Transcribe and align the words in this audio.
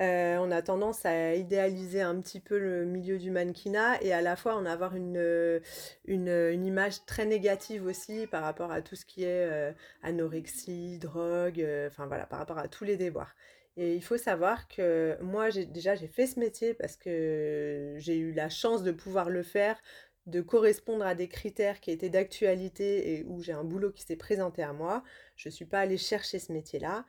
euh, 0.00 0.38
on 0.38 0.50
a 0.50 0.62
tendance 0.62 1.04
à 1.04 1.34
idéaliser 1.34 2.00
un 2.00 2.18
petit 2.20 2.40
peu 2.40 2.58
le 2.58 2.86
milieu 2.86 3.18
du 3.18 3.30
mannequinat 3.30 4.02
et 4.02 4.12
à 4.12 4.22
la 4.22 4.34
fois 4.34 4.54
en 4.54 4.64
avoir 4.64 4.96
une, 4.96 5.18
euh, 5.18 5.60
une, 6.06 6.28
une 6.28 6.64
image 6.64 7.04
très 7.04 7.26
négative 7.26 7.84
aussi 7.84 8.26
par 8.26 8.42
rapport 8.42 8.72
à 8.72 8.80
tout 8.80 8.96
ce 8.96 9.04
qui 9.04 9.24
est 9.24 9.46
euh, 9.50 9.72
anorexie, 10.02 10.98
drogue, 10.98 11.64
enfin 11.86 12.06
voilà, 12.06 12.24
par 12.26 12.38
rapport 12.38 12.58
à 12.58 12.68
tous 12.68 12.84
les 12.84 12.96
déboires. 12.96 13.34
Et 13.76 13.94
il 13.94 14.02
faut 14.02 14.18
savoir 14.18 14.68
que 14.68 15.16
moi, 15.22 15.50
déjà, 15.50 15.94
j'ai 15.94 16.08
fait 16.08 16.26
ce 16.26 16.40
métier 16.40 16.74
parce 16.74 16.96
que 16.96 17.94
j'ai 17.98 18.16
eu 18.16 18.32
la 18.32 18.48
chance 18.48 18.82
de 18.82 18.92
pouvoir 18.92 19.30
le 19.30 19.42
faire, 19.42 19.80
de 20.26 20.40
correspondre 20.40 21.04
à 21.04 21.14
des 21.14 21.28
critères 21.28 21.80
qui 21.80 21.90
étaient 21.90 22.10
d'actualité 22.10 23.14
et 23.14 23.24
où 23.24 23.42
j'ai 23.42 23.52
un 23.52 23.64
boulot 23.64 23.90
qui 23.90 24.02
s'est 24.02 24.16
présenté 24.16 24.62
à 24.62 24.72
moi. 24.72 25.02
Je 25.36 25.48
ne 25.48 25.52
suis 25.52 25.64
pas 25.64 25.80
allée 25.80 25.96
chercher 25.96 26.38
ce 26.38 26.52
métier-là. 26.52 27.04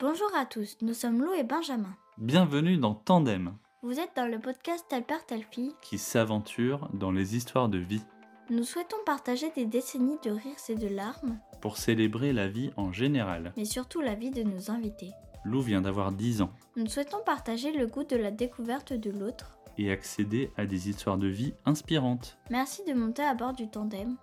Bonjour 0.00 0.30
à 0.36 0.46
tous, 0.46 0.76
nous 0.82 0.94
sommes 0.94 1.20
Lou 1.22 1.32
et 1.34 1.42
Benjamin. 1.44 1.94
Bienvenue 2.18 2.76
dans 2.76 2.94
Tandem, 2.94 3.54
Vous 3.82 3.98
êtes 3.98 4.14
dans 4.16 4.26
le 4.30 4.38
podcast 4.38 4.84
Tel 4.88 5.02
père, 5.04 5.24
telle 5.26 5.42
fille. 5.50 5.72
qui 5.82 5.98
s'aventure 5.98 6.88
dans 6.92 7.10
les 7.10 7.36
histoires 7.36 7.68
de 7.68 7.78
vie 7.78 8.02
Nous 8.50 8.64
souhaitons 8.64 8.96
partager 9.04 9.50
des 9.56 9.66
décennies 9.66 10.18
de 10.24 10.30
rires 10.30 10.56
et 10.68 10.74
de 10.74 10.88
larmes, 10.88 11.38
pour 11.60 11.76
célébrer 11.78 12.32
la 12.32 12.48
vie 12.48 12.70
en 12.76 12.92
général. 12.92 13.52
mais 13.56 13.64
surtout 13.64 14.00
la 14.00 14.14
vie 14.14 14.30
de 14.30 14.42
nos 14.42 14.70
invités. 14.70 15.10
Lou 15.44 15.60
vient 15.60 15.80
d'avoir 15.82 16.12
10 16.12 16.42
ans 16.42 16.52
Nous 16.76 16.86
souhaitons 16.88 17.18
partager 17.24 17.72
le 17.72 17.86
goût 17.86 18.04
de 18.04 18.16
la 18.16 18.30
découverte 18.30 18.92
de 18.92 19.10
l'autre. 19.10 19.58
et 19.78 19.90
accéder 19.90 20.50
à 20.56 20.66
des 20.66 20.88
histoires 20.88 21.18
de 21.18 21.28
vie 21.28 21.54
inspirantes, 21.64 22.38
Merci 22.50 22.82
de 22.86 22.94
monter 22.94 23.22
à 23.22 23.34
bord 23.34 23.52
du 23.52 23.68
tandem. 23.68 24.16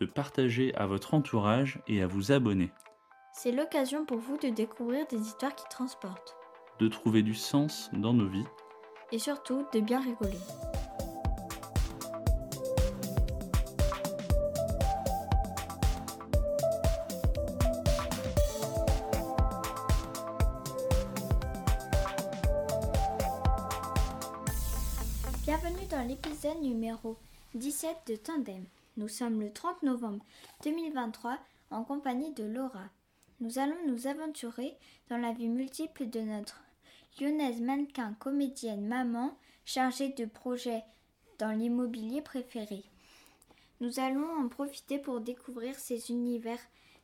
de 0.00 0.06
partager 0.06 0.74
à 0.74 0.86
votre 0.86 1.14
entourage 1.14 1.78
et 1.86 2.02
à 2.02 2.06
vous 2.06 2.32
abonner, 2.32 2.70
C'est 3.34 3.50
l'occasion 3.50 4.04
pour 4.04 4.18
vous 4.18 4.36
de 4.36 4.50
découvrir 4.50 5.06
des 5.06 5.18
histoires 5.18 5.54
qui 5.54 5.64
transportent. 5.70 6.36
de 6.78 6.88
trouver 6.88 7.22
du 7.22 7.34
sens 7.34 7.90
dans 7.92 8.12
nos 8.12 8.28
vies. 8.28 8.44
Et 9.12 9.18
surtout 9.18 9.64
de 9.72 9.80
bien 9.80 10.00
rigoler. 10.00 10.38
Bienvenue 25.44 25.86
dans 25.90 26.06
l'épisode 26.06 26.60
numéro 26.62 27.16
17 27.54 27.96
de 28.08 28.16
Tandem. 28.16 28.64
Nous 28.96 29.08
sommes 29.08 29.40
le 29.40 29.52
30 29.52 29.82
novembre 29.82 30.24
2023 30.64 31.38
en 31.70 31.84
compagnie 31.84 32.32
de 32.34 32.44
Laura. 32.44 32.88
Nous 33.42 33.58
allons 33.58 33.88
nous 33.88 34.06
aventurer 34.06 34.76
dans 35.10 35.16
la 35.16 35.32
vie 35.32 35.48
multiple 35.48 36.06
de 36.08 36.20
notre 36.20 36.62
lyonnaise 37.20 37.60
mannequin, 37.60 38.14
comédienne, 38.20 38.86
maman, 38.86 39.36
chargée 39.64 40.10
de 40.10 40.26
projets 40.26 40.84
dans 41.40 41.50
l'immobilier 41.50 42.22
préféré. 42.22 42.84
Nous 43.80 43.98
allons 43.98 44.30
en 44.38 44.46
profiter 44.46 45.00
pour 45.00 45.20
découvrir 45.20 45.74
ces 45.74 46.12
univers 46.12 46.60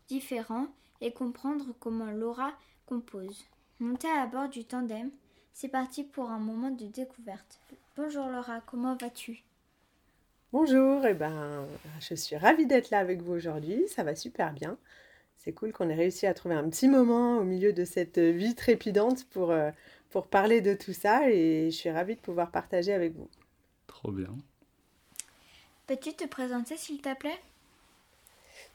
différents 0.06 0.68
et 1.00 1.10
comprendre 1.10 1.74
comment 1.80 2.12
Laura 2.12 2.52
compose. 2.86 3.44
Montez 3.80 4.08
à 4.08 4.26
bord 4.26 4.48
du 4.48 4.64
tandem, 4.64 5.10
c'est 5.52 5.66
parti 5.66 6.04
pour 6.04 6.30
un 6.30 6.38
moment 6.38 6.70
de 6.70 6.86
découverte. 6.86 7.58
Bonjour 7.96 8.28
Laura, 8.28 8.60
comment 8.60 8.94
vas-tu? 8.94 9.42
Bonjour, 10.52 11.04
et 11.04 11.14
ben, 11.14 11.66
je 11.98 12.14
suis 12.14 12.36
ravie 12.36 12.66
d'être 12.66 12.90
là 12.90 13.00
avec 13.00 13.22
vous 13.22 13.32
aujourd'hui, 13.32 13.88
ça 13.88 14.04
va 14.04 14.14
super 14.14 14.52
bien. 14.52 14.78
C'est 15.48 15.54
cool 15.54 15.72
qu'on 15.72 15.88
ait 15.88 15.94
réussi 15.94 16.26
à 16.26 16.34
trouver 16.34 16.56
un 16.56 16.68
petit 16.68 16.88
moment 16.88 17.38
au 17.38 17.42
milieu 17.42 17.72
de 17.72 17.86
cette 17.86 18.18
vie 18.18 18.54
trépidante 18.54 19.24
pour, 19.30 19.50
euh, 19.50 19.70
pour 20.10 20.26
parler 20.26 20.60
de 20.60 20.74
tout 20.74 20.92
ça 20.92 21.30
et 21.30 21.70
je 21.70 21.74
suis 21.74 21.88
ravie 21.88 22.16
de 22.16 22.20
pouvoir 22.20 22.50
partager 22.50 22.92
avec 22.92 23.14
vous. 23.16 23.30
Trop 23.86 24.12
bien. 24.12 24.28
Peux-tu 25.86 26.12
te 26.12 26.26
présenter 26.26 26.76
s'il 26.76 27.00
te 27.00 27.16
plaît? 27.16 27.40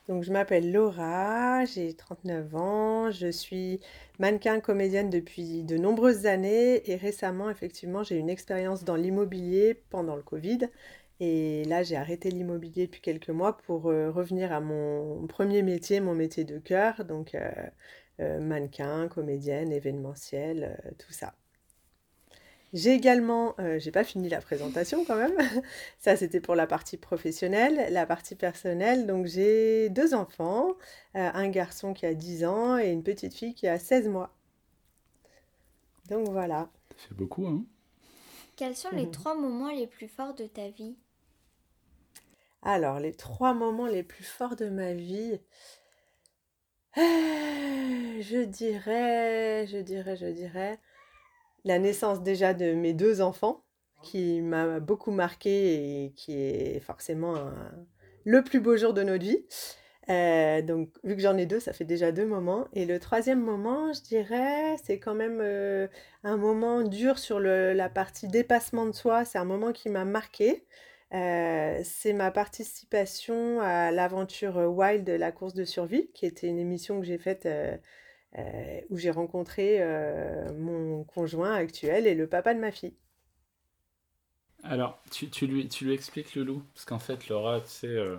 Donc, 0.07 0.23
je 0.23 0.31
m'appelle 0.31 0.71
Laura, 0.71 1.63
j'ai 1.65 1.93
39 1.93 2.55
ans, 2.55 3.11
je 3.11 3.27
suis 3.27 3.79
mannequin 4.17 4.59
comédienne 4.59 5.11
depuis 5.11 5.61
de 5.61 5.77
nombreuses 5.77 6.25
années 6.25 6.89
et 6.89 6.95
récemment, 6.95 7.51
effectivement, 7.51 8.01
j'ai 8.01 8.15
eu 8.15 8.19
une 8.19 8.31
expérience 8.31 8.83
dans 8.83 8.95
l'immobilier 8.95 9.79
pendant 9.91 10.15
le 10.15 10.23
Covid. 10.23 10.69
Et 11.19 11.63
là, 11.65 11.83
j'ai 11.83 11.95
arrêté 11.95 12.29
l'immobilier 12.31 12.85
depuis 12.87 13.01
quelques 13.01 13.29
mois 13.29 13.57
pour 13.57 13.87
euh, 13.89 14.11
revenir 14.11 14.51
à 14.51 14.59
mon 14.61 15.25
premier 15.27 15.61
métier, 15.63 15.99
mon 16.01 16.15
métier 16.15 16.43
de 16.43 16.59
cœur, 16.59 17.05
donc 17.05 17.35
euh, 17.35 17.51
euh, 18.19 18.39
mannequin, 18.41 19.07
comédienne, 19.09 19.71
événementiel, 19.71 20.77
euh, 20.85 20.91
tout 20.99 21.13
ça. 21.13 21.33
J'ai 22.73 22.93
également, 22.93 23.53
euh, 23.59 23.77
j'ai 23.79 23.91
pas 23.91 24.03
fini 24.03 24.29
la 24.29 24.41
présentation 24.41 25.05
quand 25.05 25.15
même, 25.15 25.37
ça 25.99 26.15
c'était 26.17 26.41
pour 26.41 26.55
la 26.55 26.65
partie 26.67 26.97
professionnelle, 26.97 27.87
la 27.93 28.05
partie 28.07 28.35
personnelle, 28.35 29.05
donc 29.05 29.27
j'ai 29.27 29.89
deux 29.89 30.13
enfants, 30.15 30.69
euh, 31.15 31.29
un 31.33 31.49
garçon 31.49 31.93
qui 31.93 32.05
a 32.07 32.13
10 32.15 32.43
ans 32.45 32.77
et 32.79 32.89
une 32.89 33.03
petite 33.03 33.35
fille 33.35 33.53
qui 33.53 33.67
a 33.67 33.77
16 33.77 34.07
mois. 34.09 34.33
Donc 36.09 36.29
voilà. 36.29 36.69
Ça 36.97 37.09
fait 37.09 37.13
beaucoup, 37.15 37.45
hein 37.47 37.65
Quels 38.55 38.75
sont 38.75 38.89
les 38.89 39.05
Mhm. 39.05 39.11
trois 39.11 39.35
moments 39.35 39.69
les 39.69 39.85
plus 39.85 40.07
forts 40.07 40.33
de 40.33 40.47
ta 40.47 40.67
vie? 40.69 40.95
Alors, 42.63 42.99
les 42.99 43.13
trois 43.13 43.53
moments 43.53 43.87
les 43.87 44.03
plus 44.03 44.23
forts 44.23 44.55
de 44.55 44.69
ma 44.69 44.93
vie, 44.93 45.39
euh, 46.97 47.01
je 48.21 48.43
dirais, 48.45 49.67
je 49.67 49.77
dirais, 49.77 50.15
je 50.15 50.27
dirais, 50.27 50.79
la 51.65 51.77
naissance 51.79 52.21
déjà 52.23 52.53
de 52.53 52.73
mes 52.73 52.93
deux 52.93 53.21
enfants, 53.21 53.63
qui 54.01 54.41
m'a 54.41 54.79
beaucoup 54.79 55.11
marqué 55.11 56.05
et 56.05 56.11
qui 56.13 56.33
est 56.33 56.79
forcément 56.81 57.35
le 58.25 58.43
plus 58.43 58.59
beau 58.59 58.77
jour 58.77 58.93
de 58.93 59.03
notre 59.03 59.23
vie. 59.23 59.45
Euh, 60.09 60.61
donc, 60.61 60.89
vu 61.03 61.15
que 61.15 61.21
j'en 61.21 61.37
ai 61.37 61.45
deux, 61.45 61.59
ça 61.59 61.73
fait 61.73 61.85
déjà 61.85 62.11
deux 62.11 62.25
moments. 62.25 62.67
Et 62.73 62.85
le 62.85 62.99
troisième 62.99 63.41
moment, 63.41 63.93
je 63.93 64.01
dirais, 64.01 64.75
c'est 64.83 64.99
quand 64.99 65.15
même 65.15 65.39
euh, 65.41 65.87
un 66.23 66.37
moment 66.37 66.83
dur 66.83 67.17
sur 67.17 67.39
la 67.39 67.89
partie 67.89 68.27
dépassement 68.27 68.85
de 68.85 68.91
soi. 68.91 69.25
C'est 69.25 69.37
un 69.37 69.45
moment 69.45 69.71
qui 69.71 69.89
m'a 69.89 70.05
marqué. 70.05 70.65
Euh, 71.13 71.79
c'est 71.83 72.13
ma 72.13 72.31
participation 72.31 73.61
à 73.61 73.91
l'aventure 73.91 74.57
Wild, 74.57 75.07
la 75.09 75.31
course 75.31 75.53
de 75.53 75.63
survie, 75.65 76.09
qui 76.13 76.25
était 76.25 76.47
une 76.47 76.57
émission 76.59 76.99
que 76.99 77.05
j'ai 77.05 77.19
faite 77.19 77.45
euh, 77.45 77.77
euh, 78.39 78.81
où 78.89 78.97
j'ai 78.97 79.11
rencontré 79.11 79.77
euh, 79.81 80.51
mon 80.57 81.03
conjoint 81.03 81.53
actuel 81.53 82.07
et 82.07 82.15
le 82.15 82.27
papa 82.27 82.53
de 82.55 82.59
ma 82.59 82.71
fille. 82.71 82.95
Alors, 84.63 84.99
tu, 85.11 85.29
tu 85.29 85.45
lui, 85.47 85.67
tu 85.67 85.85
lui 85.85 85.93
expliques 85.93 86.35
le 86.35 86.43
loup 86.43 86.63
Parce 86.73 86.85
qu'en 86.85 86.99
fait, 86.99 87.27
Laura, 87.27 87.59
tu 87.61 87.67
sais, 87.69 87.87
euh, 87.87 88.17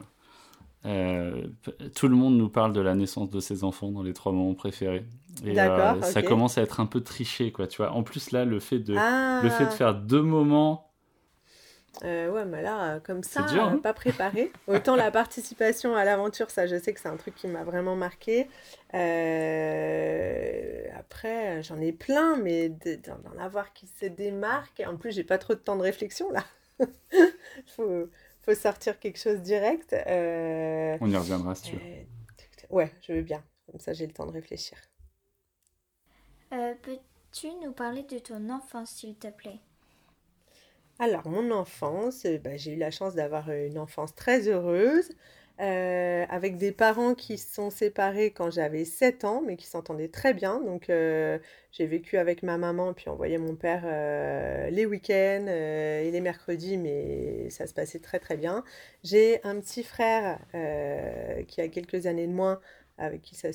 euh, 0.86 1.48
tout 1.94 2.08
le 2.08 2.16
monde 2.16 2.36
nous 2.36 2.50
parle 2.50 2.72
de 2.74 2.80
la 2.80 2.94
naissance 2.94 3.30
de 3.30 3.40
ses 3.40 3.64
enfants 3.64 3.90
dans 3.90 4.02
les 4.02 4.12
trois 4.12 4.32
moments 4.32 4.54
préférés. 4.54 5.06
Et 5.44 5.54
D'accord, 5.54 5.98
euh, 5.98 6.02
ça 6.02 6.22
commence 6.22 6.58
à 6.58 6.62
être 6.62 6.80
un 6.80 6.86
peu 6.86 7.02
triché, 7.02 7.52
quoi, 7.52 7.66
tu 7.66 7.78
vois. 7.78 7.92
En 7.92 8.02
plus, 8.02 8.30
là, 8.30 8.44
le 8.44 8.60
fait 8.60 8.80
de, 8.80 8.94
Ah, 8.96 9.40
le 9.42 9.50
fait 9.50 9.66
de 9.66 9.70
faire 9.70 9.94
deux 9.94 10.22
moments 10.22 10.93
euh, 12.02 12.30
ouais, 12.30 12.44
mais 12.44 12.62
là, 12.62 12.98
comme 13.00 13.22
ça, 13.22 13.42
dur, 13.42 13.62
hein 13.62 13.78
pas 13.82 13.94
préparé. 13.94 14.50
Autant 14.66 14.96
la 14.96 15.10
participation 15.10 15.94
à 15.94 16.04
l'aventure, 16.04 16.50
ça, 16.50 16.66
je 16.66 16.76
sais 16.78 16.92
que 16.92 17.00
c'est 17.00 17.08
un 17.08 17.16
truc 17.16 17.34
qui 17.34 17.46
m'a 17.46 17.62
vraiment 17.64 17.96
marqué. 17.96 18.48
Euh, 18.94 20.86
après, 20.98 21.62
j'en 21.62 21.80
ai 21.80 21.92
plein, 21.92 22.36
mais 22.36 22.68
de- 22.68 22.96
d'en 22.96 23.38
avoir 23.38 23.72
qui 23.72 23.86
se 23.86 24.06
démarquent. 24.06 24.80
Et 24.80 24.86
en 24.86 24.96
plus, 24.96 25.12
j'ai 25.12 25.24
pas 25.24 25.38
trop 25.38 25.54
de 25.54 25.58
temps 25.60 25.76
de 25.76 25.82
réflexion 25.82 26.30
là. 26.30 26.44
faut, 27.76 28.08
faut 28.40 28.54
sortir 28.54 28.98
quelque 28.98 29.18
chose 29.18 29.40
direct. 29.40 29.92
Euh, 29.92 30.96
On 31.00 31.10
y 31.10 31.16
reviendra 31.16 31.54
si 31.54 31.70
tu 31.70 31.76
veux. 31.76 31.82
ouais, 32.70 32.92
je 33.02 33.12
veux 33.12 33.22
bien. 33.22 33.42
Comme 33.70 33.80
ça, 33.80 33.92
j'ai 33.92 34.06
le 34.06 34.12
temps 34.12 34.26
de 34.26 34.32
réfléchir. 34.32 34.76
Euh, 36.52 36.74
Peux-tu 36.82 37.48
nous 37.62 37.72
parler 37.72 38.02
de 38.02 38.18
ton 38.18 38.50
enfance 38.50 38.90
s'il 38.90 39.16
te 39.16 39.28
plaît? 39.28 39.58
Alors, 41.00 41.26
mon 41.28 41.50
enfance, 41.50 42.24
euh, 42.24 42.38
bah, 42.38 42.56
j'ai 42.56 42.72
eu 42.74 42.76
la 42.76 42.90
chance 42.90 43.14
d'avoir 43.14 43.50
une 43.50 43.78
enfance 43.78 44.14
très 44.14 44.48
heureuse, 44.48 45.10
euh, 45.60 46.24
avec 46.28 46.56
des 46.56 46.70
parents 46.72 47.14
qui 47.14 47.36
se 47.38 47.52
sont 47.54 47.70
séparés 47.70 48.30
quand 48.30 48.50
j'avais 48.50 48.84
7 48.84 49.24
ans, 49.24 49.42
mais 49.44 49.56
qui 49.56 49.66
s'entendaient 49.66 50.08
très 50.08 50.34
bien. 50.34 50.60
Donc, 50.60 50.90
euh, 50.90 51.38
j'ai 51.72 51.86
vécu 51.86 52.16
avec 52.16 52.42
ma 52.44 52.58
maman, 52.58 52.92
puis 52.92 53.08
on 53.08 53.16
voyait 53.16 53.38
mon 53.38 53.56
père 53.56 53.82
les 54.70 54.86
week-ends 54.86 55.46
et 55.48 56.10
les 56.12 56.20
mercredis, 56.20 56.76
mais 56.76 57.50
ça 57.50 57.66
se 57.66 57.74
passait 57.74 57.98
très 57.98 58.20
très 58.20 58.36
bien. 58.36 58.64
J'ai 59.02 59.40
un 59.44 59.60
petit 59.60 59.82
frère 59.82 60.38
qui 61.48 61.60
a 61.60 61.68
quelques 61.68 62.06
années 62.06 62.26
de 62.28 62.32
moins, 62.32 62.60
avec 62.96 63.22
qui 63.22 63.34
ça 63.34 63.48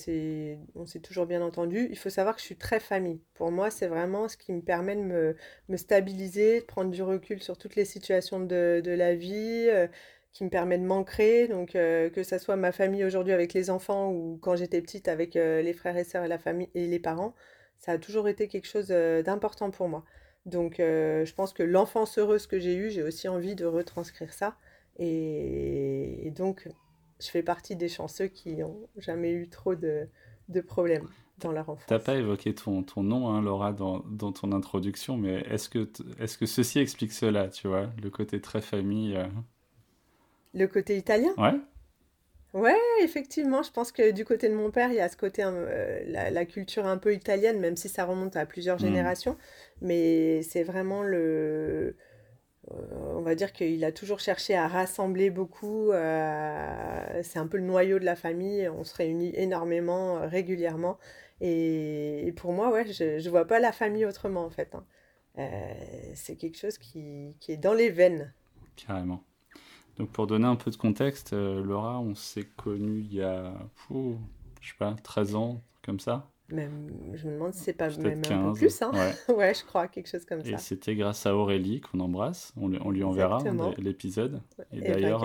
on 0.76 0.86
s'est 0.86 1.00
toujours 1.00 1.26
bien 1.26 1.42
entendu. 1.42 1.88
Il 1.92 1.98
faut 1.98 2.10
savoir 2.10 2.36
que 2.36 2.42
je 2.42 2.46
suis 2.46 2.58
très 2.58 2.80
famille. 2.80 3.22
Pour 3.34 3.52
moi, 3.52 3.72
c'est 3.72 3.88
vraiment 3.88 4.28
ce 4.28 4.38
qui 4.38 4.52
me 4.52 4.62
permet 4.62 4.96
de 4.96 5.02
me 5.02 5.36
me 5.70 5.78
stabiliser, 5.78 6.62
de 6.62 6.66
prendre 6.66 6.92
du 6.92 7.02
recul 7.04 7.42
sur 7.42 7.58
toutes 7.58 7.76
les 7.76 7.86
situations 7.86 8.40
de, 8.40 8.82
de 8.84 8.92
la 8.92 9.16
vie, 9.16 9.68
euh, 9.70 9.88
qui 10.34 10.44
me 10.44 10.50
permet 10.50 10.78
de 10.78 10.84
m'ancrer. 10.84 11.48
Donc, 11.48 11.76
euh, 11.76 12.10
que 12.10 12.24
ça 12.24 12.40
soit 12.40 12.56
ma 12.58 12.72
famille 12.72 13.04
aujourd'hui 13.06 13.34
avec 13.34 13.54
les 13.54 13.70
enfants 13.70 14.12
ou 14.12 14.38
quand 14.42 14.56
j'étais 14.56 14.82
petite 14.82 15.08
avec 15.08 15.36
euh, 15.36 15.62
les 15.62 15.74
frères 15.74 15.98
et 15.98 16.04
sœurs 16.04 16.26
et 16.26 16.28
la 16.28 16.40
famille 16.40 16.70
et 16.76 16.88
les 16.88 17.00
parents, 17.00 17.34
Ça 17.78 17.94
a 17.94 17.98
toujours 17.98 18.28
été 18.28 18.48
quelque 18.50 18.68
chose 18.68 18.90
d'important 18.90 19.72
pour 19.72 19.88
moi. 19.90 20.04
Donc, 20.46 20.76
je 20.80 21.34
pense 21.34 21.54
que 21.54 21.64
l'enfance 21.64 22.18
heureuse 22.18 22.48
que 22.48 22.60
j'ai 22.60 22.76
eue, 22.76 22.90
j'ai 22.92 23.04
aussi 23.04 23.28
envie 23.28 23.56
de 23.56 23.66
retranscrire 23.66 24.34
ça. 24.34 24.58
Et, 25.00 26.32
donc, 26.36 26.68
je 27.20 27.30
fais 27.30 27.44
partie 27.44 27.76
des 27.76 27.90
chanceux 27.90 28.28
qui 28.28 28.56
n'ont 28.56 28.88
jamais 28.98 29.32
eu 29.32 29.50
trop 29.50 29.76
de, 29.76 30.08
de 30.48 30.62
problèmes 30.62 31.08
dans 31.40 31.52
leur 31.52 31.70
enfance. 31.70 31.86
T'as 31.88 32.00
pas 32.00 32.16
évoqué 32.16 32.54
ton, 32.54 32.84
ton 32.84 33.04
nom, 33.04 33.30
hein, 33.30 33.42
Laura, 33.42 33.74
dans, 33.74 34.00
dans, 34.10 34.32
ton 34.32 34.52
introduction, 34.52 35.18
mais 35.18 35.42
est-ce 35.50 35.70
que, 35.70 35.90
est-ce 36.20 36.38
que 36.38 36.46
ceci 36.46 36.80
explique 36.80 37.14
cela, 37.14 37.48
tu 37.48 37.68
vois, 37.68 37.90
le 38.02 38.10
côté 38.10 38.42
très 38.42 38.62
famille 38.62 39.16
euh? 39.16 39.28
Le 40.54 40.68
côté 40.68 40.98
italien? 40.98 41.32
Ouais. 41.38 41.60
Ouais, 42.54 42.78
effectivement, 43.04 43.62
je 43.62 43.72
pense 43.72 43.92
que 43.92 44.12
du 44.12 44.26
côté 44.26 44.50
de 44.50 44.56
mon 44.56 44.72
père, 44.72 44.90
il 44.90 44.96
y 44.96 45.00
a 45.00 45.08
ce 45.08 45.16
côté, 45.16 45.44
euh, 45.46 46.02
la, 46.08 46.46
culture 46.46 46.88
un 46.88 46.98
peu 46.98 47.14
italienne, 47.14 47.60
même 47.60 47.76
si 47.76 47.90
ça 47.90 48.06
remonte 48.06 48.36
à 48.36 48.46
plusieurs 48.48 48.78
hmm. 48.78 48.86
générations, 48.86 49.38
mais 49.82 50.42
c'est 50.42 50.64
vraiment 50.64 51.04
le... 51.04 51.96
Euh, 52.72 52.76
on 53.16 53.22
va 53.22 53.36
dire 53.36 53.52
qu'il 53.52 53.84
a 53.84 53.92
toujours 53.92 54.20
cherché 54.20 54.56
à 54.56 54.68
rassembler 54.68 55.30
beaucoup, 55.30 55.92
c'est 55.92 57.40
un 57.40 57.48
peu 57.48 57.58
le 57.58 57.64
noyau 57.64 58.00
de 58.00 58.06
la 58.06 58.16
famille, 58.16 58.70
on 58.70 58.84
se 58.84 58.96
réunit 58.96 59.32
énormément, 59.36 60.28
régulièrement, 60.28 60.98
et, 61.42 62.34
pour 62.36 62.54
moi, 62.54 62.72
ouais, 62.72 62.92
je 62.92 63.24
ne 63.24 63.30
vois 63.30 63.46
pas 63.46 63.60
la 63.60 63.72
famille 63.72 64.06
autrement, 64.06 64.44
en 64.44 64.50
fait. 64.50 64.76
Hein. 64.76 64.86
Euh, 65.38 66.12
c'est 66.16 66.36
quelque 66.36 66.58
chose 66.58 66.78
qui, 66.78 67.36
qui, 67.40 67.54
est 67.54 67.58
dans 67.58 67.74
les 67.74 67.90
veines. 67.90 68.34
Carrément. 68.76 69.24
Donc, 69.98 70.10
pour 70.12 70.28
donner 70.28 70.48
un 70.48 70.56
peu 70.56 70.72
de 70.72 70.76
contexte, 70.76 71.34
euh, 71.34 71.64
Laura, 71.64 72.00
on 72.00 72.16
s'est 72.16 72.48
connus 72.58 73.00
il 73.00 73.14
y 73.14 73.22
a, 73.22 73.54
je 73.90 74.70
sais 74.70 74.78
pas, 74.78 74.96
13 75.04 75.36
ans, 75.36 75.62
comme 75.82 76.00
ça 76.00 76.30
même, 76.52 76.90
je 77.14 77.28
me 77.28 77.34
demande 77.34 77.54
si 77.54 77.64
c'est 77.64 77.74
pas 77.74 77.90
même 77.98 78.22
un 78.30 78.52
peu 78.52 78.60
plus. 78.60 78.82
Hein. 78.82 78.92
Ouais. 78.94 79.36
ouais. 79.36 79.54
je 79.54 79.64
crois, 79.64 79.88
quelque 79.88 80.08
chose 80.08 80.26
comme 80.26 80.44
ça. 80.44 80.52
Et 80.52 80.58
c'était 80.58 80.96
grâce 80.96 81.26
à 81.26 81.36
Aurélie 81.36 81.82
qu'on 81.82 82.00
embrasse. 82.00 82.54
On, 82.58 82.74
on 82.82 82.92
lui 82.92 83.04
enverra 83.04 83.40
l'épisode. 83.78 84.42
Et, 84.72 84.78
Et, 84.78 84.80
eh 84.80 84.82
ben, 84.82 84.94
d'ailleurs, 84.94 85.24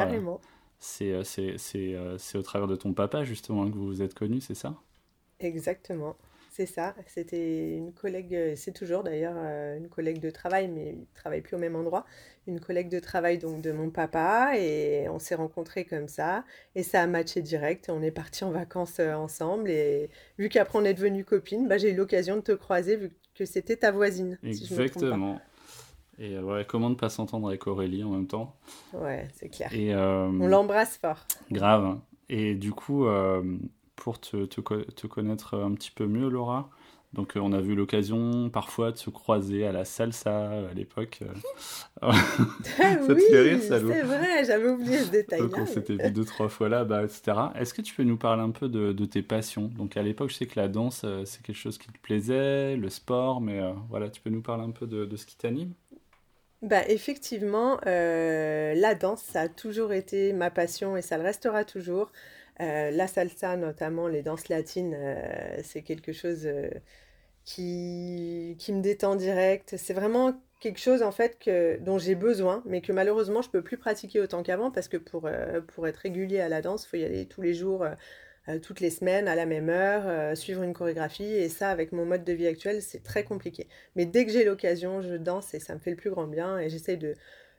euh, 1.01 2.15
c'est 2.19 2.39
au 2.39 2.43
travers 2.43 2.69
de 2.69 2.77
ton 2.77 2.93
papa, 2.93 3.25
justement, 3.25 3.69
que 3.71 3.75
vous 3.75 3.87
vous 3.87 4.03
êtes 4.03 4.15
connus, 4.15 4.41
c'est 4.41 4.55
ça? 4.55 4.75
Exactement, 5.41 6.17
c'est 6.55 6.67
ça. 6.67 6.95
C'était 7.09 7.77
une 7.77 7.93
collègue, 7.93 8.33
euh, 8.33 8.53
c'est 8.55 8.71
toujours 8.71 9.03
d'ailleurs 9.03 9.35
euh, 9.37 9.77
une 9.77 9.89
collègue 9.89 10.21
de 10.21 10.31
travail, 10.31 10.69
mais 10.69 10.95
il 11.01 11.07
travaille 11.13 11.41
plus 11.41 11.57
au 11.57 11.59
même 11.59 11.75
endroit. 11.75 12.07
Une 12.47 12.61
collègue 12.61 12.89
de 12.89 13.01
travail 13.01 13.39
donc 13.39 13.61
de 13.61 13.73
mon 13.73 13.91
papa 13.91 14.53
et 14.57 15.09
on 15.09 15.19
s'est 15.19 15.35
rencontrés 15.35 15.85
comme 15.85 16.07
ça 16.07 16.45
et 16.77 16.85
ça 16.85 17.03
a 17.03 17.09
matché 17.09 17.43
direct. 17.43 17.91
On 17.91 18.03
est 18.03 18.13
parti 18.13 18.45
en 18.45 18.53
vacances 18.53 19.01
euh, 19.01 19.15
ensemble 19.15 19.69
et 19.69 20.11
vu 20.39 20.49
qu'après 20.49 20.79
on 20.79 20.85
est 20.85 20.95
devenus 20.95 21.25
copines, 21.25 21.67
bah, 21.67 21.77
j'ai 21.77 21.91
eu 21.91 21.97
l'occasion 21.97 22.37
de 22.37 22.43
te 22.43 22.53
croiser 22.53 22.97
vu 22.99 23.11
que 23.35 23.45
c'était 23.45 23.77
ta 23.77 23.91
voisine. 23.91 24.39
Exactement. 24.45 25.41
et 26.21 26.39
ouais, 26.39 26.65
comment 26.69 26.89
ne 26.89 26.95
pas 26.95 27.09
s'entendre 27.09 27.49
avec 27.49 27.67
Aurélie 27.67 28.05
en 28.05 28.11
même 28.11 28.29
temps? 28.29 28.55
Ouais, 28.93 29.27
c'est 29.35 29.49
clair. 29.49 29.75
Et, 29.75 29.93
on 29.93 30.47
l'embrasse 30.47 30.99
fort. 30.99 31.27
Grave. 31.51 31.99
Et 32.29 32.55
du 32.55 32.71
coup, 32.71 33.07
pour 33.97 34.21
te, 34.21 34.45
te, 34.45 35.07
connaître 35.07 35.55
un 35.55 35.73
petit 35.75 35.91
peu 35.91 36.07
mieux, 36.07 36.29
Laura. 36.29 36.71
Donc, 37.15 37.37
euh, 37.37 37.41
on 37.41 37.53
a 37.53 37.61
vu 37.61 37.77
l'occasion 37.77 38.51
parfois 38.51 38.91
de 38.91 38.97
se 38.97 39.09
croiser 39.09 39.65
à 39.65 39.73
la 39.73 39.85
salsa 39.85 40.31
euh, 40.31 40.71
à 40.71 40.75
l'époque. 40.75 41.21
Euh. 41.23 42.13
ça 42.77 42.97
oui, 43.01 43.07
te 43.07 43.19
fait 43.21 43.41
rire, 43.41 43.61
C'est 43.63 43.79
vrai, 43.79 44.45
j'avais 44.45 44.69
oublié 44.69 44.99
ce 44.99 45.11
détail. 45.11 45.41
Donc, 45.41 45.57
on 45.57 45.67
s'était 45.67 45.95
vu 45.95 46.11
deux, 46.11 46.25
trois 46.25 46.49
fois 46.49 46.69
là, 46.69 46.85
bah, 46.85 47.05
etc. 47.05 47.37
Est-ce 47.55 47.73
que 47.73 47.83
tu 47.83 47.95
peux 47.95 48.03
nous 48.03 48.17
parler 48.17 48.43
un 48.43 48.51
peu 48.51 48.69
de, 48.69 48.93
de 48.93 49.05
tes 49.05 49.23
passions? 49.23 49.71
Donc, 49.77 49.97
à 49.97 50.03
l'époque, 50.03 50.31
je 50.31 50.35
sais 50.35 50.47
que 50.47 50.59
la 50.59 50.67
danse, 50.67 51.07
c'est 51.25 51.43
quelque 51.43 51.57
chose 51.57 51.79
qui 51.79 51.87
te 51.87 51.99
plaisait, 51.99 52.77
le 52.77 52.89
sport, 52.89 53.41
mais 53.41 53.61
voilà, 53.89 54.11
tu 54.11 54.21
peux 54.21 54.31
nous 54.31 54.43
parler 54.43 54.65
un 54.65 54.73
peu 54.73 54.87
de, 54.89 55.05
de 55.05 55.17
ce 55.17 55.25
qui 55.25 55.37
t'anime? 55.37 55.73
Bah, 56.63 56.83
effectivement, 56.89 57.79
la 57.85 58.95
danse, 58.97 59.23
ça 59.23 59.43
a 59.43 59.49
toujours 59.49 59.93
été 59.93 60.33
ma 60.33 60.51
passion 60.51 60.97
et 60.97 61.03
ça 61.03 61.17
le 61.17 61.23
restera 61.23 61.65
toujours. 61.65 62.11
Euh, 62.61 62.91
la 62.91 63.07
salsa, 63.09 63.57
notamment 63.57 64.07
les 64.07 64.23
danses 64.23 64.49
latines, 64.49 64.95
euh, 64.97 65.59
c'est 65.65 65.83
quelque 65.83 66.13
chose 66.13 66.47
euh, 66.47 66.71
qui, 67.45 68.57
qui 68.59 68.73
me 68.73 68.81
détend 68.81 69.17
direct. 69.17 69.77
C'est 69.77 69.95
vraiment 69.95 70.41
quelque 70.61 70.81
chose 70.81 71.03
en 71.03 71.13
fait 71.13 71.39
que, 71.39 71.79
dont 71.81 71.99
j'ai 71.99 72.15
besoin, 72.15 72.63
mais 72.67 72.81
que 72.81 72.93
malheureusement 72.93 73.43
je 73.43 73.51
peux 73.51 73.63
plus 73.63 73.77
pratiquer 73.77 74.21
autant 74.21 74.43
qu'avant 74.43 74.71
parce 74.71 74.89
que 74.89 74.97
pour, 74.97 75.29
pour 75.75 75.89
être 75.89 75.97
régulier 75.97 76.41
à 76.41 76.49
la 76.49 76.63
danse, 76.63 76.85
il 76.85 76.89
faut 76.89 76.97
y 76.97 77.05
aller 77.05 77.27
tous 77.27 77.43
les 77.43 77.55
jours, 77.55 77.85
toutes 78.63 78.81
les 78.81 78.91
semaines, 78.91 79.29
à 79.29 79.35
la 79.35 79.47
même 79.47 79.69
heure, 79.69 80.37
suivre 80.37 80.63
une 80.63 80.73
chorégraphie. 80.73 81.25
Et 81.25 81.49
ça, 81.49 81.71
avec 81.71 81.93
mon 81.93 82.07
mode 82.07 82.25
de 82.25 82.33
vie 82.33 82.47
actuel, 82.47 82.83
c'est 82.83 83.03
très 83.03 83.25
compliqué. 83.25 83.69
Mais 83.97 84.07
dès 84.07 84.25
que 84.25 84.33
j'ai 84.33 84.45
l'occasion, 84.45 85.03
je 85.03 85.15
danse 85.17 85.53
et 85.55 85.61
ça 85.61 85.75
me 85.75 85.81
fait 85.81 85.91
le 85.91 85.97
plus 85.97 86.11
grand 86.11 86.27
bien. 86.27 86.59
Et 86.59 86.71
j'essaye 86.71 86.97
de, 86.97 87.15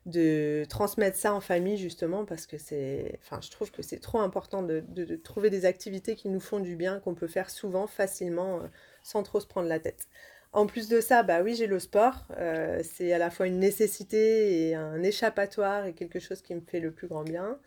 de 0.05 0.65
transmettre 0.69 1.17
ça 1.17 1.33
en 1.33 1.41
famille 1.41 1.77
justement 1.77 2.25
parce 2.25 2.45
que 2.45 2.57
c'est 2.59 3.17
enfin 3.23 3.39
je 3.41 3.49
trouve 3.49 3.71
que 3.71 3.81
c'est 3.81 3.97
trop 3.97 4.19
important 4.19 4.61
de, 4.61 4.83
de, 4.87 5.15
trouver 5.15 5.49
des 5.49 5.65
activités 5.65 6.15
qui 6.15 6.29
nous 6.29 6.39
font 6.39 6.59
du 6.59 6.75
bien 6.75 6.99
qu'on 6.99 7.15
peut 7.15 7.27
faire 7.27 7.49
souvent 7.49 7.87
facilement 7.87 8.57
euh, 8.57 8.67
sans 9.01 9.23
trop 9.23 9.39
se 9.39 9.47
prendre 9.47 9.67
la 9.67 9.79
tête. 9.79 10.07
En 10.53 10.67
plus 10.67 10.89
de 10.89 11.01
ça 11.01 11.23
bah 11.23 11.41
oui 11.41 11.55
j'ai 11.55 11.65
le 11.65 11.79
sport 11.79 12.27
euh, 12.37 12.81
c'est 12.83 13.13
à 13.13 13.17
la 13.17 13.31
fois 13.31 13.47
une 13.47 13.59
nécessité 13.59 14.67
et 14.69 14.75
un 14.75 15.01
échappatoire 15.01 15.87
et 15.87 15.93
quelque 15.93 16.19
chose 16.19 16.41
qui 16.43 16.53
me 16.53 16.61
fait 16.61 16.79
le 16.79 16.91
plus 16.91 17.07
grand 17.07 17.23
bien. 17.23 17.57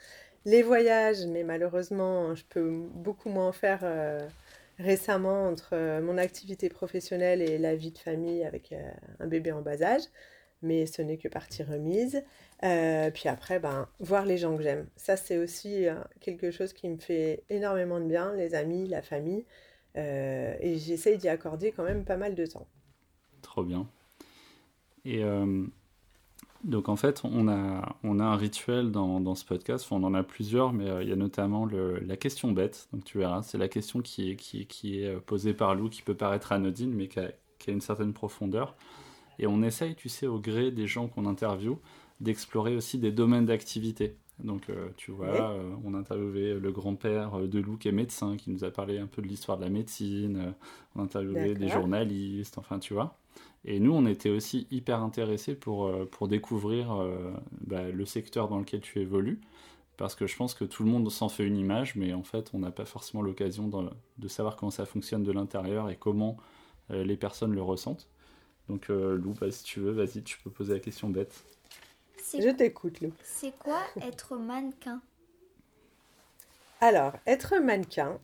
Les 0.45 0.63
voyages 0.63 1.27
mais 1.27 1.43
malheureusement 1.43 2.37
je 2.37 2.45
peux 2.49 2.71
beaucoup 2.71 3.31
moins 3.31 3.49
en 3.49 3.53
faire 3.53 3.81
euh, 3.83 4.21
récemment 4.79 5.49
entre 5.49 6.01
mon 6.01 6.19
activité 6.19 6.69
professionnelle 6.69 7.43
et 7.43 7.59
la 7.59 7.75
vie 7.75 7.91
de 7.91 7.99
famille 7.99 8.45
avec 8.45 8.73
un 9.19 9.27
bébé 9.27 9.51
en 9.51 9.61
bas 9.61 9.83
âge 9.83 10.05
mais 10.63 10.87
ce 10.87 11.03
n'est 11.03 11.19
que 11.19 11.29
partie 11.29 11.63
remise. 11.63 12.23
Euh, 12.65 13.11
puis 13.11 13.29
après, 13.29 13.61
ben, 13.61 13.89
voir 14.01 14.25
les 14.25 14.39
gens 14.39 14.57
que 14.57 14.63
j'aime. 14.63 14.87
Ça, 14.97 15.17
c'est 15.17 15.39
aussi 15.39 15.87
euh, 15.87 15.95
quelque 16.21 16.51
chose 16.51 16.73
qui 16.73 16.89
me 16.89 16.99
fait 16.99 17.45
énormément 17.51 18.01
de 18.01 18.07
bien, 18.07 18.35
les 18.35 18.55
amis, 18.55 18.89
la 18.89 19.03
famille. 19.03 19.45
Euh, 19.97 20.55
et 20.61 20.79
j'essaye 20.79 21.19
d'y 21.19 21.29
accorder 21.29 21.73
quand 21.73 21.85
même 21.85 22.05
pas 22.05 22.17
mal 22.17 22.35
de 22.35 22.47
temps. 22.47 22.67
Trop 23.43 23.63
bien. 23.63 23.89
Et 25.05 25.23
donc, 26.65 26.91
en 26.91 26.97
fait, 26.97 27.23
on 27.25 27.49
a, 27.49 27.97
on 28.03 28.19
a 28.19 28.25
un 28.25 28.37
rituel 28.37 28.91
dans, 28.91 29.21
dans 29.21 29.35
ce 29.35 29.45
podcast. 29.47 29.87
on 29.91 30.03
en 30.03 30.13
a 30.13 30.23
plusieurs, 30.23 30.75
mais 30.75 31.03
il 31.03 31.09
y 31.09 31.13
a 31.13 31.17
notamment 31.17 31.65
le, 31.65 31.99
la 32.01 32.17
question 32.19 32.53
bête. 32.53 32.89
Donc, 32.93 33.05
tu 33.05 33.17
verras, 33.17 33.43
c'est 33.43 33.57
la 33.57 33.69
question 33.69 34.03
qui 34.03 34.33
est, 34.33 34.37
qui 34.37 35.01
est 35.01 35.19
posée 35.21 35.55
par 35.55 35.75
Lou, 35.75 35.89
qui 35.89 36.03
peut 36.03 36.17
paraître 36.17 36.53
anodine, 36.53 36.93
mais 36.93 37.09
qui 37.09 37.21
a, 37.21 37.31
qui 37.59 37.71
a 37.71 37.73
une 37.73 37.81
certaine 37.81 38.13
profondeur. 38.13 38.77
Et 39.39 39.47
on 39.47 39.63
essaye, 39.63 39.95
tu 39.95 40.09
sais, 40.09 40.27
au 40.27 40.39
gré 40.39 40.71
des 40.71 40.87
gens 40.87 41.09
qu'on 41.09 41.27
interviewe, 41.27 41.79
d'explorer 42.21 42.77
aussi 42.77 42.99
des 42.99 43.13
domaines 43.13 43.47
d'activité. 43.47 44.17
Donc, 44.43 44.71
euh, 44.71 44.89
tu 44.97 45.11
vois, 45.11 45.53
euh, 45.53 45.75
on 45.85 45.95
a 45.95 45.99
interviewé 45.99 46.55
le 46.55 46.71
grand-père 46.71 47.35
euh, 47.35 47.47
de 47.49 47.59
Lou 47.59 47.77
qui 47.77 47.89
est 47.89 47.93
médecin, 47.93 48.37
qui 48.37 48.51
nous 48.51 48.63
a 48.63 48.71
parlé 48.71 48.99
un 48.99 49.07
peu 49.07 49.21
de 49.21 49.27
l'histoire 49.27 49.59
de 49.59 49.65
la 49.65 49.71
médecine. 49.71 50.55
on 50.95 51.01
a 51.01 51.03
interviewé 51.05 51.55
des 51.55 51.69
journalistes, 51.69 52.59
enfin, 52.59 52.79
tu 52.79 52.95
vois. 52.95 53.17
Et 53.65 53.81
nous, 53.81 53.93
on 53.93 54.07
était 54.07 54.31
aussi 54.31 54.69
hyper 54.71 55.03
intéressés 55.03 55.55
pour, 55.57 55.93
pour 56.13 56.29
découvrir 56.29 56.97
bah, 57.67 57.91
le 57.91 58.07
secteur 58.07 58.49
dans 58.49 58.59
lequel 58.59 58.81
tu 58.81 59.01
évolues. 59.01 59.41
Parce 59.97 60.15
que 60.15 60.29
je 60.29 60.37
pense 60.37 60.55
que 60.55 60.65
tout 60.65 60.85
le 60.85 60.91
monde 60.91 61.11
s'en 61.11 61.29
fait 61.29 61.45
une 61.45 61.57
image, 61.57 61.97
mais 61.97 62.13
en 62.15 62.23
fait, 62.23 62.51
on 62.55 62.61
n'a 62.61 62.71
pas 62.71 62.85
forcément 62.85 63.21
l'occasion 63.21 63.67
de, 63.67 63.91
de, 64.19 64.29
savoir 64.29 64.55
comment 64.55 64.71
ça 64.71 64.87
fonctionne 64.87 65.25
de 65.25 65.33
l'intérieur 65.33 65.91
et 65.91 65.97
comment 65.97 66.37
les 66.89 67.17
personnes 67.17 67.53
le 67.53 67.63
ressentent. 67.63 68.09
Donc 68.69 68.91
euh, 68.91 69.17
Lou, 69.17 69.35
bah, 69.41 69.51
si 69.51 69.65
tu 69.65 69.81
veux, 69.81 69.93
vas-y, 69.93 70.23
tu 70.23 70.39
peux 70.39 70.51
poser 70.51 70.75
la 70.75 70.81
question 70.81 71.09
bête. 71.09 71.45
Je 72.33 72.51
t'écoute, 72.51 73.01
Lou. 73.01 73.13
C'est 73.23 73.57
quoi 73.59 73.81
être 74.03 74.37
mannequin? 74.37 75.01
Alors, 76.81 77.15
être 77.27 77.59
mannequin, 77.59 78.21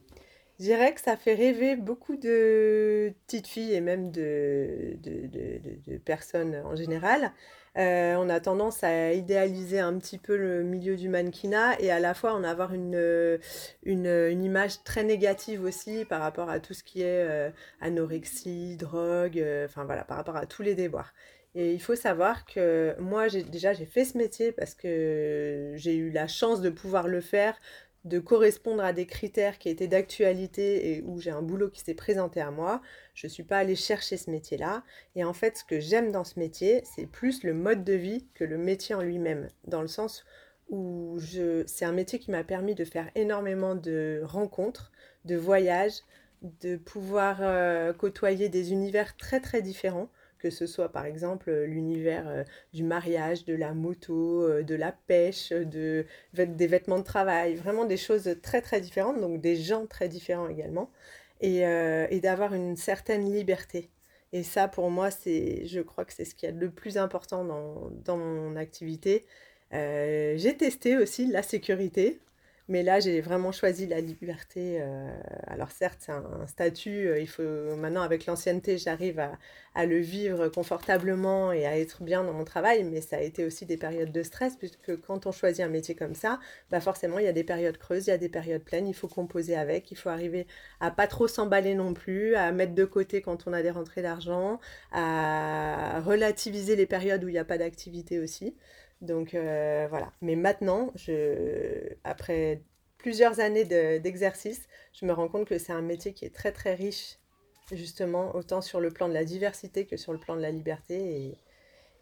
je 0.58 0.64
dirais 0.64 0.94
que 0.94 1.00
ça 1.00 1.16
fait 1.16 1.34
rêver 1.34 1.74
beaucoup 1.76 2.16
de 2.16 3.12
petites 3.26 3.48
filles 3.48 3.72
et 3.72 3.80
même 3.80 4.10
de, 4.10 4.96
de 5.02 5.96
personnes 5.98 6.54
en 6.64 6.76
général. 6.76 7.32
Euh, 7.76 8.14
on 8.16 8.28
a 8.28 8.38
tendance 8.38 8.84
à 8.84 9.12
idéaliser 9.12 9.80
un 9.80 9.98
petit 9.98 10.18
peu 10.18 10.36
le 10.36 10.62
milieu 10.62 10.96
du 10.96 11.08
mannequinat 11.08 11.80
et 11.80 11.90
à 11.90 11.98
la 11.98 12.14
fois 12.14 12.32
en 12.32 12.44
avoir 12.44 12.72
une, 12.72 12.94
euh, 12.94 13.38
une, 13.82 14.44
image 14.44 14.84
très 14.84 15.02
négative 15.02 15.64
aussi 15.64 16.04
par 16.04 16.20
rapport 16.20 16.50
à 16.50 16.60
tout 16.60 16.72
ce 16.72 16.84
qui 16.84 17.02
est 17.02 17.28
euh, 17.28 17.50
anorexie, 17.80 18.76
drogue, 18.76 19.44
enfin 19.64 19.84
voilà, 19.84 20.04
par 20.04 20.16
rapport 20.16 20.36
à 20.36 20.46
tous 20.46 20.62
les 20.62 20.74
déboires. 20.74 21.12
Et 21.56 21.72
il 21.72 21.80
faut 21.80 21.96
savoir 21.96 22.44
que 22.46 22.96
moi, 23.00 23.28
déjà, 23.28 23.72
j'ai 23.72 23.86
fait 23.86 24.04
ce 24.04 24.18
métier 24.18 24.52
parce 24.52 24.74
que 24.74 25.72
j'ai 25.76 25.94
eu 25.96 26.10
la 26.10 26.26
chance 26.26 26.60
de 26.60 26.70
pouvoir 26.70 27.06
le 27.06 27.20
faire 27.20 27.56
de 28.04 28.18
correspondre 28.18 28.84
à 28.84 28.92
des 28.92 29.06
critères 29.06 29.58
qui 29.58 29.68
étaient 29.68 29.86
d'actualité 29.86 30.92
et 30.92 31.02
où 31.02 31.20
j'ai 31.20 31.30
un 31.30 31.40
boulot 31.40 31.70
qui 31.70 31.80
s'est 31.80 31.94
présenté 31.94 32.40
à 32.40 32.50
moi. 32.50 32.82
Je 33.14 33.26
ne 33.26 33.30
suis 33.30 33.44
pas 33.44 33.58
allée 33.58 33.76
chercher 33.76 34.16
ce 34.16 34.30
métier-là. 34.30 34.82
Et 35.16 35.24
en 35.24 35.32
fait, 35.32 35.58
ce 35.58 35.64
que 35.64 35.80
j'aime 35.80 36.12
dans 36.12 36.24
ce 36.24 36.38
métier, 36.38 36.82
c'est 36.84 37.06
plus 37.06 37.42
le 37.44 37.54
mode 37.54 37.82
de 37.82 37.94
vie 37.94 38.26
que 38.34 38.44
le 38.44 38.58
métier 38.58 38.94
en 38.94 39.00
lui-même. 39.00 39.48
Dans 39.66 39.80
le 39.80 39.88
sens 39.88 40.24
où 40.68 41.16
je... 41.18 41.64
c'est 41.66 41.84
un 41.86 41.92
métier 41.92 42.18
qui 42.18 42.30
m'a 42.30 42.44
permis 42.44 42.74
de 42.74 42.84
faire 42.84 43.10
énormément 43.14 43.74
de 43.74 44.20
rencontres, 44.24 44.92
de 45.24 45.36
voyages, 45.36 46.00
de 46.60 46.76
pouvoir 46.76 47.96
côtoyer 47.96 48.50
des 48.50 48.72
univers 48.72 49.16
très 49.16 49.40
très 49.40 49.62
différents 49.62 50.10
que 50.44 50.50
ce 50.50 50.66
soit 50.66 50.90
par 50.90 51.06
exemple 51.06 51.50
l'univers 51.50 52.44
du 52.74 52.82
mariage, 52.82 53.46
de 53.46 53.54
la 53.54 53.72
moto, 53.72 54.62
de 54.62 54.74
la 54.74 54.92
pêche, 54.92 55.52
de, 55.52 56.04
des 56.34 56.66
vêtements 56.66 56.98
de 56.98 57.04
travail, 57.04 57.54
vraiment 57.54 57.86
des 57.86 57.96
choses 57.96 58.36
très 58.42 58.60
très 58.60 58.82
différentes, 58.82 59.20
donc 59.22 59.40
des 59.40 59.56
gens 59.56 59.86
très 59.86 60.06
différents 60.06 60.48
également, 60.48 60.90
et, 61.40 61.62
d'avoir 62.22 62.52
une 62.54 62.76
certaine 62.76 63.32
liberté. 63.32 63.90
Et 64.34 64.42
ça, 64.42 64.68
pour 64.68 64.90
moi, 64.90 65.10
c'est, 65.10 65.64
je 65.66 65.80
crois 65.80 66.04
que 66.04 66.12
c'est 66.12 66.26
ce 66.26 66.34
qui 66.34 66.44
est 66.44 66.52
le 66.52 66.70
plus 66.70 66.98
important 66.98 67.44
dans, 67.44 67.90
dans 68.04 68.18
mon 68.18 68.56
activité. 68.56 69.24
j'ai 69.72 70.56
testé 70.58 70.98
aussi 70.98 71.26
la 71.26 71.42
sécurité, 71.42 72.20
mais 72.68 72.82
là, 72.82 72.98
j'ai 72.98 73.20
vraiment 73.20 73.52
choisi 73.52 73.86
la 73.86 74.00
liberté. 74.00 74.78
Euh, 74.80 75.14
alors 75.48 75.70
certes, 75.70 75.98
c'est 76.00 76.12
un, 76.12 76.46
statut. 76.46 77.08
Euh, 77.08 77.18
il 77.20 77.28
faut 77.28 77.42
maintenant, 77.76 78.00
avec 78.00 78.24
l'ancienneté, 78.24 78.78
j'arrive 78.78 79.20
à, 79.74 79.86
le 79.86 79.98
vivre 79.98 80.48
confortablement 80.48 81.52
et 81.52 81.66
à 81.66 81.78
être 81.78 82.02
bien 82.02 82.24
dans 82.24 82.32
mon 82.32 82.44
travail. 82.44 82.82
Mais 82.84 83.02
ça 83.02 83.16
a 83.16 83.20
été 83.20 83.44
aussi 83.44 83.66
des 83.66 83.76
périodes 83.76 84.12
de 84.12 84.22
stress, 84.22 84.56
puisque 84.56 84.98
quand 85.02 85.26
on 85.26 85.32
choisit 85.32 85.62
un 85.62 85.68
métier 85.68 85.94
comme 85.94 86.14
ça, 86.14 86.40
bah 86.70 86.80
forcément, 86.80 87.18
il 87.18 87.26
y 87.26 87.28
a 87.28 87.32
des 87.32 87.44
périodes 87.44 87.76
creuses, 87.76 88.06
il 88.06 88.10
y 88.10 88.12
a 88.14 88.18
des 88.18 88.30
périodes 88.30 88.64
pleines. 88.64 88.88
Il 88.88 88.94
faut 88.94 89.08
composer 89.08 89.56
avec. 89.56 89.90
Il 89.90 89.96
faut 89.96 90.08
arriver 90.08 90.46
à 90.80 90.90
pas 90.90 91.06
trop 91.06 91.28
s'emballer 91.28 91.74
non 91.74 91.92
plus, 91.92 92.34
à 92.34 92.50
mettre 92.50 92.74
de 92.74 92.84
côté 92.86 93.20
quand 93.20 93.46
on 93.46 93.52
a 93.52 93.62
des 93.62 93.70
rentrées 93.70 94.02
d'argent, 94.02 94.58
à 94.90 96.00
relativiser 96.00 96.76
les 96.76 96.86
périodes 96.86 97.24
où 97.24 97.28
il 97.28 97.32
n'y 97.32 97.38
a 97.38 97.44
pas 97.44 97.58
d'activité 97.58 98.18
aussi. 98.20 98.56
Donc 99.04 99.34
euh, 99.34 99.86
voilà. 99.88 100.12
Mais 100.20 100.36
maintenant, 100.36 100.92
après 102.04 102.62
plusieurs 102.98 103.40
années 103.40 103.64
d'exercice, 103.64 104.66
je 104.92 105.06
me 105.06 105.12
rends 105.12 105.28
compte 105.28 105.46
que 105.46 105.58
c'est 105.58 105.72
un 105.72 105.82
métier 105.82 106.14
qui 106.14 106.24
est 106.24 106.34
très 106.34 106.52
très 106.52 106.74
riche, 106.74 107.18
justement, 107.70 108.34
autant 108.34 108.62
sur 108.62 108.80
le 108.80 108.90
plan 108.90 109.08
de 109.08 109.14
la 109.14 109.24
diversité 109.24 109.86
que 109.86 109.96
sur 109.96 110.12
le 110.12 110.18
plan 110.18 110.36
de 110.36 110.40
la 110.40 110.50
liberté. 110.50 111.36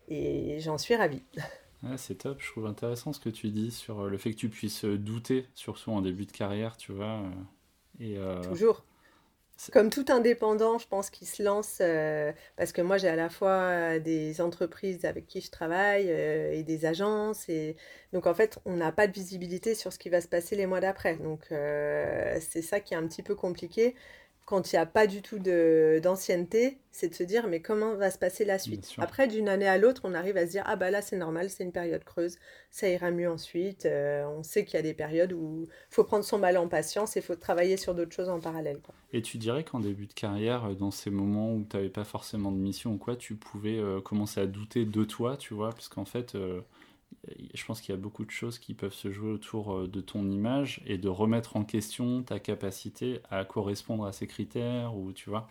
Et, 0.08 0.58
j'en 0.60 0.78
suis 0.78 0.94
ravie. 0.94 1.22
c'est 1.96 2.18
top, 2.18 2.40
je 2.40 2.50
trouve 2.50 2.66
intéressant 2.66 3.12
ce 3.12 3.20
que 3.20 3.30
tu 3.30 3.48
dis 3.48 3.70
sur 3.70 4.04
le 4.04 4.18
fait 4.18 4.30
que 4.30 4.36
tu 4.36 4.48
puisses 4.48 4.84
douter, 4.84 5.46
surtout 5.54 5.90
en 5.90 6.02
début 6.02 6.26
de 6.26 6.32
carrière, 6.32 6.76
tu 6.76 6.92
vois. 6.92 7.22
Et, 7.98 8.16
euh, 8.18 8.42
Toujours. 8.42 8.84
Comme 9.70 9.90
tout 9.90 10.06
indépendant, 10.08 10.78
je 10.78 10.88
pense 10.88 11.08
qu'il 11.08 11.28
se 11.28 11.40
lance, 11.42 11.78
euh, 11.80 12.32
parce 12.56 12.72
que 12.72 12.82
moi 12.82 12.98
j'ai 12.98 13.08
à 13.08 13.14
la 13.14 13.28
fois 13.28 13.50
euh, 13.50 13.98
des 14.00 14.40
entreprises 14.40 15.04
avec 15.04 15.26
qui 15.26 15.40
je 15.40 15.50
travaille 15.52 16.06
euh, 16.08 16.52
et 16.52 16.64
des 16.64 16.84
agences. 16.84 17.48
Et... 17.48 17.76
Donc 18.12 18.26
en 18.26 18.34
fait, 18.34 18.58
on 18.64 18.76
n'a 18.76 18.90
pas 18.90 19.06
de 19.06 19.12
visibilité 19.12 19.74
sur 19.76 19.92
ce 19.92 19.98
qui 20.00 20.08
va 20.08 20.20
se 20.20 20.26
passer 20.26 20.56
les 20.56 20.66
mois 20.66 20.80
d'après. 20.80 21.16
Donc 21.16 21.46
c'est 21.48 22.62
ça 22.62 22.80
qui 22.80 22.94
est 22.94 22.96
un 22.96 23.06
petit 23.06 23.22
peu 23.22 23.34
compliqué 23.36 23.94
quand 24.44 24.72
il 24.72 24.76
n'y 24.76 24.80
a 24.80 24.86
pas 24.86 25.06
du 25.06 25.22
tout 25.22 25.38
d'ancienneté, 25.38 26.78
c'est 26.90 27.08
de 27.08 27.14
se 27.14 27.22
dire 27.22 27.46
mais 27.48 27.60
comment 27.60 27.94
va 27.94 28.10
se 28.10 28.18
passer 28.18 28.44
la 28.44 28.58
suite? 28.58 28.92
Après, 28.98 29.28
d'une 29.28 29.48
année 29.48 29.68
à 29.68 29.78
l'autre, 29.78 30.02
on 30.04 30.14
arrive 30.14 30.36
à 30.36 30.46
se 30.46 30.52
dire 30.52 30.64
ah 30.66 30.76
bah 30.76 30.90
là 30.90 31.00
c'est 31.00 31.16
normal, 31.16 31.48
c'est 31.48 31.64
une 31.64 31.72
période 31.72 32.04
creuse, 32.04 32.36
ça 32.70 32.88
ira 32.88 33.10
mieux 33.10 33.30
ensuite. 33.30 33.86
Euh, 33.86 34.24
on 34.26 34.42
sait 34.42 34.64
qu'il 34.64 34.74
y 34.74 34.78
a 34.78 34.82
des 34.82 34.94
périodes 34.94 35.32
où 35.32 35.66
il 35.68 35.94
faut 35.94 36.04
prendre 36.04 36.24
son 36.24 36.38
mal 36.38 36.58
en 36.58 36.68
patience 36.68 37.16
et 37.16 37.20
il 37.20 37.22
faut 37.22 37.36
travailler 37.36 37.76
sur 37.76 37.94
d'autres 37.94 38.14
choses 38.14 38.28
en 38.28 38.40
parallèle. 38.40 38.80
Et 39.12 39.22
tu 39.22 39.38
dirais 39.38 39.64
qu'en 39.64 39.80
début 39.80 40.06
de 40.06 40.12
carrière, 40.12 40.64
euh, 40.66 40.74
dans 40.74 40.90
ces 40.90 41.10
moments 41.10 41.54
où 41.54 41.64
tu 41.68 41.76
n'avais 41.76 41.90
pas 41.90 42.04
forcément 42.04 42.50
de 42.50 42.58
mission 42.58 42.94
ou 42.94 42.98
quoi, 42.98 43.16
tu 43.16 43.36
pouvais 43.36 43.78
euh, 43.78 44.00
commencer 44.00 44.40
à 44.40 44.46
douter 44.46 44.84
de 44.84 45.04
toi, 45.04 45.36
tu 45.36 45.54
vois, 45.54 45.70
parce 45.70 45.88
qu'en 45.88 46.04
fait 46.04 46.36
je 47.54 47.64
pense 47.64 47.80
qu'il 47.80 47.94
y 47.94 47.98
a 47.98 48.00
beaucoup 48.00 48.24
de 48.24 48.30
choses 48.30 48.58
qui 48.58 48.74
peuvent 48.74 48.94
se 48.94 49.10
jouer 49.10 49.30
autour 49.30 49.72
euh, 49.72 49.88
de 49.88 50.00
ton 50.00 50.28
image 50.30 50.82
et 50.86 50.98
de 50.98 51.08
remettre 51.08 51.56
en 51.56 51.64
question 51.64 52.22
ta 52.22 52.40
capacité 52.40 53.20
à 53.30 53.44
correspondre 53.44 54.06
à 54.06 54.12
ces 54.12 54.26
critères 54.26 54.96
ou 54.96 55.12
tu 55.12 55.30
vois. 55.30 55.48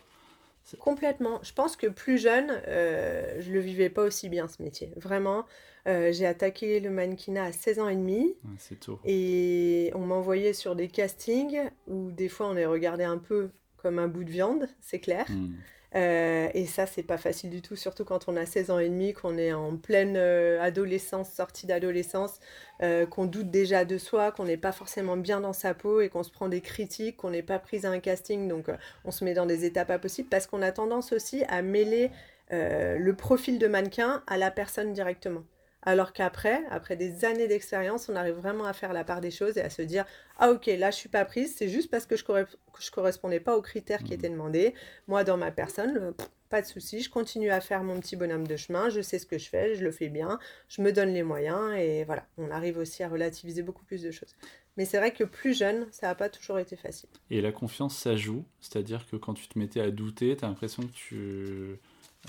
Complètement. 0.80 1.40
Je 1.42 1.54
pense 1.54 1.76
que 1.76 1.88
plus 1.88 2.18
jeune, 2.20 2.62
euh, 2.68 3.42
je 3.42 3.52
le 3.52 3.60
vivais 3.60 3.90
pas 3.90 4.04
aussi 4.04 4.30
bien 4.30 4.48
ce 4.48 4.62
métier. 4.62 4.94
Vraiment, 4.96 5.46
euh, 5.88 6.12
j'ai 6.12 6.26
attaqué 6.26 6.80
le 6.80 6.92
mannequinat 6.92 7.46
à 7.46 7.52
16 7.52 7.80
ans 7.80 7.90
et 7.90 7.96
demi. 7.96 8.36
c'est 8.58 8.80
tôt. 8.80 9.00
Et 9.04 9.92
on 9.96 10.06
m'envoyait 10.06 10.54
sur 10.54 10.76
des 10.76 10.88
castings 10.88 11.60
où 11.88 12.12
des 12.12 12.30
fois 12.30 12.48
on 12.48 12.56
est 12.56 12.66
regardé 12.66 13.04
un 13.04 13.18
peu 13.18 13.50
comme 13.78 13.98
un 13.98 14.08
bout 14.08 14.24
de 14.24 14.30
viande, 14.30 14.70
c'est 14.80 15.00
clair. 15.00 15.26
Hmm. 15.30 15.56
Euh, 15.96 16.50
et 16.54 16.66
ça, 16.68 16.86
c'est 16.86 17.04
pas 17.04 17.18
facile 17.18 17.50
du 17.50 17.62
tout, 17.62 17.76
surtout 17.76 18.06
quand 18.06 18.30
on 18.30 18.38
a 18.38 18.46
16 18.46 18.72
ans 18.72 18.80
et 18.80 18.88
demi, 18.88 19.14
qu'on 19.14 19.38
est 19.38 19.52
en 19.52 19.76
pleine 19.76 20.16
euh, 20.16 20.62
adolescence, 20.62 21.30
sortie 21.32 21.68
d'adolescence, 21.68 22.40
euh, 22.82 23.06
qu'on 23.06 23.26
doute 23.26 23.52
déjà 23.52 23.84
de 23.84 23.98
soi, 23.98 24.32
qu'on 24.32 24.46
n'est 24.46 24.58
pas 24.58 24.72
forcément 24.72 25.18
bien 25.18 25.42
dans 25.42 25.54
sa 25.54 25.74
peau 25.74 26.00
et 26.00 26.10
qu'on 26.10 26.24
se 26.24 26.32
prend 26.32 26.48
des 26.48 26.62
critiques, 26.62 27.18
qu'on 27.18 27.32
n'est 27.32 27.44
pas 27.44 27.60
prise 27.60 27.86
à 27.86 27.90
un 27.90 28.00
casting, 28.00 28.48
donc 28.48 28.68
on 29.04 29.12
se 29.12 29.26
met 29.26 29.34
dans 29.34 29.46
des 29.46 29.66
états 29.66 29.86
pas 29.86 30.00
possibles, 30.00 30.30
parce 30.30 30.48
qu'on 30.48 30.62
a 30.62 30.72
tendance 30.72 31.12
aussi 31.12 31.44
à 31.50 31.62
mêler 31.62 32.12
le 32.52 33.12
profil 33.14 33.60
de 33.60 33.68
mannequin 33.68 34.24
à 34.28 34.38
la 34.38 34.52
personne 34.52 34.92
directement. 34.94 35.44
Alors 35.84 36.14
qu'après, 36.14 36.64
après 36.70 36.96
des 36.96 37.26
années 37.26 37.48
d'expérience, 37.48 38.08
on 38.08 38.16
arrive 38.16 38.36
vraiment 38.36 38.66
à 38.66 38.74
faire 38.74 38.94
la 38.94 39.04
part 39.04 39.22
des 39.22 39.32
choses 39.32 39.58
et 39.58 39.62
à 39.62 39.70
se 39.70 39.82
dire 39.82 40.06
Ah, 40.38 40.52
ok, 40.52 40.68
là 40.68 40.92
je 40.92 40.96
suis 40.96 41.10
pas 41.10 41.26
prise, 41.26 41.56
c'est 41.56 41.70
juste 41.70 41.90
parce 41.90 42.06
que 42.06 42.16
je, 42.16 42.24
ne 42.24 42.92
correspondais 42.92 43.40
pas 43.40 43.58
aux 43.58 43.62
critères 43.62 44.04
qui 44.04 44.12
mmh. 44.12 44.16
étaient 44.16 44.30
demandés. 44.30 44.76
Moi, 45.08 45.24
dans 45.24 45.38
ma 45.38 45.52
personne, 45.52 45.98
euh, 45.98 46.12
pas 46.50 46.62
de 46.62 46.68
souci, 46.68 47.02
je 47.02 47.10
continue 47.10 47.50
à 47.50 47.62
faire 47.62 47.84
mon 47.84 48.00
petit 48.00 48.16
bonhomme 48.16 48.46
de 48.46 48.58
chemin, 48.58 48.90
je 48.90 49.02
sais 49.02 49.18
ce 49.18 49.26
que 49.26 49.40
je 49.40 49.50
fais, 49.50 49.74
je 49.74 49.84
le 49.84 49.92
fais 49.92 50.10
bien, 50.10 50.38
je 50.68 50.82
me 50.82 50.92
donne 50.92 51.14
les 51.14 51.24
moyens 51.24 51.74
et 51.78 52.04
voilà, 52.04 52.28
on 52.38 52.52
arrive 52.52 52.78
aussi 52.78 53.04
à 53.04 53.10
relativiser 53.10 53.64
beaucoup 53.64 53.86
plus 53.86 54.04
de 54.04 54.12
choses. 54.12 54.36
Mais 54.78 54.86
c'est 54.86 54.98
vrai 54.98 55.12
que 55.14 55.24
plus 55.24 55.58
jeune, 55.58 55.88
ça 55.92 56.08
n'a 56.08 56.16
pas 56.16 56.30
toujours 56.30 56.60
été 56.60 56.76
facile. 56.76 57.10
Et 57.30 57.42
la 57.42 57.52
confiance, 57.52 57.98
ça 57.98 58.16
joue, 58.16 58.46
c'est-à-dire 58.60 59.06
que 59.10 59.16
quand 59.16 59.34
tu 59.34 59.48
te 59.48 59.58
mettais 59.58 59.82
à 59.82 59.92
douter, 59.92 60.36
tu 60.38 60.46
as 60.46 60.48
l'impression 60.48 60.84
que 60.84 60.94
tu 60.94 61.80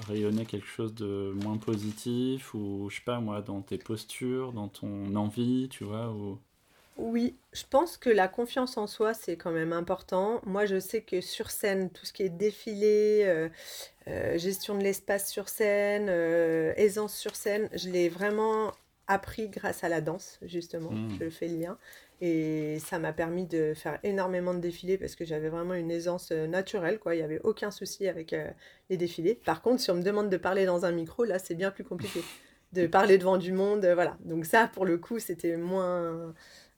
rayonner 0.06 0.46
quelque 0.46 0.66
chose 0.66 0.94
de 0.94 1.32
moins 1.42 1.58
positif 1.58 2.54
ou 2.54 2.88
je 2.90 2.96
sais 2.96 3.02
pas 3.04 3.20
moi 3.20 3.42
dans 3.42 3.60
tes 3.60 3.78
postures, 3.78 4.52
dans 4.52 4.68
ton 4.68 5.14
envie, 5.16 5.68
tu 5.70 5.84
vois 5.84 6.10
ou... 6.10 6.38
Oui, 6.98 7.34
je 7.52 7.62
pense 7.68 7.96
que 7.96 8.10
la 8.10 8.28
confiance 8.28 8.76
en 8.76 8.86
soi 8.86 9.14
c'est 9.14 9.36
quand 9.36 9.50
même 9.50 9.72
important. 9.72 10.40
Moi 10.44 10.66
je 10.66 10.78
sais 10.78 11.00
que 11.02 11.20
sur 11.20 11.50
scène, 11.50 11.90
tout 11.90 12.06
ce 12.06 12.12
qui 12.12 12.22
est 12.22 12.28
défilé, 12.28 13.22
euh, 13.24 13.48
euh, 14.08 14.38
gestion 14.38 14.76
de 14.76 14.82
l'espace 14.82 15.30
sur 15.30 15.48
scène, 15.48 16.06
euh, 16.08 16.72
aisance 16.76 17.14
sur 17.16 17.34
scène, 17.36 17.68
je 17.74 17.88
l'ai 17.88 18.08
vraiment 18.08 18.72
appris 19.08 19.48
grâce 19.48 19.84
à 19.84 19.88
la 19.88 20.00
danse 20.00 20.38
justement. 20.42 20.90
Mmh. 20.90 21.18
Je 21.20 21.30
fais 21.30 21.48
le 21.48 21.58
lien. 21.60 21.78
Et 22.24 22.78
ça 22.78 23.00
m'a 23.00 23.12
permis 23.12 23.46
de 23.46 23.74
faire 23.74 23.98
énormément 24.04 24.54
de 24.54 24.60
défilés 24.60 24.96
parce 24.96 25.16
que 25.16 25.24
j'avais 25.24 25.48
vraiment 25.48 25.74
une 25.74 25.90
aisance 25.90 26.28
euh, 26.30 26.46
naturelle, 26.46 27.00
quoi. 27.00 27.16
Il 27.16 27.18
n'y 27.18 27.24
avait 27.24 27.40
aucun 27.40 27.72
souci 27.72 28.06
avec 28.06 28.32
euh, 28.32 28.48
les 28.90 28.96
défilés. 28.96 29.34
Par 29.34 29.60
contre, 29.60 29.82
si 29.82 29.90
on 29.90 29.96
me 29.96 30.04
demande 30.04 30.30
de 30.30 30.36
parler 30.36 30.64
dans 30.64 30.84
un 30.84 30.92
micro, 30.92 31.24
là, 31.24 31.40
c'est 31.40 31.56
bien 31.56 31.72
plus 31.72 31.84
compliqué. 31.84 32.22
De 32.72 32.86
parler 32.86 33.18
devant 33.18 33.36
du 33.36 33.52
monde, 33.52 33.84
euh, 33.84 33.94
voilà. 33.94 34.16
Donc 34.24 34.46
ça, 34.46 34.66
pour 34.66 34.86
le 34.86 34.96
coup, 34.96 35.18
c'était 35.18 35.58
moins, 35.58 36.32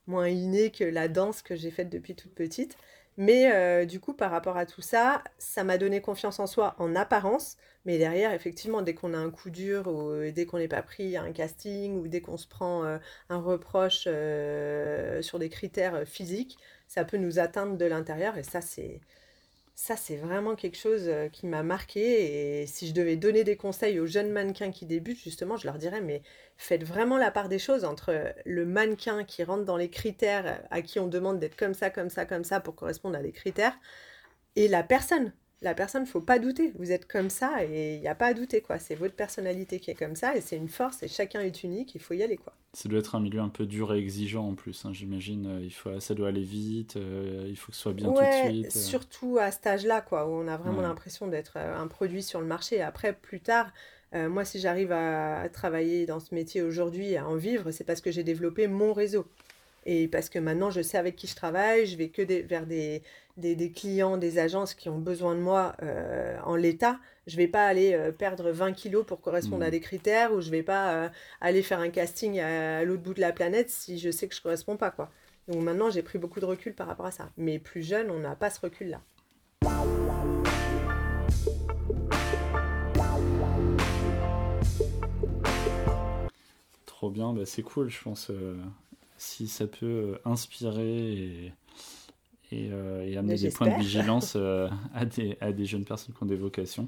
moins 0.07 0.27
inné 0.27 0.69
que 0.69 0.83
la 0.83 1.07
danse 1.07 1.41
que 1.41 1.55
j'ai 1.55 1.71
faite 1.71 1.89
depuis 1.89 2.15
toute 2.15 2.33
petite. 2.33 2.75
Mais 3.17 3.51
euh, 3.53 3.85
du 3.85 3.99
coup, 3.99 4.13
par 4.13 4.31
rapport 4.31 4.57
à 4.57 4.65
tout 4.65 4.81
ça, 4.81 5.23
ça 5.37 5.63
m'a 5.63 5.77
donné 5.77 6.01
confiance 6.01 6.39
en 6.39 6.47
soi 6.47 6.75
en 6.79 6.95
apparence. 6.95 7.57
Mais 7.85 7.97
derrière, 7.97 8.33
effectivement, 8.33 8.81
dès 8.81 8.93
qu'on 8.93 9.13
a 9.13 9.17
un 9.17 9.29
coup 9.31 9.49
dur 9.49 9.87
ou 9.87 10.09
euh, 10.09 10.31
dès 10.31 10.45
qu'on 10.45 10.57
n'est 10.57 10.67
pas 10.67 10.81
pris 10.81 11.15
à 11.15 11.23
un 11.23 11.31
casting 11.31 11.97
ou 12.01 12.07
dès 12.07 12.21
qu'on 12.21 12.37
se 12.37 12.47
prend 12.47 12.83
euh, 12.83 12.97
un 13.29 13.39
reproche 13.39 14.03
sur 15.21 15.39
des 15.39 15.49
critères 15.49 16.05
physiques, 16.05 16.57
ça 16.87 17.05
peut 17.05 17.17
nous 17.17 17.39
atteindre 17.39 17.77
de 17.77 17.85
l'intérieur. 17.85 18.37
Et 18.37 18.43
ça, 18.43 18.61
c'est 18.61 18.99
ça, 19.75 19.97
c'est 19.97 20.15
vraiment 20.15 20.55
quelque 20.55 20.77
chose 20.77 21.03
euh, 21.07 21.27
qui 21.27 21.45
m'a 21.47 21.61
marqué. 21.61 22.61
Et 22.61 22.65
si 22.65 22.87
je 22.87 22.93
devais 22.93 23.17
donner 23.17 23.43
des 23.43 23.57
conseils 23.57 23.99
aux 23.99 24.07
jeunes 24.07 24.31
mannequins 24.31 24.71
qui 24.71 24.85
débutent, 24.85 25.19
justement, 25.19 25.57
je 25.57 25.67
leur 25.67 25.77
dirais, 25.77 26.01
mais 26.01 26.21
faites 26.57 26.83
vraiment 26.85 27.17
la 27.17 27.29
part 27.29 27.49
des 27.49 27.59
choses 27.59 27.83
entre 27.83 28.33
le 28.45 28.65
mannequin 28.65 29.25
qui 29.25 29.43
rentre 29.43 29.65
dans 29.65 29.77
les 29.77 29.89
critères 29.89 30.65
à 30.71 30.81
qui 30.81 30.97
on 30.99 31.07
demande 31.07 31.39
d'être 31.39 31.57
comme 31.57 31.73
ça, 31.73 31.89
comme 31.89 32.09
ça, 32.09 32.25
comme 32.25 32.45
ça 32.45 32.61
pour 32.61 32.75
correspondre 32.75 33.17
à 33.17 33.21
des 33.21 33.33
critères, 33.33 33.77
et 34.55 34.69
la 34.69 34.83
personne 34.83 35.33
la 35.65 35.73
personne, 35.73 36.05
faut 36.05 36.21
pas 36.21 36.39
douter. 36.39 36.71
Vous 36.77 36.91
êtes 36.91 37.07
comme 37.07 37.29
ça 37.29 37.65
et 37.65 37.95
il 37.95 38.01
n'y 38.01 38.07
a 38.07 38.15
pas 38.15 38.27
à 38.27 38.33
douter, 38.33 38.61
quoi. 38.61 38.79
C'est 38.79 38.95
votre 38.95 39.15
personnalité 39.15 39.79
qui 39.79 39.91
est 39.91 39.95
comme 39.95 40.15
ça 40.15 40.37
et 40.37 40.41
c'est 40.41 40.55
une 40.55 40.69
force 40.69 41.03
et 41.03 41.07
chacun 41.07 41.41
est 41.41 41.63
unique, 41.63 41.95
il 41.95 42.01
faut 42.01 42.13
y 42.13 42.23
aller, 42.23 42.37
quoi. 42.37 42.53
Ça 42.73 42.87
doit 42.87 42.99
être 42.99 43.15
un 43.15 43.19
milieu 43.19 43.39
un 43.39 43.49
peu 43.49 43.65
dur 43.65 43.93
et 43.93 43.97
exigeant 43.97 44.47
en 44.49 44.53
plus, 44.53 44.85
hein, 44.85 44.91
j'imagine. 44.93 45.47
Euh, 45.47 45.61
il 45.63 45.73
faut, 45.73 45.99
ça 45.99 46.13
doit 46.13 46.27
aller 46.27 46.43
vite, 46.43 46.97
euh, 46.97 47.45
il 47.47 47.55
faut 47.55 47.71
que 47.71 47.75
ce 47.77 47.81
soit 47.81 47.93
bien 47.93 48.07
tout 48.07 48.19
de 48.19 48.49
suite. 48.49 48.65
Euh. 48.67 48.79
Surtout 48.79 49.37
à 49.39 49.51
cet 49.51 49.65
âge-là, 49.65 50.01
quoi, 50.01 50.27
où 50.27 50.31
on 50.31 50.47
a 50.47 50.57
vraiment 50.57 50.81
l'impression 50.81 51.27
d'être 51.27 51.57
un 51.57 51.87
produit 51.87 52.21
sur 52.21 52.39
le 52.39 52.47
marché. 52.47 52.81
Après, 52.81 53.13
plus 53.13 53.41
tard, 53.41 53.71
moi, 54.13 54.45
si 54.45 54.59
j'arrive 54.59 54.93
à, 54.93 55.49
travailler 55.49 56.05
dans 56.05 56.21
ce 56.21 56.33
métier 56.33 56.61
aujourd'hui, 56.61 57.17
à 57.17 57.27
en 57.27 57.35
vivre, 57.35 57.71
c'est 57.71 57.83
parce 57.83 57.99
que 57.99 58.11
j'ai 58.11 58.23
développé 58.23 58.67
mon 58.67 58.93
réseau. 58.93 59.25
Et 59.85 60.07
parce 60.07 60.29
que 60.29 60.39
maintenant, 60.39 60.71
je 60.71 60.81
sais 60.81 60.97
avec 60.97 61.15
qui 61.15 61.27
je 61.27 61.35
travaille, 61.35 61.85
je 61.85 61.97
vais 61.97 62.07
que 62.09 62.21
vers 62.43 62.65
des, 62.65 63.03
des, 63.37 63.55
des, 63.55 63.71
clients, 63.71 64.17
des 64.17 64.39
agences 64.39 64.73
qui 64.73 64.89
ont 64.89 64.97
besoin 64.97 65.35
de 65.35 65.41
moi 65.41 65.75
euh, 65.83 66.37
en 66.43 66.55
l'état, 66.55 66.99
je 67.27 67.35
ne 67.35 67.41
vais 67.41 67.47
pas 67.47 67.65
aller 67.65 67.93
euh, 67.93 68.11
perdre 68.11 68.51
20 68.51 68.73
kilos 68.73 69.05
pour 69.05 69.19
correspondre 69.19 69.63
à 69.63 69.67
mmh. 69.67 69.71
des 69.71 69.79
critères 69.81 70.33
ou 70.33 70.41
je 70.41 70.47
ne 70.47 70.51
vais 70.51 70.63
pas 70.63 70.93
euh, 70.93 71.09
aller 71.41 71.61
faire 71.61 71.79
un 71.79 71.89
casting 71.89 72.39
à, 72.39 72.83
l'autre 72.83 73.01
bout 73.01 73.13
de 73.13 73.21
la 73.21 73.33
planète 73.33 73.69
si 73.69 73.99
je 73.99 74.09
sais 74.09 74.27
que 74.27 74.35
je 74.35 74.41
correspond 74.41 74.77
pas 74.77 74.91
quoi. 74.91 75.11
Donc 75.47 75.61
maintenant 75.61 75.89
j'ai 75.89 76.01
pris 76.01 76.17
beaucoup 76.17 76.39
de 76.39 76.45
recul 76.45 76.73
par 76.73 76.87
rapport 76.87 77.05
à 77.05 77.11
ça. 77.11 77.29
Mais 77.37 77.59
plus 77.59 77.83
jeune, 77.83 78.09
on 78.09 78.19
n'a 78.19 78.35
pas 78.35 78.49
ce 78.49 78.61
recul 78.61 78.89
là. 78.89 79.01
Trop 86.85 87.09
bien, 87.09 87.33
bah 87.33 87.45
c'est 87.45 87.63
cool, 87.63 87.89
je 87.89 88.01
pense. 88.01 88.31
si 89.17 89.47
ça 89.47 89.67
peut 89.67 90.19
inspirer 90.23 91.13
et 91.13 91.53
et, 92.55 93.11
et 93.11 93.17
amener 93.17 93.35
des 93.35 93.49
points 93.51 93.67
de 93.67 93.79
vigilance 93.79 94.35
à, 94.93 95.05
des, 95.05 95.37
à 95.41 95.51
des 95.51 95.65
jeunes 95.65 95.85
personnes 95.85 96.15
qui 96.15 96.23
ont 96.23 96.27
des 96.27 96.35
vocations. 96.35 96.87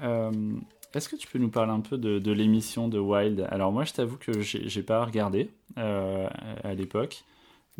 Est-ce 0.00 1.08
que 1.08 1.16
tu 1.16 1.26
peux 1.26 1.38
nous 1.38 1.50
parler 1.50 1.72
un 1.72 1.80
peu 1.80 1.96
de, 1.96 2.18
de 2.18 2.32
l'émission 2.32 2.88
de 2.88 2.98
Wild? 2.98 3.46
Alors 3.50 3.72
moi, 3.72 3.84
je 3.84 3.92
t'avoue 3.92 4.16
que 4.16 4.40
j'ai 4.40 4.82
pas 4.82 5.04
regardé 5.04 5.50
à 5.76 6.74
l'époque 6.74 7.24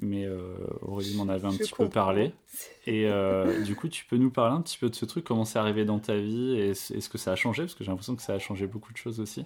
mais 0.01 0.25
euh, 0.25 0.57
Aurélie 0.83 1.17
m'en 1.17 1.29
avait 1.29 1.47
un 1.47 1.53
petit 1.53 1.73
peu 1.73 1.89
parlé. 1.89 2.33
Et 2.87 3.07
euh, 3.07 3.63
du 3.63 3.77
coup, 3.77 3.89
tu 3.89 4.05
peux 4.05 4.17
nous 4.17 4.31
parler 4.31 4.57
un 4.57 4.61
petit 4.61 4.79
peu 4.79 4.89
de 4.89 4.95
ce 4.95 5.05
truc, 5.05 5.25
comment 5.25 5.45
c'est 5.45 5.59
arrivé 5.59 5.85
dans 5.85 5.99
ta 5.99 6.17
vie 6.17 6.57
et 6.57 6.71
est-ce 6.71 7.09
que 7.09 7.19
ça 7.19 7.33
a 7.33 7.37
changé? 7.37 7.63
Parce 7.63 7.75
que 7.75 7.85
j'ai 7.85 7.91
l'impression 7.91 8.17
que 8.17 8.23
ça 8.23 8.35
a 8.35 8.39
changé 8.39 8.67
beaucoup 8.67 8.93
de 8.93 8.97
choses 8.97 9.21
aussi. 9.21 9.45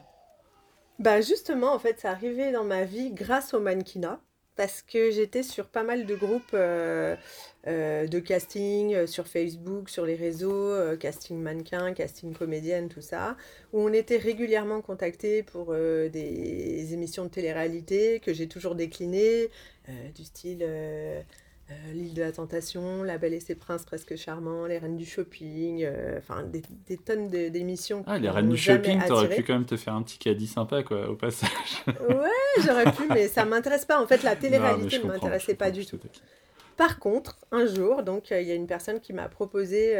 Bah 0.99 1.21
justement, 1.21 1.75
en 1.75 1.79
fait, 1.79 1.97
c'est 1.99 2.09
arrivé 2.09 2.53
dans 2.53 2.65
ma 2.65 2.85
vie 2.85 3.11
grâce 3.13 3.53
au 3.53 3.61
mannequinat 3.61 4.21
parce 4.57 4.83
que 4.83 5.11
j'étais 5.11 5.43
sur 5.43 5.67
pas 5.67 5.83
mal 5.83 6.07
de 6.07 6.15
groupes 6.15 6.43
euh, 6.55 7.15
euh, 7.67 8.07
de 8.07 8.19
casting 8.19 8.95
euh, 8.95 9.07
sur 9.07 9.27
Facebook, 9.27 9.91
sur 9.91 10.07
les 10.07 10.17
réseaux, 10.17 10.75
casting 10.99 11.39
mannequin, 11.39 11.93
casting 11.93 12.35
comédienne, 12.35 12.89
tout 12.89 13.03
ça, 13.03 13.37
où 13.73 13.81
on 13.81 13.93
était 13.93 14.17
régulièrement 14.17 14.81
contacté 14.81 15.43
pour 15.43 15.75
des 15.75 16.89
émissions 16.93 17.25
de 17.25 17.31
télé-réalité 17.31 18.21
que 18.21 18.33
j'ai 18.33 18.49
toujours 18.49 18.75
déclinées, 18.75 19.51
du 20.15 20.25
style 20.25 20.67
euh, 21.71 21.93
L'île 21.93 22.15
de 22.15 22.23
la 22.23 22.31
Tentation, 22.31 23.03
La 23.03 23.19
Belle 23.19 23.35
et 23.35 23.41
ses 23.41 23.57
princes 23.57 23.85
presque 23.85 24.15
charmants, 24.17 24.67
Les 24.67 24.79
Reines 24.79 24.97
du 24.97 25.05
Shopping, 25.05 25.83
euh, 25.85 26.19
enfin 26.19 26.45
des, 26.45 26.63
des, 26.87 26.97
tonnes 26.97 27.29
d'émissions. 27.29 28.05
Ah, 28.07 28.19
Les 28.19 28.31
Reines 28.31 28.49
du 28.49 28.57
Shopping, 28.57 29.03
t'aurais 29.05 29.29
pu 29.29 29.43
quand 29.43 29.55
même 29.55 29.65
te 29.65 29.77
faire 29.77 29.95
un 29.95 30.03
petit 30.03 30.19
caddie 30.19 30.47
sympa, 30.47 30.85
quoi, 30.85 31.09
au 31.09 31.17
passage. 31.17 31.51
ouais, 31.87 32.63
j'aurais 32.65 32.93
pu, 32.93 33.03
mais 33.09 33.27
ça 33.27 33.45
m'intéresse 33.45 33.85
pas. 33.85 34.01
En 34.01 34.07
fait, 34.07 34.23
la 34.23 34.37
télé-réalité 34.37 35.01
ne 35.01 35.09
m'intéressait 35.09 35.57
pas 35.57 35.73
du 35.73 35.85
tout. 35.85 35.99
Par 36.77 37.01
contre, 37.01 37.39
un 37.51 37.67
jour, 37.67 38.05
donc 38.05 38.31
euh, 38.31 38.41
il 38.41 38.47
y 38.47 38.53
a 38.53 38.55
une 38.55 38.69
personne 38.69 39.01
qui 39.01 39.13
m'a 39.13 39.29
proposé 39.29 39.97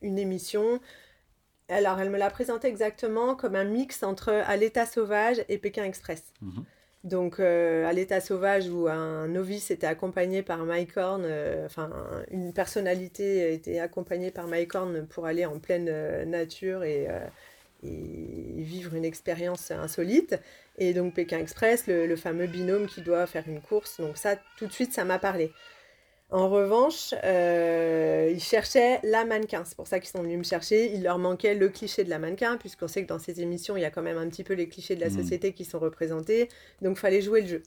une 0.00 0.18
émission. 0.18 0.80
Alors, 1.68 2.00
elle 2.00 2.10
me 2.10 2.18
l'a 2.18 2.30
présentée 2.30 2.68
exactement 2.68 3.34
comme 3.34 3.54
un 3.54 3.64
mix 3.64 4.02
entre 4.02 4.30
À 4.30 4.56
l'état 4.56 4.86
sauvage 4.86 5.44
et 5.50 5.58
Pékin 5.58 5.84
Express. 5.84 6.32
Mhm. 6.40 6.64
Donc, 7.04 7.38
euh, 7.38 7.86
à 7.86 7.92
l'état 7.92 8.20
sauvage, 8.20 8.68
où 8.70 8.88
un 8.88 9.28
novice 9.28 9.70
était 9.70 9.86
accompagné 9.86 10.42
par 10.42 10.64
Mike 10.64 10.96
Horn, 10.96 11.22
euh, 11.26 11.66
enfin, 11.66 11.90
une 12.30 12.54
personnalité 12.54 13.52
était 13.52 13.78
accompagnée 13.78 14.30
par 14.30 14.46
Mike 14.48 14.74
Horn 14.74 15.06
pour 15.06 15.26
aller 15.26 15.44
en 15.44 15.58
pleine 15.58 15.88
euh, 15.90 16.24
nature 16.24 16.82
et, 16.82 17.06
vivre 17.82 18.94
une 18.94 19.04
expérience 19.04 19.70
insolite. 19.70 20.40
Et 20.78 20.94
donc, 20.94 21.12
Pékin 21.12 21.38
Express, 21.38 21.86
le, 21.86 22.16
fameux 22.16 22.46
binôme 22.46 22.86
qui 22.86 23.02
doit 23.02 23.26
faire 23.26 23.44
une 23.46 23.60
course. 23.60 24.00
Donc, 24.00 24.16
ça, 24.16 24.36
tout 24.56 24.66
de 24.66 24.72
suite, 24.72 24.94
ça 24.94 25.04
m'a 25.04 25.18
parlé. 25.18 25.52
En 26.30 26.48
revanche, 26.48 27.14
euh, 27.22 28.30
ils 28.32 28.42
cherchaient 28.42 28.98
la 29.04 29.24
mannequin. 29.24 29.64
C'est 29.64 29.76
pour 29.76 29.86
ça 29.86 30.00
qu'ils 30.00 30.10
sont 30.10 30.22
venus 30.22 30.38
me 30.38 30.42
chercher. 30.42 30.92
Il 30.92 31.02
leur 31.02 31.18
manquait 31.18 31.54
le 31.54 31.68
cliché 31.68 32.02
de 32.02 32.10
la 32.10 32.18
mannequin, 32.18 32.56
puisqu'on 32.56 32.88
sait 32.88 33.02
que 33.02 33.08
dans 33.08 33.18
ces 33.18 33.40
émissions, 33.40 33.76
il 33.76 33.82
y 33.82 33.84
a 33.84 33.90
quand 33.90 34.02
même 34.02 34.16
un 34.16 34.28
petit 34.28 34.42
peu 34.42 34.54
les 34.54 34.68
clichés 34.68 34.96
de 34.96 35.00
la 35.00 35.10
mm. 35.10 35.22
société 35.22 35.52
qui 35.52 35.64
sont 35.64 35.78
représentés. 35.78 36.48
Donc, 36.82 36.96
il 36.96 37.00
fallait 37.00 37.22
jouer 37.22 37.42
le 37.42 37.46
jeu. 37.46 37.62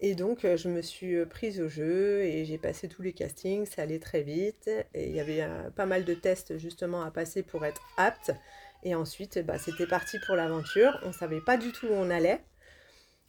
Et 0.00 0.14
donc, 0.14 0.44
euh, 0.44 0.56
je 0.56 0.68
me 0.68 0.82
suis 0.82 1.14
euh, 1.14 1.26
prise 1.26 1.60
au 1.60 1.68
jeu 1.68 2.22
et 2.22 2.44
j'ai 2.44 2.58
passé 2.58 2.88
tous 2.88 3.02
les 3.02 3.12
castings. 3.12 3.66
Ça 3.66 3.82
allait 3.82 4.00
très 4.00 4.22
vite. 4.22 4.68
Et 4.94 5.06
il 5.08 5.14
y 5.14 5.20
avait 5.20 5.46
pas 5.76 5.86
mal 5.86 6.04
de 6.04 6.14
tests 6.14 6.58
justement 6.58 7.02
à 7.02 7.10
passer 7.10 7.42
pour 7.42 7.64
être 7.64 7.82
apte. 7.96 8.32
Et 8.82 8.94
ensuite, 8.96 9.38
bah, 9.38 9.58
c'était 9.58 9.86
parti 9.86 10.18
pour 10.26 10.34
l'aventure. 10.34 10.98
On 11.04 11.08
ne 11.08 11.14
savait 11.14 11.40
pas 11.40 11.56
du 11.56 11.70
tout 11.70 11.86
où 11.86 11.92
on 11.92 12.10
allait. 12.10 12.40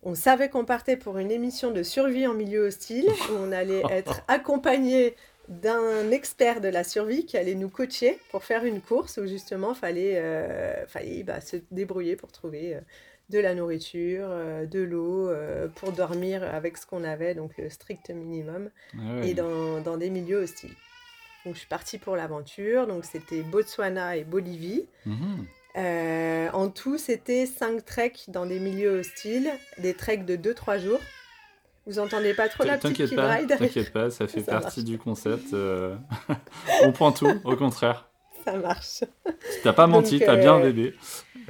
On 0.06 0.16
savait 0.16 0.50
qu'on 0.50 0.66
partait 0.66 0.98
pour 0.98 1.18
une 1.18 1.32
émission 1.32 1.72
de 1.72 1.82
survie 1.82 2.28
en 2.28 2.34
milieu 2.34 2.66
hostile, 2.68 3.08
où 3.32 3.36
on 3.36 3.52
allait 3.52 3.84
être 3.90 4.22
accompagné 4.28 5.16
d'un 5.48 6.12
expert 6.12 6.62
de 6.62 6.68
la 6.68 6.84
survie 6.84 7.26
qui 7.26 7.38
allait 7.38 7.56
nous 7.56 7.70
coacher 7.70 8.18
pour 8.32 8.44
faire 8.44 8.66
une 8.66 8.82
course 8.82 9.18
où 9.18 9.28
justement 9.28 9.74
fallait, 9.74 10.18
euh, 10.18 10.86
fallait 10.88 11.24
bah, 11.24 11.42
se 11.42 11.58
débrouiller 11.72 12.16
pour 12.16 12.32
trouver 12.32 12.76
euh, 12.76 12.80
de 13.30 13.40
la 13.40 13.54
nourriture, 13.54 14.28
euh, 14.30 14.66
de 14.66 14.80
l'eau, 14.80 15.32
pour 15.76 15.92
dormir 15.92 16.44
avec 16.44 16.78
ce 16.78 16.86
qu'on 16.86 17.04
avait, 17.04 17.34
donc 17.34 17.58
le 17.58 17.70
strict 17.70 18.10
minimum, 18.10 18.70
ah 18.98 19.24
et 19.24 19.34
dans, 19.34 19.80
dans, 19.82 19.98
des 19.98 20.10
milieux 20.10 20.44
hostiles. 20.44 20.76
Donc 21.46 21.56
je 21.56 21.60
suis 21.60 21.68
partie 21.68 21.98
pour 21.98 22.16
l'aventure, 22.16 22.88
donc 22.88 23.06
c'était 23.06 23.42
Botswana 23.42 24.18
et 24.18 24.24
Bolivie. 24.24 24.86
Mhm. 25.06 25.46
Euh, 25.76 26.50
en 26.54 26.70
tout, 26.70 26.98
c'était 26.98 27.46
5 27.46 27.84
treks 27.84 28.26
dans 28.28 28.46
des 28.46 28.60
milieux 28.60 29.00
hostiles, 29.00 29.52
des 29.80 29.94
treks 29.94 30.26
de 30.26 30.36
2-3 30.36 30.80
jours. 30.80 31.00
Vous 31.86 32.00
entendez 32.00 32.34
pas 32.34 32.48
trop 32.48 32.64
la 32.64 32.78
petite 32.78 33.16
pas, 33.16 33.44
T'inquiète 33.44 33.92
pas, 33.92 34.10
ça 34.10 34.28
fait 34.28 34.44
partie 34.44 34.84
du 34.84 34.98
concept. 34.98 35.54
Euh... 35.54 35.96
On 36.84 36.92
prend 36.92 37.12
tout, 37.12 37.42
au 37.44 37.56
contraire. 37.56 38.10
Ça 38.46 38.54
marche. 38.54 39.04
T'as 39.64 39.74
pas 39.74 39.88
menti, 39.88 40.20
t'as 40.20 40.36
bien 40.36 40.58
euh, 40.60 40.64
bébé. 40.64 40.96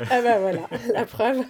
ah 0.10 0.22
bah 0.22 0.40
voilà, 0.40 0.62
la 0.94 1.06
preuve. 1.08 1.44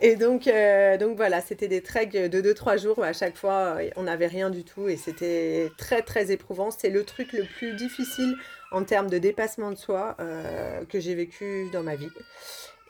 Et 0.00 0.16
donc, 0.16 0.48
euh, 0.48 0.98
donc 0.98 1.16
voilà, 1.16 1.40
c'était 1.40 1.68
des 1.68 1.82
treks 1.82 2.12
de 2.12 2.40
2-3 2.40 2.82
jours. 2.82 3.02
À 3.02 3.12
chaque 3.12 3.36
fois, 3.36 3.78
on 3.96 4.02
n'avait 4.02 4.26
rien 4.26 4.50
du 4.50 4.64
tout 4.64 4.88
et 4.88 4.96
c'était 4.96 5.70
très 5.78 6.02
très 6.02 6.32
éprouvant. 6.32 6.70
C'est 6.70 6.90
le 6.90 7.04
truc 7.04 7.32
le 7.32 7.44
plus 7.44 7.74
difficile 7.74 8.34
en 8.74 8.84
termes 8.84 9.08
de 9.08 9.18
dépassement 9.18 9.70
de 9.70 9.76
soi 9.76 10.16
euh, 10.20 10.84
que 10.84 11.00
j'ai 11.00 11.14
vécu 11.14 11.68
dans 11.72 11.82
ma 11.82 11.94
vie. 11.94 12.10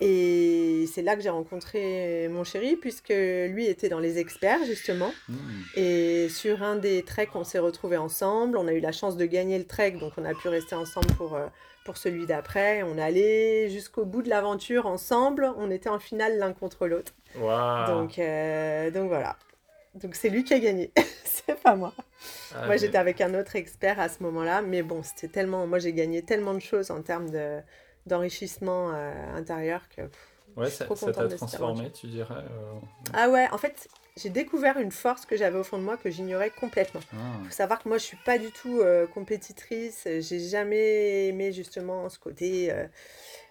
Et 0.01 0.87
c'est 0.93 1.03
là 1.03 1.15
que 1.15 1.23
j'ai 1.23 1.31
rencontré 1.31 2.29
mon 2.29 2.43
chéri, 2.43 2.77
puisque 2.77 3.11
lui 3.11 3.67
était 3.67 3.89
dans 3.89 4.01
les 4.01 4.19
experts, 4.19 4.65
justement. 4.67 5.13
Mmh. 5.29 5.35
Et 5.77 6.29
sur 6.29 6.65
un 6.65 6.77
des 6.77 7.05
treks, 7.05 7.37
on 7.37 7.45
s'est 7.45 7.61
retrouvés 7.61 7.97
ensemble. 7.97 8.57
On 8.59 8.67
a 8.67 8.73
eu 8.73 8.81
la 8.81 8.91
chance 8.91 9.17
de 9.17 9.25
gagner 9.25 9.57
le 9.57 9.67
trek, 9.67 9.93
donc 9.93 10.13
on 10.17 10.25
a 10.25 10.35
pu 10.35 10.49
rester 10.49 10.75
ensemble 10.75 11.07
pour, 11.17 11.37
euh, 11.37 11.47
pour 11.85 11.97
celui 11.97 12.27
d'après. 12.27 12.83
On 12.83 12.99
allé 12.99 13.71
jusqu'au 13.71 14.05
bout 14.05 14.23
de 14.23 14.31
l'aventure 14.31 14.87
ensemble. 14.87 15.49
On 15.57 15.71
était 15.71 15.91
en 15.91 16.01
finale 16.01 16.39
l'un 16.39 16.53
contre 16.53 16.89
l'autre. 16.89 17.13
Donc, 17.87 18.19
euh, 18.19 18.91
donc 18.91 19.09
voilà. 19.09 19.37
Donc 19.95 20.17
c'est 20.17 20.29
lui 20.29 20.45
qui 20.45 20.55
a 20.55 20.59
gagné, 20.59 20.91
c'est 21.25 21.61
pas 21.61 21.77
moi. 21.77 21.93
Ah, 22.55 22.67
moi 22.67 22.77
j'étais 22.77 22.99
avec 22.99 23.21
un 23.21 23.39
autre 23.39 23.57
expert 23.57 24.01
à 24.01 24.09
ce 24.09 24.23
moment-là, 24.23 24.63
mais 24.63 24.83
bon, 24.83 25.03
c'était 25.03 25.29
tellement. 25.29 25.67
Moi 25.67 25.79
j'ai 25.79 25.93
gagné 25.93 26.23
tellement 26.23 26.55
de 26.55 26.61
choses 26.61 26.91
en 26.91 27.03
termes 27.03 27.31
de, 27.31 27.61
d'enrichissement 28.07 28.93
euh, 28.93 29.37
intérieur 29.37 29.83
que. 29.89 30.03
ouais, 30.57 30.71
ça, 30.71 30.87
t'a 30.87 31.29
transformé, 31.29 31.91
tu 31.93 32.09
dirais 32.09 32.35
euh, 32.35 32.79
Ah 33.13 33.29
ouais, 33.29 33.47
en 33.53 33.59
fait, 33.59 33.89
j'ai 34.17 34.31
découvert 34.31 34.79
une 34.79 34.91
force 34.91 35.27
que 35.27 35.37
j'avais 35.37 35.59
au 35.59 35.65
fond 35.65 35.79
de 35.79 35.85
moi 35.85 35.97
que 35.97 36.11
j'ignorais 36.11 36.51
complètement. 36.51 37.01
Il 37.13 37.19
ah. 37.21 37.45
faut 37.45 37.53
savoir 37.53 37.81
que 37.81 37.89
moi 37.89 37.99
je 37.99 38.05
suis 38.05 38.19
pas 38.25 38.39
du 38.39 38.51
tout 38.51 38.81
euh, 38.81 39.07
compétitrice, 39.07 40.09
j'ai 40.21 40.41
jamais 40.41 41.29
aimé 41.29 41.53
justement 41.53 42.09
ce 42.09 42.19
côté. 42.19 42.73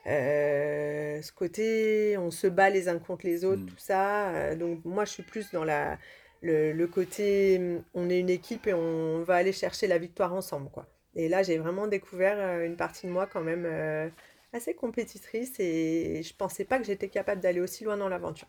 ce 0.05 1.31
côté, 1.31 2.17
on 2.17 2.31
se 2.31 2.47
bat 2.47 2.69
les 2.69 2.89
uns 2.89 2.99
contre 2.99 3.25
les 3.25 3.45
autres, 3.45 3.61
hmm. 3.61 3.67
tout 3.67 3.77
ça. 3.77 4.55
donc 4.55 4.83
moi, 4.83 5.05
je 5.05 5.11
suis 5.11 5.23
plus 5.23 5.49
dans 5.51 5.63
la, 5.63 5.97
le, 6.43 6.85
côté 6.87 7.57
mm, 7.59 7.83
on 7.93 8.09
est 8.09 8.19
une 8.19 8.29
équipe 8.29 8.67
et 8.67 8.73
on 8.73 9.23
va 9.23 9.35
aller 9.35 9.53
chercher 9.53 9.87
la 9.87 9.97
victoire 9.97 10.33
ensemble 10.33 10.69
quoi. 10.69 10.85
Et 11.15 11.29
là 11.29 11.43
j'ai 11.43 11.57
vraiment 11.57 11.87
découvert 11.87 12.37
euh, 12.37 12.65
une 12.65 12.75
partie 12.75 13.07
de 13.07 13.11
moi 13.11 13.27
quand 13.27 13.41
même 13.41 13.65
euh, 13.65 14.09
assez 14.51 14.73
compétitrice 14.73 15.59
et 15.59 16.21
je 16.23 16.33
pensais 16.35 16.65
pas 16.65 16.79
que 16.79 16.85
j'étais 16.85 17.09
capable 17.09 17.41
d'aller 17.41 17.61
aussi 17.61 17.83
loin 17.83 17.97
dans 17.97 18.09
l'aventure. 18.09 18.47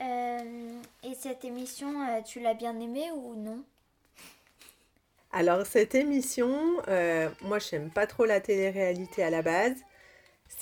Euh, 0.00 0.80
et 1.04 1.14
cette 1.14 1.44
émission, 1.44 1.94
tu 2.24 2.40
l'as 2.40 2.54
bien 2.54 2.78
aimée 2.80 3.10
ou 3.14 3.36
non? 3.36 3.62
Alors 5.30 5.64
cette 5.64 5.94
émission, 5.94 6.76
moi 7.42 7.58
je 7.58 7.76
n'aime 7.76 7.90
pas 7.90 8.06
trop 8.06 8.24
la 8.24 8.40
télé-réalité 8.40 9.22
à 9.22 9.30
la 9.30 9.42
base 9.42 9.76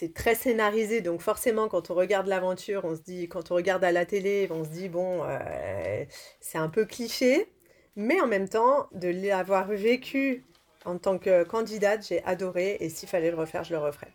c'est 0.00 0.14
très 0.14 0.34
scénarisé, 0.34 1.02
donc 1.02 1.20
forcément 1.20 1.68
quand 1.68 1.90
on 1.90 1.94
regarde 1.94 2.26
l'aventure, 2.26 2.86
on 2.86 2.96
se 2.96 3.02
dit, 3.02 3.28
quand 3.28 3.50
on 3.50 3.54
regarde 3.54 3.84
à 3.84 3.92
la 3.92 4.06
télé, 4.06 4.48
on 4.50 4.64
se 4.64 4.70
dit 4.70 4.88
bon, 4.88 5.22
euh, 5.24 6.04
c'est 6.40 6.56
un 6.56 6.70
peu 6.70 6.86
cliché, 6.86 7.52
mais 7.96 8.18
en 8.22 8.26
même 8.26 8.48
temps, 8.48 8.88
de 8.92 9.08
l'avoir 9.08 9.68
vécu 9.68 10.46
en 10.86 10.96
tant 10.96 11.18
que 11.18 11.44
candidate, 11.44 12.06
j'ai 12.08 12.24
adoré, 12.24 12.78
et 12.80 12.88
s'il 12.88 13.10
fallait 13.10 13.30
le 13.30 13.36
refaire, 13.36 13.62
je 13.62 13.74
le 13.74 13.78
referais. 13.78 14.10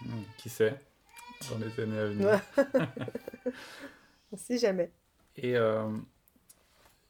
Hmm, 0.00 0.22
qui 0.36 0.48
sait, 0.48 0.74
dans 1.48 1.58
les 1.58 1.80
années 1.80 1.98
à 1.98 2.06
venir. 2.06 2.40
si 4.36 4.58
jamais. 4.58 4.90
Et 5.36 5.56
euh, 5.56 5.88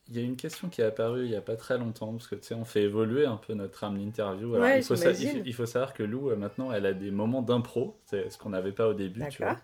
il 0.09 0.17
y 0.17 0.19
a 0.19 0.23
une 0.23 0.37
question 0.37 0.69
qui 0.69 0.81
est 0.81 0.85
apparue 0.85 1.25
il 1.25 1.31
n'y 1.31 1.37
a 1.37 1.41
pas 1.41 1.57
très 1.57 1.79
longtemps, 1.79 2.13
parce 2.13 2.27
que 2.27 2.35
tu 2.35 2.47
sais, 2.47 2.55
on 2.55 2.65
fait 2.65 2.83
évoluer 2.83 3.27
un 3.27 3.37
peu 3.37 3.55
notre 3.55 3.85
âme 3.85 3.99
d'interview. 3.99 4.55
il, 4.57 4.83
faut 4.83 4.95
il, 4.95 5.55
faut 5.55 5.67
savoir 5.67 5.95
que 5.95 6.03
Lou, 6.03 6.31
euh, 6.31 6.37
maintenant, 6.37 6.73
elle 6.73 6.87
a 6.87 6.93
des 6.93 7.11
moments 7.11 7.43
d'impro, 7.43 7.97
c'est 8.07 8.31
ce 8.31 8.39
qu'on 8.39 8.51
n'avait 8.51 8.73
pas 8.73 8.89
au 8.89 8.95
début, 8.95 9.23
tu 9.31 9.43
vois. 9.43 9.57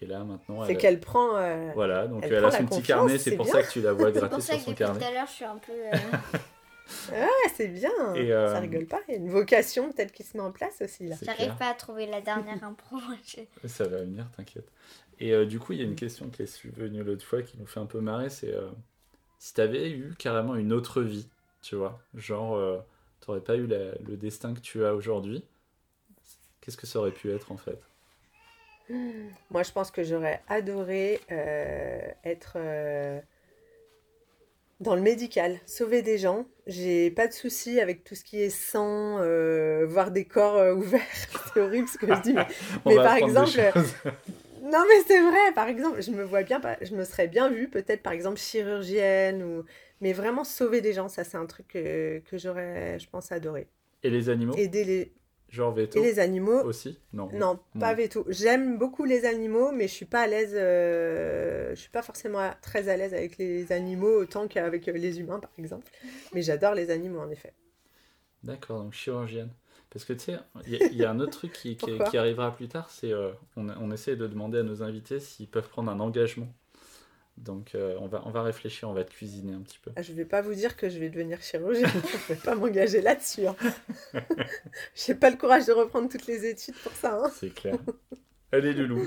Et 0.00 0.06
là, 0.06 0.22
maintenant. 0.22 0.64
C'est 0.64 0.76
qu'elle 0.76 1.00
prend. 1.00 1.36
Euh, 1.36 1.70
voilà, 1.74 2.06
donc 2.06 2.22
elle, 2.24 2.44
a 2.44 2.50
son 2.50 2.66
petit 2.66 2.82
carnet, 2.82 3.18
c'est 3.18 3.36
pour 3.36 3.46
ça 3.46 3.62
que 3.62 3.70
tu 3.70 3.80
la 3.80 3.92
vois 3.92 4.10
gratter 4.12 4.40
sur 4.40 4.60
son 4.60 4.74
carnet. 4.74 5.00
Tout 5.00 5.06
à 5.06 5.10
l'heure, 5.12 5.26
je 5.26 5.32
suis 5.32 5.44
un 5.44 5.56
peu. 5.56 5.72
Euh, 5.72 5.96
Ah, 7.12 7.48
c'est 7.54 7.68
bien. 7.68 7.90
Et, 8.14 8.28
Ça 8.28 8.32
euh, 8.32 8.60
rigole 8.60 8.86
pas. 8.86 9.00
Il 9.08 9.12
y 9.12 9.16
a 9.16 9.20
une 9.20 9.30
vocation 9.30 9.92
peut-être 9.92 10.12
qui 10.12 10.22
se 10.22 10.36
met 10.36 10.42
en 10.42 10.52
place 10.52 10.80
aussi 10.80 11.06
là. 11.06 11.16
C'est 11.16 11.26
J'arrive 11.26 11.54
pas 11.56 11.68
à 11.68 11.74
trouver 11.74 12.06
la 12.06 12.20
dernière 12.20 12.62
impro. 12.64 12.96
Je- 13.26 13.68
Ça 13.68 13.86
va 13.86 13.98
venir, 13.98 14.26
t'inquiète. 14.36 14.70
Et 15.20 15.32
euh, 15.32 15.46
du 15.46 15.58
coup, 15.58 15.72
il 15.72 15.80
y 15.80 15.82
a 15.82 15.84
une 15.84 15.96
question 15.96 16.28
qui 16.28 16.42
est 16.42 16.66
venue 16.76 17.02
l'autre 17.02 17.24
fois 17.24 17.42
qui 17.42 17.58
nous 17.58 17.66
fait 17.66 17.80
un 17.80 17.86
peu 17.86 18.00
marrer, 18.00 18.30
c'est 18.30 18.54
euh, 18.54 18.68
si 19.38 19.54
t'avais 19.54 19.90
eu 19.90 20.14
carrément 20.18 20.54
une 20.56 20.72
autre 20.72 21.02
vie, 21.02 21.28
tu 21.62 21.76
vois, 21.76 22.00
genre 22.14 22.56
euh, 22.56 22.78
t'aurais 23.20 23.40
pas 23.40 23.56
eu 23.56 23.66
la- 23.66 23.94
le 24.06 24.16
destin 24.16 24.54
que 24.54 24.60
tu 24.60 24.84
as 24.84 24.94
aujourd'hui, 24.94 25.44
qu'est-ce 26.60 26.76
que 26.76 26.86
ça 26.86 27.00
aurait 27.00 27.10
pu 27.12 27.30
être 27.32 27.50
en 27.50 27.56
fait? 27.56 27.80
Moi, 29.50 29.62
je 29.62 29.72
pense 29.72 29.90
que 29.90 30.02
j'aurais 30.02 30.42
adoré 30.48 31.20
euh, 31.30 32.00
être 32.24 32.54
euh, 32.56 33.20
dans 34.80 34.94
le 34.94 35.02
médical, 35.02 35.58
sauver 35.66 36.02
des 36.02 36.18
gens. 36.18 36.46
J'ai 36.66 37.10
pas 37.10 37.26
de 37.26 37.32
souci 37.32 37.80
avec 37.80 38.04
tout 38.04 38.14
ce 38.14 38.22
qui 38.24 38.40
est 38.40 38.50
sang, 38.50 39.18
euh, 39.18 39.84
voir 39.86 40.10
des 40.10 40.24
corps 40.24 40.76
ouverts. 40.76 41.02
C'est 41.52 41.60
horrible 41.60 41.88
ce 41.88 41.98
que 41.98 42.14
je 42.14 42.20
dis, 42.20 42.40
mais 42.86 42.96
par 43.02 43.14
exemple. 43.16 43.60
Non, 44.70 44.84
mais 44.88 45.02
c'est 45.06 45.20
vrai, 45.22 45.52
par 45.54 45.68
exemple, 45.68 46.02
je 46.02 46.10
me 46.10 46.22
vois 46.24 46.42
bien, 46.42 46.60
je 46.82 46.94
me 46.94 47.04
serais 47.04 47.28
bien 47.28 47.48
vue, 47.48 47.68
peut-être 47.68 48.02
par 48.02 48.12
exemple 48.12 48.38
chirurgienne, 48.38 49.42
ou... 49.42 49.64
mais 50.00 50.12
vraiment 50.12 50.44
sauver 50.44 50.80
des 50.80 50.92
gens, 50.92 51.08
ça 51.08 51.24
c'est 51.24 51.36
un 51.38 51.46
truc 51.46 51.68
que, 51.68 52.18
que 52.20 52.36
j'aurais, 52.38 52.98
je 52.98 53.08
pense, 53.08 53.32
adoré. 53.32 53.68
Et 54.02 54.10
les 54.10 54.28
animaux? 54.28 54.56
Aider 54.58 54.84
les... 54.84 55.12
Genre 55.48 55.72
veto 55.74 56.00
Et 56.00 56.02
les 56.02 56.18
animaux, 56.20 56.62
aussi? 56.64 56.98
Non. 57.12 57.30
non, 57.32 57.60
pas 57.78 57.94
Non. 57.94 57.96
veto. 57.96 58.24
J'aime 58.28 58.78
beaucoup 58.78 59.04
les 59.04 59.24
animaux, 59.26 59.72
mais 59.72 59.88
je 59.88 59.94
suis 59.94 60.06
pas 60.06 60.22
à 60.22 60.26
l'aise, 60.28 60.54
euh, 60.54 61.70
je 61.70 61.80
suis 61.80 61.90
pas 61.90 62.02
forcément 62.02 62.40
à- 62.40 62.54
très 62.62 62.88
à 62.88 62.96
l'aise 62.96 63.14
avec 63.14 63.38
les 63.38 63.72
animaux 63.72 64.20
autant 64.22 64.48
qu'avec 64.48 64.86
les 64.86 65.20
humains, 65.20 65.40
par 65.40 65.52
exemple. 65.58 65.86
Mais 66.34 66.42
j'adore 66.42 66.74
les 66.74 66.90
animaux, 66.90 67.20
en 67.20 67.30
effet. 67.30 67.54
D'accord, 68.42 68.82
donc 68.82 68.94
chirurgienne. 68.94 69.52
Parce 69.90 70.04
que 70.04 70.12
tu 70.12 70.20
sais, 70.20 70.38
il 70.66 70.72
y, 70.74 70.76
a- 70.76 70.80
il 70.90 70.96
y 70.96 71.04
a 71.04 71.10
un 71.10 71.18
autre 71.20 71.38
truc 71.38 71.52
qui, 71.52 71.76
qui- 71.76 71.86
Pourquoi 71.86 72.06
qui 72.10 72.18
arrivera 72.18 72.54
plus 72.54 72.68
tard, 72.68 72.90
c'est 72.90 73.12
euh, 73.12 73.30
on, 73.56 73.68
on 73.70 73.90
essaie 73.90 74.16
de 74.16 74.26
demander 74.26 74.58
à 74.58 74.62
nos 74.62 74.82
invités 74.82 75.18
s'ils 75.20 75.48
peuvent 75.48 75.68
prendre 75.68 75.90
un 75.90 75.98
engagement. 76.00 76.48
Donc 77.38 77.74
euh, 77.74 77.96
on, 78.00 78.06
va, 78.08 78.22
on 78.26 78.30
va 78.30 78.42
réfléchir, 78.42 78.88
on 78.90 78.92
va 78.92 79.04
te 79.04 79.12
cuisiner 79.12 79.52
un 79.54 79.60
petit 79.60 79.78
peu. 79.78 79.92
Ah, 79.96 80.02
Je 80.02 80.12
vais 80.12 80.24
pas 80.24 80.42
vous 80.42 80.54
dire 80.54 80.76
que 80.76 80.88
je 80.90 80.98
vais 80.98 81.08
devenir 81.08 81.40
chirurgienne, 81.40 81.88
je 82.28 82.34
vais 82.34 82.40
pas 82.40 82.54
m'engager 82.56 83.00
là-dessus. 83.00 83.46
hein. 83.46 83.56
J'ai 84.94 85.14
pas 85.14 85.30
le 85.30 85.36
courage 85.36 85.66
de 85.66 85.72
reprendre 85.72 86.08
toutes 86.08 86.26
les 86.26 86.44
études 86.46 86.74
pour 86.76 86.92
ça. 86.92 87.14
hein. 87.24 87.30
C'est 87.34 87.54
clair. 87.54 87.78
Allez, 88.52 88.72
Loulou. 88.74 89.06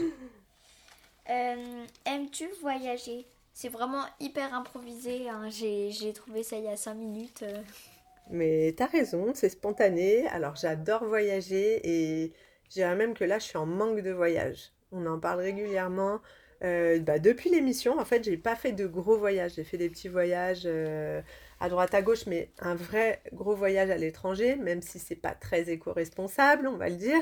Euh, 1.30 1.86
Aimes-tu 2.06 2.48
voyager? 2.62 3.26
C'est 3.54 3.70
vraiment 3.70 4.06
hyper 4.20 4.54
improvisé. 4.54 5.30
hein. 5.30 5.50
J'ai 5.50 5.92
j'ai 5.92 6.14
trouvé 6.14 6.42
ça 6.44 6.58
il 6.58 6.64
y 6.64 6.68
a 6.68 6.78
5 6.78 6.94
minutes. 6.96 7.44
Mais 8.30 8.74
t'as 8.78 8.86
raison, 8.88 9.34
c'est 9.34 9.50
spontané. 9.50 10.28
Alors 10.28 10.56
j'adore 10.56 11.06
voyager 11.06 11.82
et 11.84 12.34
je 12.70 12.74
dirais 12.76 12.96
même 12.96 13.14
que 13.14 13.24
là 13.24 13.40
je 13.40 13.46
suis 13.46 13.58
en 13.58 13.66
manque 13.66 14.02
de 14.02 14.12
voyage. 14.12 14.72
On 14.92 15.06
en 15.06 15.20
parle 15.20 15.40
régulièrement. 15.42 16.22
Euh, 16.64 17.00
bah, 17.00 17.20
depuis 17.20 17.50
l'émission, 17.50 17.98
en 18.00 18.06
fait, 18.06 18.24
j'ai 18.24 18.38
pas 18.38 18.56
fait 18.56 18.72
de 18.72 18.86
gros 18.88 19.18
voyages. 19.18 19.54
J'ai 19.56 19.64
fait 19.64 19.78
des 19.78 19.90
petits 19.90 20.10
voyages 20.10 20.64
euh, 20.66 21.22
à 21.60 21.70
droite 21.70 21.94
à 21.94 22.02
gauche, 22.02 22.26
mais 22.28 22.52
un 22.60 22.76
vrai 22.76 23.22
gros 23.34 23.56
voyage 23.56 23.90
à 23.90 23.98
l'étranger, 23.98 24.56
même 24.56 24.82
si 24.82 25.00
c'est 25.00 25.16
pas 25.16 25.34
très 25.34 25.70
éco-responsable, 25.70 26.68
on 26.68 26.78
va 26.78 26.90
le 26.90 26.96
dire. 26.98 27.22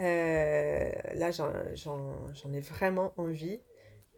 Euh, 0.00 0.90
là, 1.14 1.30
j'en, 1.30 2.52
ai 2.52 2.60
vraiment 2.60 3.12
envie. 3.16 3.60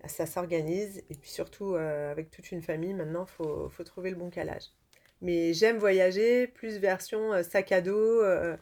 Ça 0.06 0.26
s'organise 0.26 1.02
et 1.10 1.14
puis 1.14 1.30
surtout 1.30 1.74
avec 1.74 2.30
toute 2.30 2.52
une 2.52 2.62
famille, 2.62 2.94
maintenant, 2.94 3.26
faut, 3.26 3.68
faut 3.68 3.84
trouver 3.84 4.10
le 4.10 4.16
bon 4.16 4.30
calage. 4.30 4.70
Mais 5.20 5.52
j'aime 5.52 5.78
voyager, 5.78 6.46
plus 6.46 6.78
version 6.78 7.33
euh, 7.33 7.42
sac 7.42 7.72
à 7.72 7.81
dos, 7.81 8.22
euh, 8.22 8.57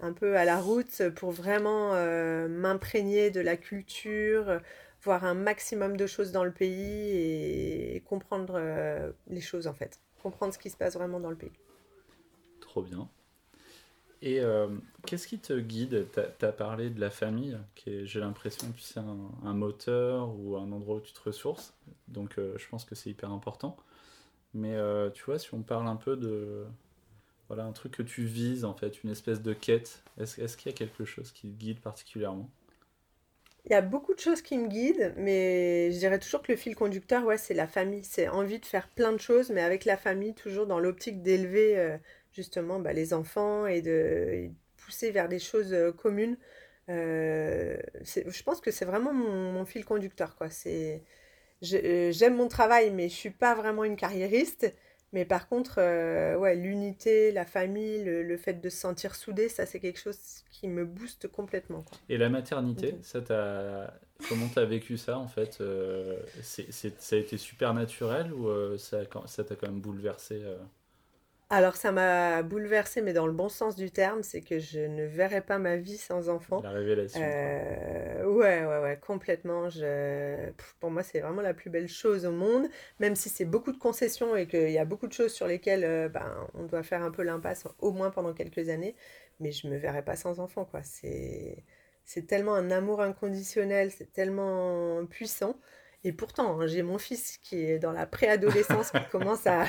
un 0.00 0.12
peu 0.12 0.36
à 0.36 0.44
la 0.44 0.60
route, 0.60 1.08
pour 1.10 1.32
vraiment 1.32 1.94
euh, 1.94 2.48
m'imprégner 2.48 3.30
de 3.30 3.40
la 3.40 3.56
culture, 3.56 4.60
voir 5.02 5.24
un 5.24 5.34
maximum 5.34 5.96
de 5.96 6.06
choses 6.06 6.32
dans 6.32 6.44
le 6.44 6.52
pays 6.52 7.10
et 7.10 8.02
comprendre 8.06 8.60
les 9.28 9.40
choses 9.40 9.66
en 9.66 9.74
fait. 9.74 10.00
Comprendre 10.22 10.52
ce 10.52 10.58
qui 10.58 10.70
se 10.70 10.76
passe 10.76 10.94
vraiment 10.94 11.20
dans 11.20 11.30
le 11.30 11.36
pays. 11.36 11.52
Trop 12.60 12.82
bien. 12.82 13.08
Et 14.22 14.40
qu'est-ce 15.06 15.28
qui 15.28 15.38
te 15.38 15.58
guide? 15.58 16.06
Tu 16.12 16.44
as, 16.44 16.52
parlé 16.52 16.90
de 16.90 17.00
la 17.00 17.10
famille, 17.10 17.56
qui 17.76 18.06
j'ai 18.06 18.18
l'impression, 18.18 18.70
tu 18.72 18.82
sais, 18.82 18.98
un, 18.98 19.54
moteur 19.54 20.34
ou 20.36 20.56
un 20.56 20.72
endroit 20.72 20.96
où 20.96 21.00
tu 21.00 21.12
te 21.12 21.20
ressources. 21.20 21.74
Donc 22.08 22.34
je 22.36 22.68
pense 22.68 22.84
que 22.84 22.96
c'est 22.96 23.10
hyper 23.10 23.30
important. 23.30 23.76
Mais 24.54 24.74
euh, 24.74 25.10
tu 25.10 25.24
vois, 25.24 25.38
si 25.38 25.52
on 25.54 25.62
parle 25.62 25.86
un 25.88 25.96
peu 25.96 26.16
de... 26.16 26.64
Voilà, 27.48 27.64
un 27.64 27.72
truc 27.72 27.92
que 27.92 28.02
tu 28.02 28.24
vises, 28.24 28.64
en 28.64 28.74
fait, 28.74 29.02
une 29.02 29.10
espèce 29.10 29.40
de 29.40 29.54
quête, 29.54 30.02
est-ce, 30.18 30.40
est-ce 30.40 30.56
qu'il 30.56 30.70
y 30.70 30.74
a 30.74 30.76
quelque 30.76 31.06
chose 31.06 31.32
qui 31.32 31.48
te 31.48 31.56
guide 31.56 31.80
particulièrement? 31.80 32.50
Il 33.64 33.72
y 33.72 33.74
a 33.74 33.80
beaucoup 33.80 34.14
de 34.14 34.20
choses 34.20 34.42
qui 34.42 34.58
me 34.58 34.68
guident, 34.68 35.14
mais 35.16 35.90
je 35.92 35.98
dirais 35.98 36.18
toujours 36.18 36.42
que 36.42 36.52
le 36.52 36.58
fil 36.58 36.74
conducteur, 36.74 37.24
ouais, 37.24 37.38
c'est 37.38 37.54
la 37.54 37.66
famille. 37.66 38.04
C'est 38.04 38.28
envie 38.28 38.58
de 38.58 38.66
faire 38.66 38.88
plein 38.88 39.12
de 39.12 39.18
choses, 39.18 39.50
mais 39.50 39.62
avec 39.62 39.84
la 39.86 39.96
famille, 39.96 40.34
toujours 40.34 40.66
dans 40.66 40.78
l'optique 40.78 41.22
d'élever 41.22 41.78
euh, 41.78 41.96
justement 42.32 42.80
bah, 42.80 42.92
les 42.92 43.14
enfants 43.14 43.66
et 43.66 43.80
de, 43.82 44.50
pousser 44.76 45.10
vers 45.10 45.28
des 45.28 45.38
choses 45.38 45.72
euh, 45.72 45.92
communes. 45.92 46.36
Je 46.88 48.42
pense 48.42 48.60
que 48.60 48.70
c'est 48.70 48.86
vraiment 48.86 49.12
mon, 49.12 49.52
mon 49.52 49.64
fil 49.66 49.84
conducteur, 49.84 50.36
quoi. 50.36 50.50
C'est, 50.50 51.02
j'aime 51.62 52.36
mon 52.36 52.48
travail, 52.48 52.90
mais 52.90 53.08
je 53.08 53.14
suis 53.14 53.30
pas 53.30 53.54
vraiment 53.54 53.84
une 53.84 53.96
carriériste. 53.96 54.72
Mais 55.12 55.24
par 55.24 55.48
contre, 55.48 55.76
euh, 55.78 56.36
ouais, 56.36 56.54
l'unité, 56.54 57.32
la 57.32 57.46
famille, 57.46 58.04
le, 58.04 58.22
le 58.22 58.36
fait 58.36 58.54
de 58.60 58.68
se 58.68 58.76
sentir 58.78 59.14
soudé, 59.14 59.48
ça, 59.48 59.64
c'est 59.66 59.80
quelque 59.80 59.98
chose 60.00 60.18
qui 60.50 60.68
me 60.68 60.84
booste 60.84 61.28
complètement, 61.28 61.82
quoi. 61.82 61.98
Et 62.08 62.16
la 62.18 62.28
maternité, 62.30 62.96
Mhm. 62.96 63.02
ça 63.02 63.20
t'a... 63.20 63.98
comment 64.24 64.48
t'as 64.48 64.64
vécu 64.64 64.96
ça, 64.96 65.18
en 65.18 65.28
fait 65.28 65.58
Euh, 65.60 66.20
c'est, 66.42 66.72
c'est- 66.72 67.00
Ça 67.00 67.16
a 67.16 67.18
été 67.18 67.36
super 67.38 67.74
naturel 67.74 68.32
ou 68.32 68.48
euh, 68.48 68.78
ça, 68.78 68.98
ça 69.26 69.44
t'a 69.44 69.56
quand 69.56 69.68
même 69.68 69.80
bouleversé 69.80 70.40
euh? 70.42 70.56
Alors 71.50 71.76
ça 71.76 71.92
m'a 71.92 72.42
bouleversée, 72.42 73.00
mais 73.00 73.14
dans 73.14 73.26
le 73.26 73.32
bon 73.32 73.48
sens 73.48 73.74
du 73.74 73.90
terme, 73.90 74.22
c'est 74.22 74.42
que 74.42 74.58
je 74.58 74.80
ne 74.80 75.04
verrais 75.06 75.40
pas 75.40 75.58
ma 75.58 75.76
vie 75.76 75.96
sans 75.96 76.28
enfant. 76.28 76.60
La 76.60 76.70
révélation. 76.70 77.20
Euh, 77.22 78.24
ouais, 78.26 78.66
ouais, 78.66 78.78
ouais, 78.82 78.98
complètement. 79.00 79.70
Je... 79.70 80.50
Pour 80.78 80.90
moi, 80.90 81.02
c'est 81.02 81.20
vraiment 81.20 81.40
la 81.40 81.54
plus 81.54 81.70
belle 81.70 81.88
chose 81.88 82.26
au 82.26 82.32
monde, 82.32 82.68
même 83.00 83.16
si 83.16 83.30
c'est 83.30 83.46
beaucoup 83.46 83.72
de 83.72 83.78
concessions 83.78 84.36
et 84.36 84.46
qu'il 84.46 84.70
y 84.70 84.78
a 84.78 84.84
beaucoup 84.84 85.06
de 85.06 85.12
choses 85.14 85.32
sur 85.32 85.46
lesquelles 85.46 85.84
euh, 85.84 86.08
ben, 86.10 86.46
on 86.52 86.64
doit 86.64 86.82
faire 86.82 87.02
un 87.02 87.10
peu 87.10 87.22
l'impasse, 87.22 87.66
au 87.78 87.92
moins 87.92 88.10
pendant 88.10 88.34
quelques 88.34 88.68
années, 88.68 88.94
mais 89.40 89.50
je 89.50 89.68
me 89.68 89.78
verrais 89.78 90.04
pas 90.04 90.16
sans 90.16 90.40
enfant, 90.40 90.66
quoi. 90.66 90.82
C'est... 90.82 91.64
C'est 92.04 92.26
tellement 92.26 92.54
un 92.54 92.70
amour 92.70 93.02
inconditionnel, 93.02 93.90
c'est 93.90 94.12
tellement 94.14 95.04
puissant. 95.06 95.58
Et 96.04 96.12
pourtant, 96.12 96.60
hein, 96.60 96.66
j'ai 96.66 96.82
mon 96.82 96.98
fils 96.98 97.38
qui 97.42 97.64
est 97.64 97.78
dans 97.78 97.92
la 97.92 98.06
préadolescence, 98.06 98.92
qui 98.92 99.04
commence 99.06 99.46
à, 99.46 99.62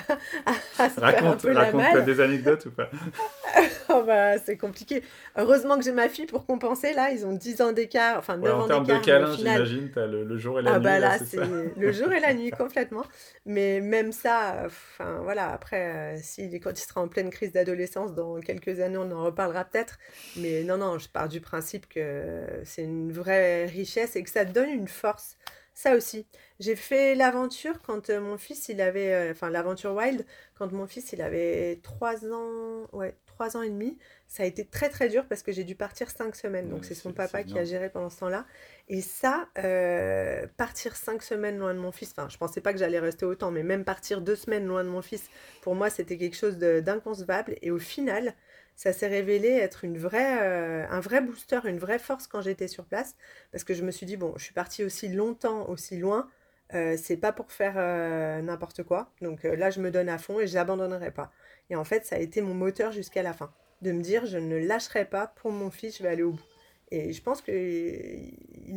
à, 0.45 0.53
à 0.77 0.89
se 0.89 1.01
faire 1.01 1.25
un 1.25 1.35
Raconte, 1.35 1.41
peu 1.41 1.53
la 1.53 1.65
raconte 1.65 1.73
malle. 1.73 1.91
t'as 1.91 2.01
des 2.01 2.19
anecdotes 2.21 2.65
ou 2.67 2.71
pas 2.71 2.89
Oh 3.89 4.03
bah, 4.05 4.37
c'est 4.37 4.57
compliqué. 4.57 5.03
Heureusement 5.35 5.77
que 5.77 5.83
j'ai 5.83 5.91
ma 5.91 6.09
fille 6.09 6.25
pour 6.27 6.45
compenser. 6.45 6.93
Là, 6.93 7.11
ils 7.11 7.25
ont 7.25 7.33
10 7.33 7.61
ans 7.61 7.71
d'écart, 7.71 8.17
enfin 8.19 8.37
9 8.37 8.43
Ouais, 8.43 8.51
en 8.53 8.65
ans 8.71 8.81
termes 8.81 8.85
d'écart. 8.85 9.01
de 9.01 9.05
mais 9.15 9.23
au 9.23 9.27
câlin, 9.35 9.35
j'imagine, 9.35 9.91
t'as 9.91 10.05
le, 10.07 10.23
le 10.23 10.37
jour 10.37 10.59
et 10.59 10.63
la 10.63 10.73
Ah 10.73 10.79
nuit. 10.79 10.83
bah 10.83 10.99
là, 10.99 11.17
c'est 11.19 11.73
le 11.75 11.91
jour 11.91 12.11
et 12.13 12.19
la 12.19 12.33
nuit 12.33 12.51
complètement. 12.51 13.05
Mais 13.45 13.81
même 13.81 14.11
ça, 14.11 14.63
enfin 14.65 15.19
voilà, 15.23 15.49
après, 15.51 16.15
euh, 16.15 16.19
si, 16.21 16.59
quand 16.59 16.71
il 16.79 16.83
sera 16.83 17.01
en 17.01 17.07
pleine 17.07 17.29
crise 17.31 17.51
d'adolescence, 17.53 18.13
dans 18.13 18.39
quelques 18.41 18.79
années, 18.81 18.97
on 18.97 19.11
en 19.11 19.23
reparlera 19.25 19.65
peut-être. 19.65 19.97
Mais 20.35 20.63
non, 20.63 20.77
non, 20.77 20.99
je 20.99 21.09
pars 21.09 21.27
du 21.29 21.41
principe 21.41 21.87
que 21.89 22.45
c'est 22.65 22.83
une 22.83 23.11
vraie 23.11 23.65
richesse 23.65 24.15
et 24.15 24.23
que 24.23 24.29
ça 24.29 24.45
donne 24.45 24.69
une 24.69 24.87
force. 24.87 25.37
Ça 25.81 25.95
aussi. 25.95 26.27
J'ai 26.59 26.75
fait 26.75 27.15
l'aventure 27.15 27.81
quand 27.81 28.09
euh, 28.09 28.19
mon 28.19 28.37
fils, 28.37 28.67
il 28.67 28.81
avait, 28.81 29.13
euh, 29.13 29.31
enfin 29.31 29.49
l'aventure 29.49 29.93
wild, 29.95 30.25
quand 30.55 30.73
mon 30.73 30.87
fils, 30.87 31.13
il 31.13 31.21
avait 31.21 31.79
3 31.83 32.25
ans, 32.25 32.85
ouais, 32.91 33.15
3 33.27 33.55
ans 33.55 33.61
et 33.61 33.69
demi. 33.69 33.97
Ça 34.27 34.43
a 34.43 34.45
été 34.45 34.65
très 34.65 34.89
très 34.89 35.07
dur 35.07 35.25
parce 35.29 35.41
que 35.41 35.53
j'ai 35.53 35.63
dû 35.63 35.75
partir 35.75 36.09
5 36.09 36.35
semaines. 36.35 36.67
Donc 36.67 36.83
Ouais, 36.83 36.83
c'est 36.83 36.95
son 36.95 37.13
c'est- 37.13 37.13
papa 37.13 37.43
c'est 37.43 37.45
qui 37.45 37.57
a 37.57 37.63
énorme. 37.63 37.63
géré 37.63 37.89
pendant 37.89 38.09
ce 38.09 38.19
temps-là. 38.19 38.45
Et 38.89 38.99
ça, 39.01 39.47
euh, 39.57 40.45
partir 40.57 40.97
5 40.97 41.23
semaines 41.23 41.57
loin 41.57 41.73
de 41.73 41.79
mon 41.79 41.93
fils, 41.93 42.11
enfin 42.11 42.27
je 42.29 42.37
pensais 42.37 42.59
pas 42.59 42.73
que 42.73 42.79
j'allais 42.79 42.99
rester 42.99 43.25
autant, 43.25 43.49
mais 43.49 43.63
même 43.63 43.85
partir 43.85 44.19
2 44.21 44.35
semaines 44.35 44.65
loin 44.67 44.83
de 44.83 44.89
mon 44.89 45.01
fils, 45.01 45.29
pour 45.61 45.75
moi 45.75 45.89
c'était 45.89 46.17
quelque 46.17 46.35
chose 46.35 46.57
de- 46.57 46.81
d'inconcevable. 46.81 47.55
Et 47.61 47.71
au 47.71 47.79
final, 47.79 48.33
ça 48.79 48.93
s'est 48.93 49.07
révélé 49.07 49.49
être 49.49 49.83
une 49.83 49.97
vraie, 49.97 50.41
euh, 50.41 50.85
un 50.89 51.01
vrai 51.01 51.19
booster, 51.19 51.59
une 51.65 51.79
vraie 51.79 51.99
force 51.99 52.27
quand 52.27 52.39
j'étais 52.39 52.69
sur 52.69 52.85
place. 52.85 53.17
Parce 53.51 53.65
que 53.65 53.73
je 53.73 53.83
me 53.83 53.91
suis 53.91 54.05
dit, 54.05 54.15
bon, 54.15 54.33
je 54.37 54.43
suis 54.45 54.53
partie 54.53 54.85
aussi 54.85 55.09
longtemps, 55.09 55.67
aussi 55.67 55.97
loin. 55.97 56.29
euh, 56.73 56.95
c'est 56.95 57.17
pas 57.17 57.33
pour 57.33 57.51
faire 57.51 57.73
euh, 57.75 58.41
n'importe 58.41 58.83
quoi. 58.83 59.11
Donc 59.21 59.43
là, 59.43 59.69
je 59.69 59.81
me 59.81 59.91
donne 59.91 60.07
à 60.07 60.17
fond 60.17 60.39
et 60.39 60.47
j'abandonnerai 60.47 61.11
pas. 61.11 61.29
Et 61.69 61.75
en 61.75 61.83
fait, 61.83 62.05
ça 62.05 62.15
a 62.15 62.19
été 62.19 62.41
mon 62.41 62.53
moteur 62.53 62.93
jusqu'à 62.93 63.21
la 63.21 63.33
fin. 63.33 63.51
De 63.81 63.91
me 63.91 64.01
dire, 64.01 64.25
je 64.25 64.37
ne 64.37 64.55
lâcherai 64.55 65.03
pas 65.03 65.27
pour 65.27 65.51
mon 65.51 65.71
fils, 65.71 65.97
je 65.97 66.03
vais 66.03 66.09
aller 66.09 66.23
au 66.23 66.31
bout. 66.31 66.45
Et 66.91 67.11
je 67.11 67.21
pense 67.21 67.41
qu'il 67.41 67.51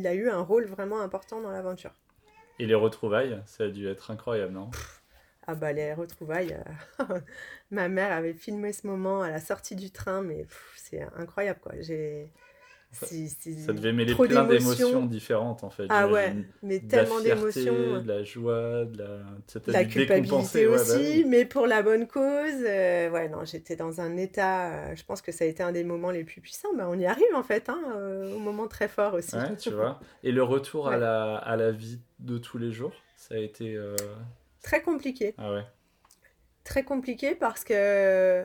a 0.05 0.13
eu 0.13 0.27
un 0.27 0.41
rôle 0.41 0.65
vraiment 0.65 0.99
important 0.99 1.39
dans 1.39 1.51
l'aventure. 1.51 1.93
Et 2.59 2.65
les 2.65 2.75
retrouvailles, 2.75 3.41
ça 3.45 3.63
a 3.63 3.69
dû 3.69 3.87
être 3.87 4.11
incroyable, 4.11 4.51
non? 4.51 4.69
Ah 5.45 5.55
bah 5.55 5.73
les 5.73 5.93
retrouvailles, 5.93 6.57
euh, 6.99 7.19
ma 7.71 7.89
mère 7.89 8.11
avait 8.11 8.33
filmé 8.33 8.71
ce 8.71 8.87
moment 8.87 9.21
à 9.21 9.29
la 9.29 9.39
sortie 9.39 9.75
du 9.75 9.91
train, 9.91 10.21
mais 10.21 10.45
c'est 10.75 11.01
incroyable 11.17 11.59
quoi. 11.61 11.73
J'ai 11.79 12.31
ça 12.93 13.73
devait 13.73 13.91
mêler 13.91 14.13
plein 14.15 14.45
d'émotions 14.45 15.05
différentes 15.05 15.63
en 15.63 15.69
fait. 15.69 15.87
Ah 15.89 16.07
ouais, 16.07 16.35
mais 16.61 16.79
tellement 16.79 17.19
d'émotions. 17.19 18.01
De 18.01 18.07
la 18.07 18.23
joie, 18.23 18.85
de 18.85 18.97
la, 18.97 19.19
la 19.67 19.85
culpabilité 19.85 20.67
aussi, 20.67 21.23
bah 21.23 21.29
mais 21.29 21.45
pour 21.45 21.65
la 21.67 21.81
bonne 21.81 22.07
cause. 22.07 22.63
Euh, 22.65 23.09
ouais, 23.09 23.29
non, 23.29 23.45
j'étais 23.45 23.75
dans 23.75 23.99
un 23.99 24.15
état, 24.17 24.71
euh, 24.71 24.95
je 24.95 25.03
pense 25.03 25.21
que 25.21 25.31
ça 25.31 25.43
a 25.43 25.47
été 25.47 25.63
un 25.63 25.71
des 25.71 25.83
moments 25.83 26.11
les 26.11 26.23
plus 26.23 26.41
puissants. 26.41 26.73
Bah, 26.75 26.87
on 26.89 26.99
y 26.99 27.05
arrive 27.05 27.33
en 27.35 27.43
fait, 27.43 27.69
hein, 27.69 27.81
euh, 27.95 28.35
au 28.35 28.39
moment 28.39 28.67
très 28.67 28.87
fort 28.87 29.15
aussi. 29.15 29.35
Ouais, 29.35 29.55
tu 29.59 29.71
vois. 29.71 29.99
Et 30.23 30.31
le 30.31 30.43
retour 30.43 30.87
à, 30.87 30.97
la, 30.97 31.35
à 31.35 31.55
la 31.55 31.71
vie 31.71 31.99
de 32.19 32.37
tous 32.37 32.57
les 32.57 32.71
jours, 32.71 32.93
ça 33.15 33.35
a 33.35 33.39
été. 33.39 33.77
Très 34.63 34.81
compliqué. 34.81 35.35
Ah 35.37 35.53
ouais. 35.53 35.63
Très 36.63 36.83
compliqué 36.83 37.35
parce 37.35 37.63
que 37.63 38.43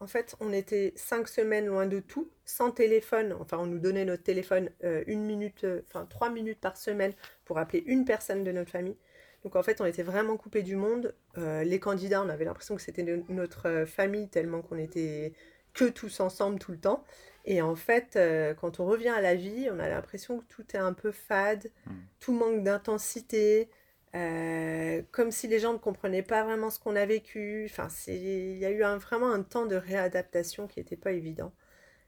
en 0.00 0.06
fait, 0.06 0.36
on 0.40 0.52
était 0.52 0.92
cinq 0.96 1.28
semaines 1.28 1.66
loin 1.66 1.86
de 1.86 1.98
tout, 1.98 2.30
sans 2.44 2.70
téléphone. 2.70 3.34
Enfin, 3.40 3.58
on 3.58 3.66
nous 3.66 3.80
donnait 3.80 4.04
notre 4.04 4.22
téléphone 4.22 4.70
euh, 4.84 5.02
une 5.06 5.24
minute, 5.24 5.64
euh, 5.64 5.82
enfin 5.88 6.06
trois 6.06 6.30
minutes 6.30 6.60
par 6.60 6.76
semaine 6.76 7.12
pour 7.44 7.58
appeler 7.58 7.82
une 7.86 8.04
personne 8.04 8.44
de 8.44 8.52
notre 8.52 8.70
famille. 8.70 8.96
Donc 9.42 9.56
en 9.56 9.62
fait, 9.62 9.80
on 9.80 9.84
était 9.86 10.02
vraiment 10.02 10.36
coupé 10.36 10.62
du 10.62 10.76
monde. 10.76 11.14
Euh, 11.36 11.64
les 11.64 11.80
candidats, 11.80 12.22
on 12.22 12.28
avait 12.28 12.44
l'impression 12.44 12.76
que 12.76 12.82
c'était 12.82 13.04
notre 13.28 13.84
famille 13.86 14.28
tellement 14.28 14.62
qu'on 14.62 14.78
était 14.78 15.32
que 15.74 15.86
tous 15.86 16.20
ensemble 16.20 16.58
tout 16.58 16.72
le 16.72 16.78
temps. 16.78 17.04
Et 17.44 17.62
en 17.62 17.76
fait, 17.76 18.18
quand 18.60 18.78
on 18.78 18.84
revient 18.84 19.08
à 19.08 19.20
la 19.20 19.34
vie, 19.34 19.68
on 19.72 19.78
a 19.78 19.88
l'impression 19.88 20.40
que 20.40 20.44
tout 20.48 20.64
est 20.74 20.78
un 20.78 20.92
peu 20.92 21.12
fade, 21.12 21.70
hmm. 21.86 21.92
tout 22.20 22.32
manque 22.32 22.62
d'intensité. 22.62 23.70
Euh, 24.14 25.02
comme 25.12 25.30
si 25.30 25.48
les 25.48 25.58
gens 25.58 25.74
ne 25.74 25.78
comprenaient 25.78 26.22
pas 26.22 26.42
vraiment 26.42 26.70
ce 26.70 26.80
qu'on 26.80 26.96
a 26.96 27.04
vécu. 27.04 27.66
Enfin, 27.70 27.88
il 28.06 28.56
y 28.56 28.64
a 28.64 28.70
eu 28.70 28.82
vraiment 28.98 29.30
un 29.30 29.42
temps 29.42 29.66
de 29.66 29.76
réadaptation 29.76 30.66
qui 30.66 30.80
n'était 30.80 30.96
pas 30.96 31.12
évident. 31.12 31.52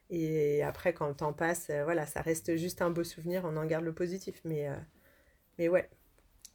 Et 0.08 0.62
après, 0.62 0.92
quand 0.92 1.08
le 1.08 1.14
temps 1.14 1.32
passe, 1.32 1.68
euh, 1.70 1.84
voilà, 1.84 2.06
ça 2.06 2.20
reste 2.22 2.56
juste 2.56 2.82
un 2.82 2.90
beau 2.90 3.04
souvenir, 3.04 3.42
on 3.44 3.56
en 3.56 3.64
garde 3.64 3.84
le 3.84 3.92
positif. 3.92 4.40
Mais, 4.44 4.68
euh, 4.68 4.74
mais 5.58 5.68
ouais, 5.68 5.88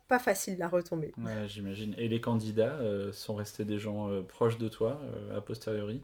pas 0.07 0.19
facile 0.19 0.61
à 0.61 0.67
retomber. 0.67 1.13
Ouais, 1.17 1.47
j'imagine. 1.47 1.93
Et 1.97 2.07
les 2.07 2.19
candidats 2.19 2.79
sont 3.11 3.35
restés 3.35 3.65
des 3.65 3.79
gens 3.79 4.23
proches 4.23 4.57
de 4.57 4.67
toi, 4.67 4.99
a 5.35 5.41
posteriori? 5.41 6.03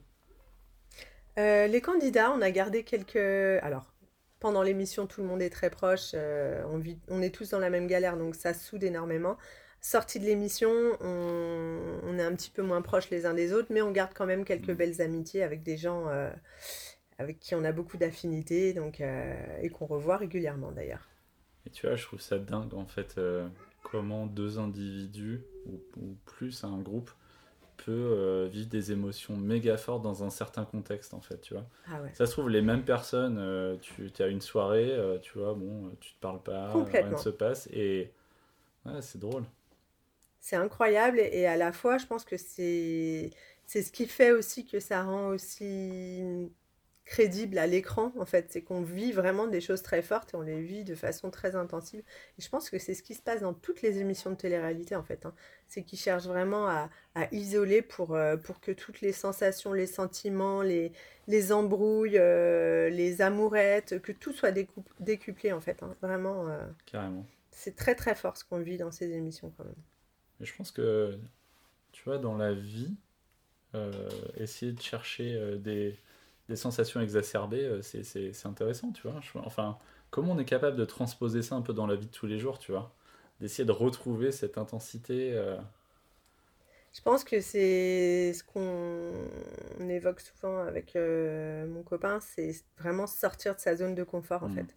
Les 1.38 1.82
candidats, 1.82 2.32
on 2.32 2.42
a 2.42 2.52
gardé 2.52 2.84
quelques... 2.84 3.16
Alors, 3.64 3.91
pendant 4.42 4.64
l'émission, 4.64 5.06
tout 5.08 5.22
le 5.22 5.28
monde 5.28 5.42
est 5.42 5.52
très 5.52 5.70
proche. 5.70 6.12
Euh, 6.16 6.64
on, 6.68 6.80
vit, 6.80 6.98
on 7.08 7.22
est 7.22 7.34
tous 7.34 7.52
dans 7.52 7.60
la 7.60 7.70
même 7.70 7.88
galère, 7.88 8.18
donc 8.18 8.36
ça 8.36 8.54
soude 8.54 8.84
énormément. 8.84 9.38
Sortie 9.80 10.20
de 10.20 10.26
l'émission, 10.26 10.72
on, 11.00 12.18
est 12.18 12.24
un 12.24 12.36
petit 12.36 12.50
peu 12.50 12.62
moins 12.62 12.82
proches 12.82 13.10
les 13.10 13.26
uns 13.26 13.34
des 13.34 13.54
autres, 13.54 13.70
mais 13.72 13.82
on 13.82 13.92
garde 13.92 14.12
quand 14.14 14.26
même 14.26 14.44
quelques 14.44 14.74
belles 14.76 15.02
amitiés 15.02 15.44
avec 15.44 15.64
des 15.64 15.78
gens 15.78 16.08
euh, 16.10 16.30
avec 17.18 17.40
qui 17.40 17.56
on 17.56 17.64
a 17.64 17.72
beaucoup 17.72 17.98
d'affinités 17.98 18.74
donc, 18.74 19.00
euh, 19.00 19.58
et 19.62 19.70
qu'on 19.70 19.86
revoit 19.86 20.18
régulièrement 20.18 20.72
d'ailleurs. 20.72 21.08
Et 21.66 21.70
tu 21.70 21.88
vois, 21.88 21.96
je 21.96 22.04
trouve 22.04 22.20
ça 22.20 22.38
dingue 22.38 22.74
en 22.74 22.86
fait, 22.86 23.20
comment 23.84 24.26
deux 24.26 24.60
individus 24.60 25.42
ou, 25.68 25.82
ou 25.98 26.16
plus 26.26 26.64
un 26.64 26.80
groupe 26.80 27.12
peut 27.86 27.92
euh, 27.92 28.48
vivre 28.52 28.70
des 28.70 28.92
émotions 28.92 29.36
méga 29.36 29.78
fortes 29.78 30.02
dans 30.02 30.24
un 30.24 30.30
certain 30.30 30.66
contexte, 30.66 31.14
en 31.14 31.22
fait, 31.22 31.42
tu 31.42 31.54
vois. 31.54 31.66
Ah 31.88 32.00
Ça 32.14 32.26
se 32.26 32.32
trouve, 32.34 32.50
les 32.50 32.62
mêmes 32.62 32.84
personnes, 32.84 33.38
euh, 33.40 33.78
tu 33.78 34.12
as 34.22 34.28
une 34.28 34.42
soirée, 34.42 34.92
euh, 34.92 35.18
tu 35.20 35.38
vois, 35.38 35.54
bon, 35.54 35.92
tu 36.00 36.14
te 36.14 36.20
parles 36.20 36.42
pas, 36.42 36.84
rien 36.84 37.10
ne 37.10 37.16
se 37.16 37.30
passe, 37.30 37.68
et 37.74 38.12
ouais, 38.86 39.02
c'est 39.02 39.20
drôle. 39.20 39.44
C'est 40.40 40.56
incroyable, 40.56 41.20
et 41.20 41.46
à 41.46 41.58
la 41.58 41.72
fois, 41.72 41.98
je 41.98 42.06
pense 42.06 42.26
que 42.26 42.38
c'est 42.38 43.30
c'est 43.66 43.84
ce 43.84 43.92
qui 43.94 44.06
fait 44.06 44.32
aussi 44.32 44.66
que 44.66 44.82
ça 44.82 45.04
rend 45.04 45.28
aussi 45.30 46.50
crédible 47.06 47.58
à 47.58 47.68
l'écran, 47.68 48.14
en 48.18 48.26
fait. 48.26 48.48
C'est 48.52 48.62
qu'on 48.62 48.82
vit 48.82 49.12
vraiment 49.12 49.48
des 49.48 49.62
choses 49.62 49.82
très 49.82 50.02
fortes 50.02 50.34
et 50.34 50.38
on 50.38 50.42
les 50.42 50.62
vit 50.62 50.84
de 50.84 50.96
façon 50.96 51.32
très 51.32 51.56
intensive. 51.56 52.02
Et 52.38 52.42
je 52.42 52.50
pense 52.50 52.70
que 52.70 52.80
c'est 52.80 52.94
ce 52.94 53.04
qui 53.04 53.16
se 53.16 53.22
passe 53.22 53.42
dans 53.42 53.54
toutes 53.54 53.82
les 53.82 54.00
émissions 54.00 54.30
de 54.32 54.36
télé-réalité, 54.36 54.96
en 54.96 55.04
fait. 55.04 55.26
Hein. 55.26 55.34
C'est 55.68 55.84
qu'ils 55.84 56.00
cherchent 56.00 56.28
vraiment 56.28 56.68
à, 56.68 56.90
isoler 57.32 57.82
pour, 57.82 58.16
euh, 58.16 58.38
pour 58.38 58.60
que 58.60 58.72
toutes 58.72 59.02
les 59.02 59.12
sensations, 59.12 59.74
les 59.74 59.88
sentiments, 59.88 60.62
les, 60.62 60.92
les 61.28 61.52
embrouilles, 61.52 62.18
euh, 62.18 62.90
les 62.90 63.22
amourettes, 63.22 64.02
que 64.02 64.12
tout 64.12 64.32
soit 64.32 64.54
décuplé, 65.00 65.52
en 65.52 65.62
fait. 65.62 65.84
Hein. 65.84 65.96
Vraiment. 66.02 66.48
Euh, 66.48 66.66
Carrément. 66.86 67.26
C'est 67.52 67.76
très, 67.76 67.96
très 67.96 68.16
fort 68.16 68.38
ce 68.38 68.46
qu'on 68.46 68.60
vit 68.60 68.78
dans 68.78 68.92
ces 68.92 69.12
émissions, 69.12 69.52
quand 69.58 69.66
même. 69.66 69.76
Et 70.40 70.46
je 70.46 70.56
pense 70.56 70.72
que, 70.72 71.20
tu 71.92 72.04
vois, 72.06 72.18
dans 72.18 72.38
la 72.38 72.54
vie, 72.54 72.96
essayer 74.36 74.74
de 74.74 74.82
chercher 74.82 75.58
des 75.60 75.98
des 76.50 76.56
sensations 76.56 77.02
exacerbées, 77.02 77.64
euh, 77.66 77.82
c'est 77.82 78.46
intéressant, 78.46 78.92
tu 78.92 79.08
vois. 79.08 79.20
Enfin, 79.46 79.78
comment 80.10 80.34
on 80.34 80.40
est 80.40 80.46
capable 80.46 80.78
de 80.78 80.86
transposer 80.86 81.42
ça 81.42 81.56
un 81.56 81.62
peu 81.62 81.74
dans 81.74 81.88
la 81.88 81.96
vie 81.96 82.08
de 82.08 82.12
tous 82.12 82.28
les 82.28 82.40
jours, 82.40 82.60
tu 82.60 82.72
vois 82.72 82.94
D'essayer 83.40 83.66
de 83.66 83.72
retrouver 83.72 84.32
cette 84.32 84.58
intensité. 84.58 85.34
Euh. 85.34 85.58
Je 86.94 87.02
pense 87.02 87.24
que 87.24 87.40
c'est 87.40 88.34
ce 88.34 88.44
qu'on 88.44 89.90
évoque 89.90 90.20
souvent 90.20 90.60
avec 90.60 90.96
euh, 90.96 91.66
mon 91.68 91.84
copain, 91.84 92.20
c'est 92.20 92.54
vraiment 92.78 93.08
sortir 93.08 93.56
de 93.56 93.60
sa 93.62 93.76
zone 93.76 93.96
de 93.96 94.04
confort, 94.04 94.44
en 94.44 94.50
mmh. 94.50 94.56
fait. 94.56 94.76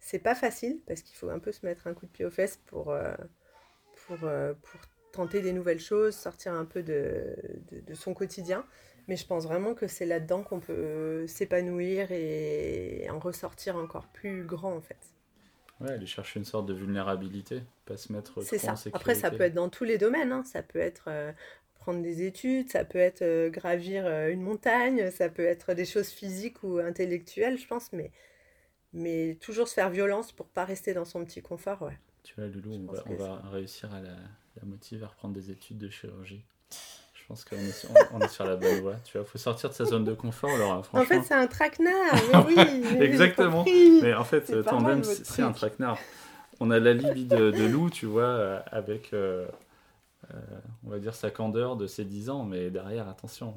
C'est 0.00 0.18
pas 0.18 0.34
facile, 0.34 0.80
parce 0.86 1.00
qu'il 1.00 1.16
faut 1.16 1.30
un 1.30 1.38
peu 1.38 1.52
se 1.52 1.64
mettre 1.64 1.86
un 1.86 1.94
coup 1.94 2.06
de 2.06 2.10
pied 2.10 2.24
aux 2.24 2.30
fesses 2.30 2.58
pour, 2.66 2.94
pour, 4.06 4.18
pour 4.18 4.80
tenter 5.12 5.40
des 5.40 5.52
nouvelles 5.54 5.80
choses, 5.80 6.14
sortir 6.14 6.52
un 6.52 6.66
peu 6.66 6.82
de, 6.82 7.34
de, 7.70 7.80
de 7.80 7.94
son 7.94 8.12
quotidien. 8.12 8.66
Mais 9.08 9.16
je 9.16 9.26
pense 9.26 9.44
vraiment 9.44 9.74
que 9.74 9.86
c'est 9.86 10.06
là-dedans 10.06 10.42
qu'on 10.42 10.60
peut 10.60 10.72
euh, 10.72 11.26
s'épanouir 11.26 12.10
et 12.10 13.06
en 13.10 13.18
ressortir 13.18 13.76
encore 13.76 14.06
plus 14.08 14.44
grand 14.44 14.74
en 14.74 14.80
fait. 14.80 14.96
Ouais, 15.80 15.90
aller 15.90 16.06
chercher 16.06 16.38
une 16.38 16.46
sorte 16.46 16.66
de 16.66 16.74
vulnérabilité, 16.74 17.62
pas 17.84 17.96
se 17.96 18.12
mettre 18.12 18.40
C'est 18.42 18.58
ça. 18.58 18.74
Après, 18.92 19.14
ça 19.14 19.30
peut 19.30 19.42
être 19.42 19.54
dans 19.54 19.68
tous 19.68 19.84
les 19.84 19.98
domaines. 19.98 20.32
Hein. 20.32 20.44
Ça 20.44 20.62
peut 20.62 20.78
être 20.78 21.06
euh, 21.08 21.32
prendre 21.74 22.00
des 22.00 22.22
études, 22.22 22.70
ça 22.70 22.84
peut 22.84 22.98
être 22.98 23.22
euh, 23.22 23.50
gravir 23.50 24.06
une 24.28 24.40
montagne, 24.40 25.10
ça 25.10 25.28
peut 25.28 25.44
être 25.44 25.74
des 25.74 25.84
choses 25.84 26.08
physiques 26.08 26.62
ou 26.62 26.78
intellectuelles, 26.78 27.58
je 27.58 27.66
pense. 27.66 27.92
Mais, 27.92 28.12
mais 28.92 29.36
toujours 29.40 29.68
se 29.68 29.74
faire 29.74 29.90
violence 29.90 30.32
pour 30.32 30.46
pas 30.46 30.64
rester 30.64 30.94
dans 30.94 31.04
son 31.04 31.24
petit 31.24 31.42
confort, 31.42 31.82
ouais. 31.82 31.98
Tu 32.22 32.34
vois, 32.36 32.46
Loulou, 32.46 32.72
on 32.88 32.92
va, 32.92 33.04
on 33.06 33.14
va 33.16 33.36
réussir 33.50 33.92
à 33.92 34.00
la, 34.00 34.16
la 34.56 34.64
motiver 34.64 35.04
à 35.04 35.08
reprendre 35.08 35.34
des 35.34 35.50
études 35.50 35.78
de 35.78 35.90
chirurgie. 35.90 36.44
Je 37.24 37.28
pense 37.28 37.44
qu'on 37.46 37.56
est, 37.56 37.72
sur, 37.72 37.88
on 38.12 38.20
est 38.20 38.28
sur 38.28 38.44
la 38.44 38.56
bonne 38.56 38.80
voie. 38.82 38.96
Tu 39.02 39.16
vois, 39.16 39.26
faut 39.26 39.38
sortir 39.38 39.70
de 39.70 39.74
sa 39.74 39.86
zone 39.86 40.04
de 40.04 40.12
confort. 40.12 40.50
Alors, 40.50 40.84
franchement... 40.84 41.00
En 41.00 41.22
fait, 41.22 41.26
c'est 41.26 41.32
un 41.32 41.46
traquenard. 41.46 41.94
Mais 42.34 42.54
oui, 42.54 43.00
Exactement. 43.00 43.64
Mais 44.02 44.12
en 44.12 44.24
fait, 44.24 44.62
Tandem, 44.62 45.02
c'est 45.02 45.40
un 45.40 45.52
traquenard. 45.52 45.96
On 46.60 46.70
a 46.70 46.78
la 46.78 46.92
libye 46.92 47.24
de, 47.24 47.50
de 47.50 47.64
Lou, 47.64 47.88
tu 47.88 48.04
vois, 48.04 48.24
euh, 48.24 48.60
avec, 48.70 49.14
euh, 49.14 49.46
euh, 50.34 50.36
on 50.86 50.90
va 50.90 50.98
dire, 50.98 51.14
sa 51.14 51.30
candeur 51.30 51.76
de 51.76 51.86
ses 51.86 52.04
10 52.04 52.28
ans. 52.28 52.44
Mais 52.44 52.68
derrière, 52.68 53.08
attention, 53.08 53.54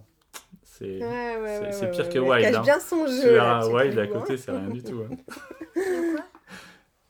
c'est 0.64 1.04
ouais, 1.04 1.38
ouais, 1.42 1.72
c'est 1.74 1.92
pire 1.92 2.08
que 2.08 2.20
Wild. 2.20 2.48
Il 2.50 2.56
hein. 2.56 2.62
bien 2.62 2.80
son 2.80 3.06
jeu. 3.06 3.36
Là, 3.36 3.68
Wild 3.68 4.00
à 4.00 4.08
côté, 4.08 4.38
c'est 4.38 4.52
rien 4.52 4.70
du 4.70 4.82
tout. 4.82 5.04
Hein. 5.04 5.76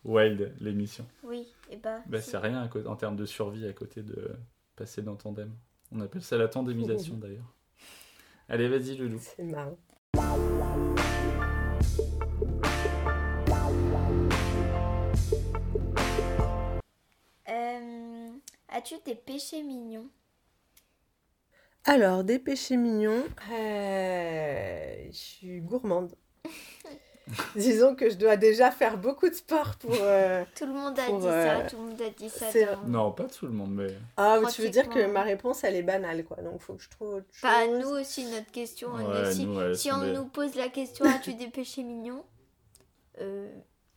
Wild, 0.04 0.56
l'émission. 0.60 1.06
Oui, 1.24 1.54
et 1.70 1.78
bah. 1.78 2.00
bah 2.08 2.20
c'est 2.20 2.38
rien 2.38 2.68
en 2.88 2.96
termes 2.96 3.16
de 3.16 3.28
survie 3.28 3.68
à 3.68 3.74
côté 3.74 4.02
de 4.02 4.32
passer 4.76 5.04
dans 5.04 5.16
Tandem. 5.16 5.52
On 5.92 6.02
appelle 6.02 6.24
ça 6.24 6.38
la 6.38 6.48
tandémisation 6.48 7.16
d'ailleurs. 7.18 7.54
Allez, 8.50 8.68
vas-y, 8.70 8.96
Loulou. 8.98 9.20
C'est 9.22 9.44
marrant. 9.44 9.78
Euh, 17.50 18.30
as-tu 18.70 18.96
des 19.06 19.16
péchés 19.16 19.64
mignons? 19.64 20.10
Alors, 21.86 22.24
des 22.24 22.40
péchés 22.40 22.76
mignons, 22.78 23.24
euh, 23.52 25.06
je 25.08 25.16
suis 25.16 25.62
gourmande. 25.62 26.14
Disons 27.56 27.96
que 27.96 28.10
je 28.10 28.16
dois 28.16 28.38
déjà 28.38 28.72
faire 28.72 28.98
beaucoup 28.98 29.28
de 29.30 29.34
sport 29.34 29.76
pour. 29.76 29.94
Euh, 29.94 30.44
tout 30.56 30.66
le 30.66 30.74
monde 30.74 30.98
a 30.98 31.06
dit 31.06 31.22
ça, 31.22 31.30
euh, 31.30 31.70
tout 31.70 31.76
le 31.76 31.82
monde 31.84 32.02
a 32.02 32.10
dit 32.10 32.30
ça. 32.30 32.46
Non, 32.86 33.12
pas 33.12 33.26
tout 33.26 33.46
le 33.46 33.52
monde, 33.52 33.74
mais. 33.74 33.94
Ah, 34.16 34.40
tu 34.52 34.62
veux 34.62 34.70
dire 34.70 34.90
que 34.90 35.06
ma 35.08 35.24
réponse 35.24 35.64
elle 35.64 35.76
est 35.76 35.84
banale, 35.84 36.24
quoi. 36.24 36.38
Donc 36.38 36.62
faut 36.62 36.74
que 36.74 36.84
je 36.84 36.90
trouve 36.90 37.16
autre 37.16 37.28
chose. 37.32 37.42
Bah, 37.44 37.68
nous 37.68 37.90
aussi, 37.90 38.26
notre 38.26 38.52
question. 38.52 38.90
si, 39.74 39.92
on 39.92 40.06
nous 40.06 40.26
pose 40.26 40.56
la 40.56 40.70
question 40.70 41.06
as-tu 41.06 41.34
des 41.34 41.48
péchés 41.48 41.84
mignons? 41.84 42.24
Euh, 43.20 43.50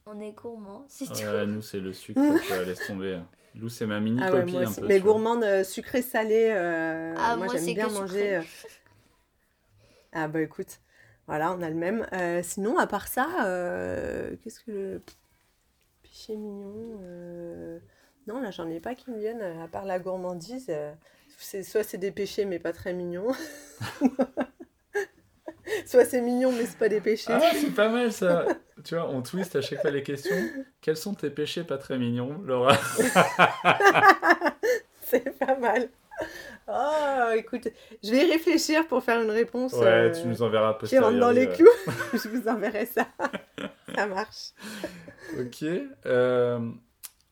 On 0.07 0.19
est 0.21 0.33
gourmand, 0.33 0.85
c'est 0.89 1.11
ouais, 1.11 1.47
nous, 1.47 1.63
c'est 1.63 1.81
le 1.81 1.93
sucre, 1.93 2.21
laisse 2.67 2.87
tomber. 2.87 3.21
Lou, 3.55 3.69
c'est 3.69 3.85
ma 3.85 3.99
mini 4.01 4.21
ah 4.23 4.31
copie 4.31 4.57
un 4.57 4.73
peu. 4.73 4.87
Mais 4.87 5.01
gourmande 5.01 5.65
sucré-salé, 5.65 6.51
ah, 6.51 7.37
moi, 7.37 7.47
j'aime 7.53 7.75
bien 7.75 7.89
manger. 7.89 8.41
Ah, 10.13 10.27
bah 10.27 10.41
écoute. 10.41 10.81
Voilà, 11.31 11.53
on 11.53 11.63
a 11.63 11.71
le 11.71 11.77
même. 11.77 12.05
Euh, 12.13 12.41
sinon, 12.43 12.77
à 12.77 12.89
part 12.89 13.07
ça, 13.07 13.47
euh, 13.47 14.35
qu'est-ce 14.43 14.59
que 14.59 14.73
le 14.73 15.03
péché 16.03 16.35
mignon 16.35 16.99
euh, 17.05 17.79
Non, 18.27 18.41
là, 18.41 18.51
j'en 18.51 18.69
ai 18.69 18.81
pas 18.81 18.97
qui 18.97 19.13
me 19.13 19.19
viennent, 19.21 19.41
à 19.41 19.69
part 19.69 19.85
la 19.85 20.01
gourmandise. 20.01 20.73
c'est 21.39 21.63
soit 21.63 21.85
c'est 21.85 21.99
des 21.99 22.11
péchés 22.11 22.47
mais 22.47 22.59
pas 22.59 22.73
très 22.73 22.93
mignons. 22.93 23.33
soit 25.87 26.05
c'est 26.05 26.21
mignon 26.21 26.51
mais 26.51 26.67
c'est 26.67 26.79
pas 26.79 26.89
des 26.89 27.01
péchés. 27.01 27.33
Ah, 27.33 27.53
c'est 27.55 27.77
pas 27.77 27.91
mal 27.91 28.13
ça. 28.13 28.47
tu 28.83 28.97
vois, 28.97 29.09
on 29.09 29.23
twist 29.23 29.55
à 29.55 29.61
chaque 29.61 29.83
fois 29.83 29.93
les 29.93 30.03
questions. 30.03 30.35
Quels 30.81 30.97
sont 30.97 31.15
tes 31.15 31.31
péchés 31.31 31.63
pas 31.63 31.79
très 31.79 31.97
mignons, 31.97 32.43
Laura? 32.43 32.77
C'est 35.03 35.39
pas 35.39 35.57
mal. 35.57 35.91
Oh, 36.69 37.31
écoute, 37.37 37.69
je 38.03 38.11
vais 38.11 38.27
y 38.27 38.31
réfléchir 38.31 38.87
pour 38.87 39.03
faire 39.03 39.21
une 39.23 39.31
réponse. 39.31 39.73
Ouais, 39.73 39.87
euh, 39.87 40.11
tu 40.13 40.27
nous 40.29 40.43
enverras 40.43 40.75
qui 40.75 40.99
rentre 40.99 41.19
dans 41.19 41.31
les 41.31 41.47
ouais. 41.47 41.55
clous. 41.55 41.69
je 42.13 42.29
vous 42.29 42.49
enverrai 42.49 42.87
ça. 42.87 43.07
ça 43.95 44.07
marche. 44.07 44.53
Ok. 45.39 45.65
euh, 46.07 46.71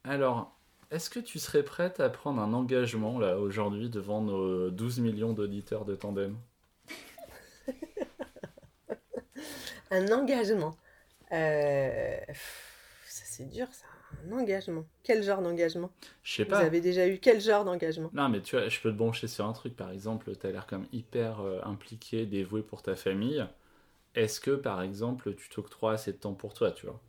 alors, 0.04 0.58
est-ce 0.90 1.10
que 1.10 1.20
tu 1.20 1.38
serais 1.38 1.62
prête 1.62 2.00
à 2.00 2.08
prendre 2.08 2.40
un 2.40 2.52
engagement 2.52 3.18
là 3.18 3.38
aujourd'hui 3.38 3.90
devant 3.90 4.22
nos 4.22 4.70
12 4.70 5.00
millions 5.00 5.32
d'auditeurs 5.32 5.84
de 5.84 5.94
Tandem? 5.94 6.36
Un 9.90 10.12
engagement? 10.12 10.76
Euh, 11.32 12.18
pff, 12.26 13.04
Ça, 13.06 13.22
c'est 13.26 13.48
dur, 13.48 13.68
ça. 13.70 13.86
Un 14.26 14.32
engagement. 14.32 14.84
Quel 15.02 15.22
genre 15.22 15.42
d'engagement 15.42 15.90
Je 16.22 16.34
sais 16.36 16.44
Vous 16.46 16.50
pas. 16.50 16.62
avez 16.62 16.80
déjà 16.80 17.08
eu 17.08 17.18
quel 17.18 17.40
genre 17.40 17.64
d'engagement 17.64 18.12
Non, 18.12 18.28
mais 18.28 18.42
tu 18.42 18.54
vois, 18.54 18.68
je 18.68 18.80
peux 18.80 18.90
te 18.92 18.96
brancher 18.98 19.28
sur 19.28 19.46
un 19.46 19.52
truc. 19.54 19.74
Par 19.74 19.90
exemple, 19.90 20.30
tu 20.36 20.46
as 20.46 20.50
l'air 20.50 20.66
comme 20.66 20.86
hyper 20.92 21.40
euh, 21.40 21.60
impliqué, 21.64 22.26
dévoué 22.26 22.62
pour 22.62 22.82
ta 22.82 22.96
famille. 22.96 23.42
Est-ce 24.16 24.40
que, 24.40 24.52
par 24.52 24.82
exemple, 24.82 25.34
tu 25.36 25.48
t'octroies 25.50 25.92
assez 25.92 26.12
de 26.12 26.18
temps 26.18 26.34
pour 26.34 26.54
toi, 26.54 26.72
tu 26.72 26.86
vois? 26.86 27.00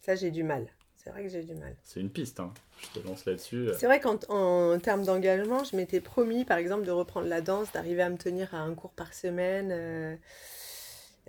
Ça, 0.00 0.14
j'ai 0.14 0.30
du 0.30 0.42
mal. 0.44 0.68
C'est 0.96 1.10
vrai 1.10 1.22
que 1.24 1.28
j'ai 1.28 1.42
du 1.42 1.54
mal. 1.54 1.76
C'est 1.84 2.00
une 2.00 2.10
piste, 2.10 2.40
hein. 2.40 2.52
Je 2.94 3.00
te 3.00 3.06
lance 3.06 3.24
là-dessus. 3.26 3.70
C'est 3.72 3.86
vrai 3.86 4.00
qu'en 4.00 4.18
en 4.28 4.78
termes 4.78 5.04
d'engagement, 5.04 5.64
je 5.64 5.76
m'étais 5.76 6.00
promis, 6.00 6.44
par 6.44 6.58
exemple, 6.58 6.84
de 6.84 6.90
reprendre 6.92 7.26
la 7.28 7.40
danse, 7.40 7.72
d'arriver 7.72 8.02
à 8.02 8.08
me 8.10 8.16
tenir 8.16 8.54
à 8.54 8.58
un 8.58 8.74
cours 8.74 8.92
par 8.92 9.12
semaine. 9.12 9.70
euh, 9.72 10.16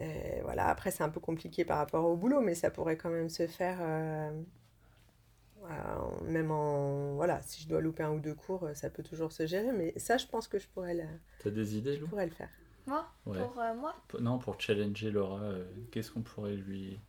euh, 0.02 0.42
voilà, 0.44 0.68
après, 0.68 0.92
c'est 0.92 1.04
un 1.04 1.10
peu 1.10 1.20
compliqué 1.20 1.66
par 1.66 1.78
rapport 1.78 2.06
au 2.06 2.16
boulot, 2.18 2.42
mais 2.42 2.56
ça 2.56 2.70
pourrait 2.72 2.98
quand 2.98 3.10
même 3.10 3.30
se 3.30 3.48
faire. 3.48 3.78
euh, 3.82 4.32
en- 5.64 6.22
même 6.24 6.52
en. 6.52 7.16
Voilà, 7.16 7.42
si 7.42 7.64
je 7.64 7.68
dois 7.68 7.82
louper 7.82 8.04
un 8.04 8.12
ou 8.12 8.20
deux 8.20 8.36
cours, 8.36 8.64
euh, 8.66 8.74
ça 8.74 8.90
peut 8.90 9.04
toujours 9.04 9.32
se 9.32 9.46
gérer, 9.48 9.72
mais 9.72 9.94
ça, 9.98 10.18
je 10.18 10.28
pense 10.28 10.48
que 10.48 10.60
je 10.60 10.68
pourrais 10.68 10.94
le, 10.94 11.04
T'as 11.40 11.50
des 11.50 11.78
idées, 11.78 11.96
je 11.96 12.02
Lou? 12.02 12.08
pourrais 12.08 12.26
le 12.26 12.32
faire. 12.32 12.50
Moi? 12.88 13.06
Ouais. 13.26 13.38
Pour 13.38 13.60
euh, 13.60 13.74
moi? 13.74 13.96
P- 14.10 14.18
Non, 14.22 14.38
pour 14.40 14.60
challenger 14.60 15.12
Laura, 15.12 15.42
euh, 15.42 15.66
qu'est-ce 15.92 16.12
qu'on 16.12 16.22
pourrait 16.22 16.56
lui, 16.56 17.00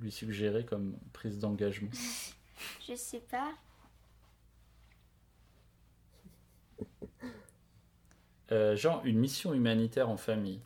lui 0.00 0.10
suggérer 0.10 0.64
comme 0.64 0.96
prise 1.12 1.38
d'engagement? 1.38 1.90
Je 2.88 2.94
sais 2.96 3.20
pas. 3.20 3.52
Euh, 8.52 8.76
Genre 8.76 9.02
une 9.04 9.18
mission 9.18 9.54
humanitaire 9.54 10.08
en 10.08 10.16
famille. 10.16 10.60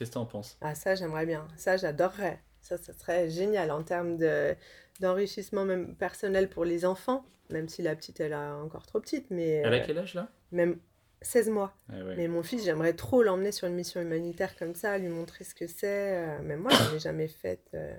Qu'est-ce 0.00 0.10
que 0.10 0.14
t'en 0.14 0.26
penses? 0.26 0.58
Ah, 0.62 0.74
ça, 0.74 0.94
j'aimerais 0.96 1.26
bien. 1.26 1.46
Ça, 1.56 1.76
j'adorerais. 1.76 2.42
Ça, 2.62 2.76
ça 2.78 2.92
serait 2.92 3.30
génial 3.30 3.70
en 3.70 3.82
termes 3.84 4.16
de, 4.16 4.56
d'enrichissement 5.00 5.64
même 5.64 5.94
personnel 5.94 6.48
pour 6.50 6.64
les 6.64 6.84
enfants, 6.86 7.24
même 7.50 7.68
si 7.68 7.82
la 7.82 7.94
petite, 7.94 8.20
elle 8.20 8.32
est 8.32 8.36
encore 8.36 8.86
trop 8.86 9.00
petite, 9.00 9.30
mais 9.30 9.50
Elle 9.64 9.74
a 9.74 9.76
euh, 9.78 9.82
quel 9.86 9.98
âge 9.98 10.14
là? 10.14 10.28
même 10.52 10.78
16 11.22 11.50
mois. 11.50 11.74
Ah 11.90 12.02
ouais. 12.04 12.16
Mais 12.16 12.28
mon 12.28 12.42
fils, 12.42 12.64
j'aimerais 12.64 12.94
trop 12.94 13.22
l'emmener 13.22 13.52
sur 13.52 13.66
une 13.68 13.74
mission 13.74 14.00
humanitaire 14.00 14.56
comme 14.56 14.74
ça, 14.74 14.98
lui 14.98 15.08
montrer 15.08 15.44
ce 15.44 15.54
que 15.54 15.66
c'est. 15.66 16.16
euh, 16.16 16.42
Même 16.42 16.60
moi, 16.60 16.72
j'en 16.72 16.94
ai 16.96 16.98
jamais 16.98 17.28
faite. 17.28 17.68
euh, 17.74 17.96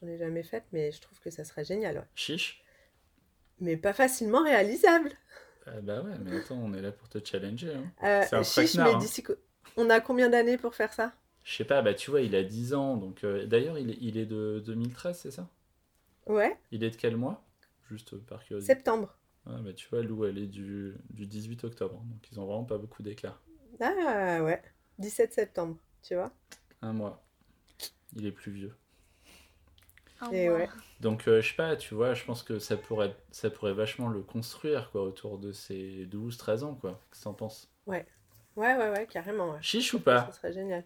J'en 0.00 0.08
ai 0.08 0.18
jamais 0.18 0.42
faite, 0.42 0.64
mais 0.72 0.92
je 0.92 1.00
trouve 1.00 1.18
que 1.20 1.30
ça 1.30 1.44
serait 1.44 1.64
génial. 1.64 1.96
ouais. 1.98 2.04
Chiche? 2.14 2.62
Mais 3.60 3.76
pas 3.78 3.94
facilement 3.94 4.42
réalisable. 4.44 5.10
Ah 5.66 5.80
Bah 5.80 6.02
ouais, 6.02 6.18
mais 6.24 6.36
attends, 6.38 6.56
on 6.56 6.74
est 6.74 6.82
là 6.82 6.92
pour 6.92 7.08
te 7.08 7.18
challenger. 7.24 7.74
Hein. 7.74 7.92
Euh, 8.02 8.22
C'est 8.28 8.36
un 8.36 8.42
chiche, 8.42 8.74
mais 8.76 8.94
hein. 8.94 8.98
d'ici. 8.98 9.24
On 9.76 9.88
a 9.90 10.00
combien 10.00 10.28
d'années 10.28 10.58
pour 10.58 10.74
faire 10.74 10.92
ça? 10.92 11.12
Je 11.44 11.54
sais 11.54 11.64
pas, 11.64 11.82
bah 11.82 11.94
tu 11.94 12.10
vois, 12.10 12.20
il 12.22 12.34
a 12.34 12.42
10 12.42 12.74
ans, 12.74 12.96
donc... 12.96 13.22
euh, 13.24 13.46
D'ailleurs, 13.46 13.78
il, 13.78 13.90
est- 13.90 13.98
il 14.00 14.16
est 14.18 14.26
de 14.26 14.60
2013, 14.64 15.18
c'est 15.20 15.30
ça? 15.30 15.48
Ouais, 16.26 16.58
Il 16.72 16.82
est 16.82 16.90
de 16.90 16.96
quel 16.96 17.16
mois? 17.16 17.44
Juste 17.88 18.16
par 18.16 18.42
curiosité. 18.44 18.82
septembre. 18.82 19.14
Ah 19.46 19.58
bah 19.62 19.72
tu 19.74 19.88
vois, 19.90 20.02
Lou, 20.02 20.24
elle 20.26 20.38
est 20.38 20.46
du, 20.48 20.94
du 21.10 21.26
18 21.26 21.64
octobre, 21.64 22.02
donc 22.04 22.28
ils 22.32 22.40
ont 22.40 22.46
vraiment 22.46 22.64
pas 22.64 22.78
beaucoup 22.78 23.02
d'écart. 23.02 23.42
Ah 23.80 24.40
ouais, 24.42 24.62
17 24.98 25.32
septembre, 25.34 25.76
tu 26.02 26.14
vois? 26.14 26.32
Un 26.82 26.92
mois. 26.92 27.24
Il 28.16 28.26
est 28.26 28.32
plus 28.32 28.52
vieux. 28.52 28.76
Un 30.20 30.32
Et 30.32 30.48
mois. 30.48 30.50
ouais. 30.50 30.70
Donc, 31.00 31.28
euh, 31.28 31.40
je 31.42 31.48
sais 31.50 31.54
pas, 31.56 31.76
tu 31.76 31.94
vois, 31.94 32.14
je 32.14 32.24
pense 32.24 32.42
que 32.42 32.58
ça 32.58 32.76
pourrait, 32.76 33.14
ça 33.30 33.50
pourrait 33.50 33.74
vachement 33.74 34.08
le 34.08 34.22
construire, 34.22 34.90
quoi, 34.90 35.02
autour 35.02 35.38
de 35.38 35.52
ses 35.52 36.06
12-13 36.06 36.64
ans, 36.64 36.74
quoi. 36.74 37.00
Qu'est-ce 37.10 37.20
que 37.20 37.24
t'en 37.24 37.34
penses? 37.34 37.70
Ouais, 37.86 38.06
ouais, 38.56 38.74
ouais, 38.90 39.06
carrément. 39.08 39.52
Ouais. 39.52 39.60
Chiche 39.60 39.94
ou 39.94 40.00
Ça 40.26 40.32
pas? 40.32 40.32
serait 40.32 40.52
génial. 40.52 40.84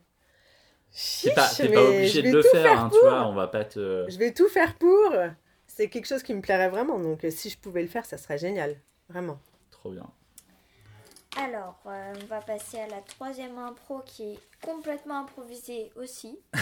T'es 1.22 1.32
pas, 1.34 1.48
Chiche, 1.48 1.56
t'es 1.58 1.68
pas 1.72 1.82
obligé 1.84 2.08
je 2.08 2.20
de 2.20 2.22
vais 2.22 2.32
le 2.32 2.42
tout 2.42 2.48
faire, 2.48 2.80
hein, 2.80 2.90
tu 2.90 2.98
pour. 2.98 3.08
vois, 3.08 3.26
on 3.26 3.34
va 3.34 3.48
pas 3.48 3.64
te... 3.64 4.06
Je 4.08 4.16
vais 4.18 4.32
tout 4.32 4.48
faire 4.48 4.74
pour. 4.76 5.12
C'est 5.66 5.88
quelque 5.90 6.06
chose 6.06 6.22
qui 6.22 6.32
me 6.32 6.40
plairait 6.40 6.70
vraiment. 6.70 6.98
Donc, 6.98 7.24
euh, 7.24 7.30
si 7.30 7.50
je 7.50 7.58
pouvais 7.58 7.82
le 7.82 7.88
faire, 7.88 8.06
ça 8.06 8.16
serait 8.16 8.38
génial. 8.38 8.76
Vraiment. 9.10 9.38
Trop 9.70 9.90
bien. 9.90 10.10
Alors, 11.36 11.78
euh, 11.86 12.14
on 12.22 12.26
va 12.26 12.40
passer 12.40 12.78
à 12.78 12.86
la 12.88 13.00
troisième 13.02 13.58
impro 13.58 14.00
qui 14.06 14.22
est 14.32 14.38
complètement 14.62 15.18
improvisée 15.20 15.92
aussi. 15.96 16.38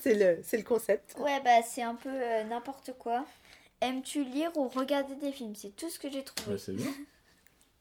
C'est 0.00 0.14
le, 0.14 0.38
c'est 0.44 0.56
le 0.56 0.62
concept. 0.62 1.16
Ouais, 1.18 1.40
bah 1.40 1.60
c'est 1.64 1.82
un 1.82 1.96
peu 1.96 2.08
euh, 2.12 2.44
n'importe 2.44 2.92
quoi. 2.96 3.26
Aimes-tu 3.80 4.22
lire 4.22 4.52
ou 4.56 4.68
regarder 4.68 5.16
des 5.16 5.32
films? 5.32 5.56
C'est 5.56 5.74
tout 5.74 5.90
ce 5.90 5.98
que 5.98 6.08
j'ai 6.08 6.22
trouvé. 6.22 6.52
Ouais, 6.52 6.58
c'est 6.58 6.72
bien. 6.74 6.94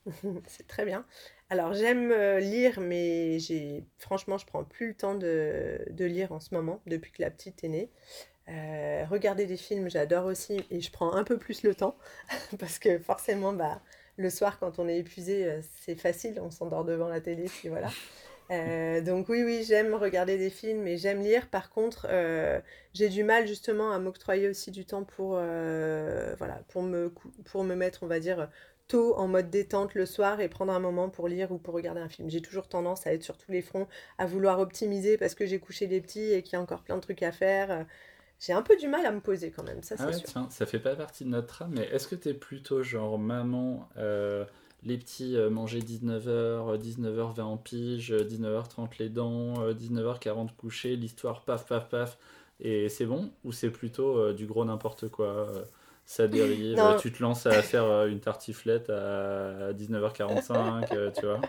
C'est 0.47 0.67
très 0.67 0.86
bien. 0.86 1.05
Alors, 1.49 1.73
j'aime 1.73 2.12
euh, 2.12 2.39
lire, 2.39 2.79
mais 2.79 3.38
j'ai 3.39 3.84
franchement, 3.99 4.38
je 4.38 4.45
prends 4.47 4.63
plus 4.63 4.88
le 4.89 4.93
temps 4.95 5.13
de, 5.15 5.77
de 5.91 6.05
lire 6.05 6.31
en 6.31 6.39
ce 6.39 6.53
moment, 6.55 6.81
depuis 6.88 7.12
que 7.12 7.21
la 7.21 7.29
petite 7.29 7.63
est 7.63 7.67
née. 7.67 7.91
Euh, 8.49 9.05
regarder 9.10 9.45
des 9.45 9.58
films, 9.58 9.89
j'adore 9.89 10.25
aussi, 10.25 10.65
et 10.71 10.81
je 10.81 10.91
prends 10.91 11.13
un 11.13 11.23
peu 11.23 11.38
plus 11.38 11.63
le 11.63 11.75
temps, 11.75 11.97
parce 12.60 12.79
que 12.79 12.97
forcément, 12.99 13.53
bah, 13.53 13.79
le 14.17 14.29
soir, 14.31 14.60
quand 14.60 14.79
on 14.79 14.88
est 14.88 14.97
épuisé, 14.97 15.45
euh, 15.45 15.62
c'est 15.81 15.95
facile, 15.95 16.39
on 16.41 16.49
s'endort 16.49 16.84
devant 16.84 17.10
la 17.10 17.21
télé, 17.21 17.45
puis 17.45 17.69
voilà. 17.69 17.89
Donc 19.01 19.27
oui, 19.29 19.43
oui, 19.43 19.63
j'aime 19.67 19.95
regarder 19.95 20.38
des 20.38 20.51
films 20.51 20.88
et 20.88 20.97
j'aime 20.97 21.21
lire. 21.21 21.49
Par 21.49 21.71
contre, 21.71 22.08
j'ai 22.93 23.10
du 23.10 23.23
mal 23.23 23.47
justement 23.47 23.91
à 23.91 23.97
m'octroyer 23.97 24.47
aussi 24.47 24.69
du 24.69 24.86
temps 24.86 25.03
pour, 25.03 25.29
voilà, 25.31 26.62
pour 26.67 26.84
me, 26.84 27.12
pour 27.45 27.63
me 27.63 27.73
mettre, 27.73 28.03
on 28.03 28.08
va 28.08 28.19
dire, 28.19 28.47
tôt 28.88 29.15
en 29.17 29.28
mode 29.28 29.50
détente 29.50 29.93
le 29.95 30.06
soir 30.06 30.39
et 30.41 30.50
prendre 30.50 30.74
un 30.74 30.80
moment 30.80 31.10
pour 31.10 31.28
lire 31.28 31.52
ou 31.52 31.58
pour 31.58 31.74
regarder 31.74 32.02
un 32.02 32.10
film. 32.10 32.30
J'ai 32.30 32.41
toujours 32.41 32.67
tendance 32.67 33.08
à 33.08 33.13
être 33.13 33.24
sur 33.24 33.38
tous 33.38 33.52
les 33.52 33.62
fronts, 33.62 33.88
à 34.17 34.26
vouloir 34.28 34.60
optimiser 34.60 35.17
parce 35.17 35.36
que 35.36 35.45
j'ai 35.45 35.60
couché 35.60 35.88
les 35.88 36.02
petits 36.02 36.32
et 36.34 36.43
qu'il 36.43 36.54
y 36.54 36.56
a 36.58 36.62
encore 36.62 36.84
plein 36.84 36.95
de 36.98 37.02
trucs 37.02 37.24
à 37.24 37.32
faire. 37.32 37.86
J'ai 38.39 38.54
un 38.54 38.62
peu 38.63 38.78
du 38.78 38.88
mal 38.88 39.06
à 39.06 39.12
me 39.12 39.21
poser 39.21 39.52
quand 39.52 39.63
même, 39.63 39.84
ça 39.84 39.98
c'est 39.98 40.08
Ah 40.08 40.12
ouais, 40.12 40.19
sûr. 40.19 40.30
tiens, 40.32 40.50
ça 40.50 40.65
fait 40.65 40.80
pas 40.80 40.95
partie 40.95 41.24
de 41.24 41.30
notre 41.30 41.48
trame, 41.48 41.71
mais 41.74 41.84
est-ce 41.86 42.08
que 42.08 42.15
t'es 42.15 42.34
plutôt 42.34 42.84
genre 42.84 43.17
maman, 43.17 43.88
euh, 43.98 44.45
les 44.84 44.98
petits 44.98 45.38
euh, 45.38 45.50
manger 45.50 45.82
19h, 45.82 46.78
19h20 46.78 47.43
en 47.45 47.58
pige, 47.58 48.12
euh, 48.12 48.24
19h30 48.26 48.98
les 49.00 49.08
dents, 49.10 49.62
euh, 49.63 49.74
19h40 49.74 50.54
coucher, 50.58 50.95
l'histoire 50.98 51.45
paf 51.45 51.65
paf 51.65 51.88
paf, 51.89 52.17
et 52.60 52.89
c'est 52.89 53.06
bon? 53.06 53.32
Ou 53.45 53.54
c'est 53.54 53.69
plutôt 53.71 54.17
euh, 54.17 54.34
du 54.34 54.45
gros 54.48 54.65
n'importe 54.65 55.08
quoi 55.10 55.28
euh, 55.28 55.63
ça 56.05 56.27
dérive, 56.27 56.77
Non. 56.77 56.97
tu 56.97 57.11
te 57.11 57.21
lances 57.21 57.45
à 57.45 57.61
faire 57.61 57.83
euh, 57.85 58.07
une 58.07 58.19
tartiflette 58.19 58.89
à 58.89 59.73
19h45, 59.73 60.93
euh, 60.93 61.11
tu 61.11 61.25
vois 61.25 61.41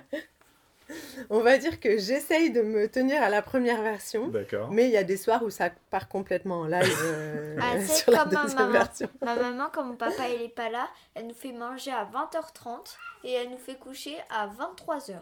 On 1.30 1.40
va 1.40 1.58
dire 1.58 1.80
que 1.80 1.98
j'essaye 1.98 2.50
de 2.50 2.62
me 2.62 2.86
tenir 2.88 3.22
à 3.22 3.28
la 3.28 3.42
première 3.42 3.82
version. 3.82 4.28
D'accord. 4.28 4.70
Mais 4.70 4.84
il 4.84 4.90
y 4.92 4.96
a 4.96 5.04
des 5.04 5.16
soirs 5.16 5.42
où 5.42 5.50
ça 5.50 5.70
part 5.90 6.08
complètement 6.08 6.60
en 6.60 6.66
live 6.66 6.96
euh, 7.04 7.56
Ah, 7.60 7.74
c'est 7.80 7.94
sur 8.02 8.12
la 8.12 8.24
comme 8.24 8.32
ma 8.34 8.46
maman. 8.54 8.70
version. 8.72 9.08
Ma 9.20 9.34
maman, 9.36 9.66
quand 9.72 9.84
mon 9.84 9.96
papa 9.96 10.28
il 10.28 10.42
est 10.42 10.48
pas 10.54 10.70
là, 10.70 10.88
elle 11.14 11.26
nous 11.26 11.34
fait 11.34 11.52
manger 11.52 11.90
à 11.90 12.04
20h30 12.04 12.96
et 13.24 13.32
elle 13.32 13.50
nous 13.50 13.58
fait 13.58 13.74
coucher 13.76 14.16
à 14.30 14.46
23h. 14.48 15.14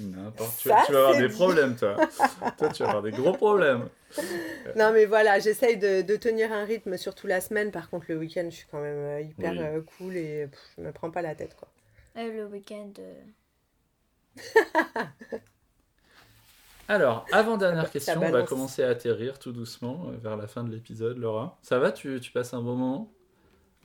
N'importe 0.00 0.58
tu, 0.58 0.68
vas 0.68 0.80
avoir 0.82 1.16
des 1.16 1.28
dit. 1.28 1.34
problèmes, 1.34 1.76
toi. 1.76 1.96
toi, 2.58 2.68
tu 2.68 2.82
vas 2.82 2.88
avoir 2.90 3.02
des 3.02 3.10
gros 3.12 3.32
problèmes. 3.32 3.88
Non 4.76 4.92
mais 4.92 5.04
voilà, 5.06 5.38
j'essaye 5.38 5.76
de, 5.76 6.02
de 6.02 6.16
tenir 6.16 6.52
un 6.52 6.64
rythme 6.64 6.96
surtout 6.96 7.26
la 7.26 7.40
semaine. 7.40 7.70
Par 7.70 7.88
contre, 7.88 8.06
le 8.08 8.16
week-end, 8.18 8.44
je 8.50 8.56
suis 8.56 8.66
quand 8.70 8.80
même 8.80 8.96
euh, 8.98 9.20
hyper 9.20 9.52
Oui. 9.52 9.58
euh, 9.60 9.80
cool 9.98 10.16
et 10.16 10.46
pff, 10.50 10.60
je 10.76 10.82
me 10.82 10.92
prends 10.92 11.10
pas 11.10 11.22
la 11.22 11.34
tête 11.34 11.54
quoi. 11.56 11.68
Euh, 12.18 12.30
le 12.32 12.46
week-end. 12.46 12.90
euh, 12.98 13.14
Alors, 16.88 17.24
avant-dernière 17.30 17.90
question, 17.90 18.20
on 18.22 18.30
va 18.30 18.42
commencer 18.42 18.82
à 18.82 18.88
atterrir 18.88 19.38
tout 19.38 19.52
doucement 19.52 20.06
euh, 20.08 20.16
vers 20.16 20.36
la 20.36 20.48
fin 20.48 20.64
de 20.64 20.72
l'épisode, 20.72 21.18
Laura. 21.18 21.58
Ça 21.62 21.78
va 21.78 21.92
tu, 21.92 22.18
tu 22.20 22.32
passes 22.32 22.52
un 22.52 22.62
bon 22.62 22.74
moment? 22.74 23.12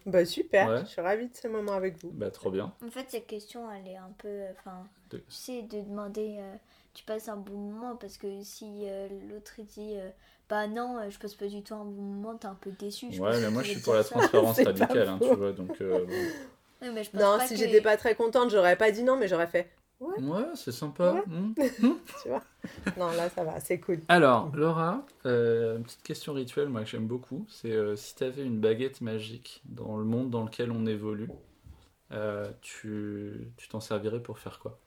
Bah 0.07 0.25
super, 0.25 0.69
Ouais. 0.69 0.79
je 0.81 0.85
suis 0.85 1.01
ravie 1.01 1.27
de 1.27 1.35
ce 1.35 1.47
moment 1.47 1.73
avec 1.73 1.97
vous. 2.03 2.11
Bah, 2.11 2.29
trop 2.31 2.51
bien. 2.51 2.73
En 2.85 2.89
fait, 2.91 3.05
cette 3.09 3.27
question, 3.27 3.69
elle 3.71 3.87
est 3.87 3.97
un 3.97 4.11
peu. 4.17 4.27
euh, 4.27 4.51
Enfin, 4.59 4.83
De- 5.09 5.17
tu 5.17 5.23
sais, 5.29 5.61
de 5.63 5.81
demander. 5.81 6.37
euh, 6.39 6.55
tu 6.93 7.03
passes 7.03 7.27
un 7.27 7.37
bon 7.37 7.57
moment 7.57 7.95
parce 7.95 8.17
que 8.17 8.27
si 8.43 8.83
euh, 8.85 9.07
l'autre 9.29 9.53
dit. 9.61 9.95
euh, 9.97 10.09
bah 10.47 10.67
non, 10.67 10.99
je 11.09 11.17
passe 11.17 11.33
pas 11.33 11.47
du 11.47 11.63
tout 11.63 11.73
un 11.73 11.85
bon 11.85 12.01
moment, 12.01 12.35
t'es 12.37 12.45
un 12.47 12.53
peu 12.55 12.71
déçu. 12.71 13.07
je 13.11 13.19
Ouais, 13.21 13.39
mais 13.39 13.49
moi, 13.49 13.63
je 13.63 13.71
suis 13.71 13.81
pour 13.81 13.95
la 13.95 14.03
transparence 14.03 14.59
radicale, 14.63 15.09
hein, 15.09 15.19
tu 15.21 15.35
vois, 15.35 15.51
donc... 15.51 15.81
euh, 15.81 16.05
bon. 16.05 16.91
mais 16.93 17.03
je 17.03 17.09
pense 17.09 17.19
Non, 17.21 17.37
pas 17.39 17.47
si 17.47 17.55
que- 17.55 17.59
j'étais 17.59 17.81
pas 17.81 17.97
très 17.97 18.13
contente, 18.15 18.51
j'aurais 18.51 18.75
pas 18.77 18.91
dit 18.91 19.03
non, 19.03 19.17
mais 19.17 19.27
j'aurais 19.27 19.47
fait. 19.47 19.71
Ouais, 20.17 20.45
c'est 20.55 20.71
sympa. 20.71 21.13
Ouais. 21.13 21.23
Hmm. 21.79 21.93
Tu 22.21 22.29
vois 22.29 22.43
Non, 22.97 23.11
là, 23.13 23.29
ça 23.29 23.43
va, 23.43 23.59
c'est 23.59 23.79
cool. 23.79 24.01
Alors, 24.07 24.55
Laura, 24.55 25.05
euh, 25.25 25.77
une 25.77 25.83
petite 25.83 26.01
question 26.03 26.33
rituelle, 26.33 26.69
moi 26.69 26.83
que 26.83 26.89
j'aime 26.89 27.07
beaucoup, 27.07 27.45
c'est 27.49 27.71
euh, 27.71 27.95
si 27.95 28.15
tu 28.15 28.23
avais 28.23 28.43
une 28.45 28.59
baguette 28.59 29.01
magique 29.01 29.61
dans 29.65 29.97
le 29.97 30.03
monde 30.05 30.29
dans 30.31 30.43
lequel 30.43 30.71
on 30.71 30.85
évolue, 30.85 31.29
euh, 32.13 32.51
tu 32.61 33.51
tu 33.57 33.67
t'en 33.69 33.79
servirais 33.81 34.21
pour 34.23 34.39
faire 34.39 34.59
quoi? 34.59 34.79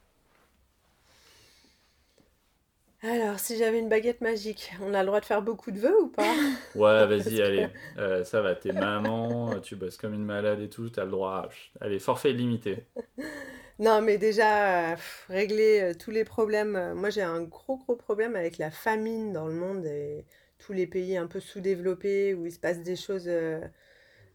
Alors, 3.02 3.38
si 3.40 3.56
j'avais 3.56 3.78
une 3.80 3.88
baguette 3.88 4.20
magique, 4.20 4.72
on 4.80 4.94
a 4.94 5.00
le 5.02 5.06
droit 5.06 5.20
de 5.20 5.24
faire 5.26 5.42
beaucoup 5.42 5.70
de 5.72 5.78
vœux 5.80 6.00
ou 6.02 6.08
pas? 6.08 6.36
Ouais, 6.74 7.06
vas-y, 7.06 7.40
que- 7.42 7.42
allez, 7.42 7.72
Euh, 7.96 8.22
ça 8.24 8.40
va, 8.42 8.54
t'es 8.54 8.72
maman, 8.72 9.60
tu 9.60 9.74
bosses 9.76 9.96
comme 9.96 10.14
une 10.14 10.24
malade 10.24 10.60
et 10.60 10.70
tout, 10.70 10.88
t'as 10.90 11.04
le 11.04 11.10
droit. 11.10 11.48
à- 11.80 11.84
Allez, 11.84 11.98
forfait 11.98 12.32
limité. 12.32 12.86
Non, 13.78 14.02
mais 14.02 14.18
déjà, 14.18 14.92
euh, 14.92 14.96
régler 15.28 15.80
euh, 15.80 15.94
tous 15.94 16.10
les 16.10 16.24
problèmes. 16.24 16.74
euh, 16.74 16.94
moi, 16.96 17.10
j'ai 17.10 17.22
un 17.22 17.42
gros, 17.42 17.76
gros 17.76 17.94
problème 17.94 18.34
avec 18.34 18.58
la 18.58 18.70
famine 18.72 19.32
dans 19.32 19.46
le 19.46 19.54
monde 19.54 19.86
et 19.86 20.24
tous 20.58 20.72
les 20.72 20.86
pays 20.88 21.16
un 21.16 21.28
peu 21.28 21.38
sous-développés 21.38 22.34
où 22.34 22.44
il 22.46 22.52
se 22.52 22.58
passe 22.58 22.82
des 22.82 22.96
choses. 22.96 23.30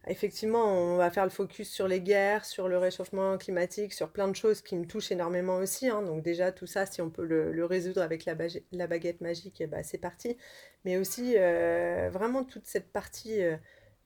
Effectivement, 0.06 0.64
on 0.66 0.96
va 0.98 1.10
faire 1.10 1.24
le 1.24 1.30
focus 1.30 1.70
sur 1.70 1.88
les 1.88 2.00
guerres, 2.00 2.44
sur 2.44 2.68
le 2.68 2.76
réchauffement 2.78 3.38
climatique, 3.38 3.92
sur 3.94 4.10
plein 4.10 4.28
de 4.28 4.36
choses 4.36 4.60
qui 4.62 4.76
me 4.76 4.86
touchent 4.86 5.10
énormément 5.12 5.56
aussi. 5.56 5.88
hein. 5.88 6.02
Donc 6.02 6.22
déjà, 6.22 6.52
tout 6.52 6.66
ça, 6.66 6.84
si 6.86 7.00
on 7.02 7.10
peut 7.10 7.24
le, 7.24 7.64
résoudre 7.64 8.02
avec 8.02 8.24
la, 8.26 8.34
baguette 8.86 9.20
magique, 9.22 9.60
eh 9.60 9.66
ben, 9.66 9.82
c'est 9.82 9.98
parti. 9.98 10.36
Mais 10.84 10.98
aussi, 10.98 11.34
vraiment, 11.36 12.44
toute 12.44 12.66
cette 12.66 12.90
partie 12.92 13.40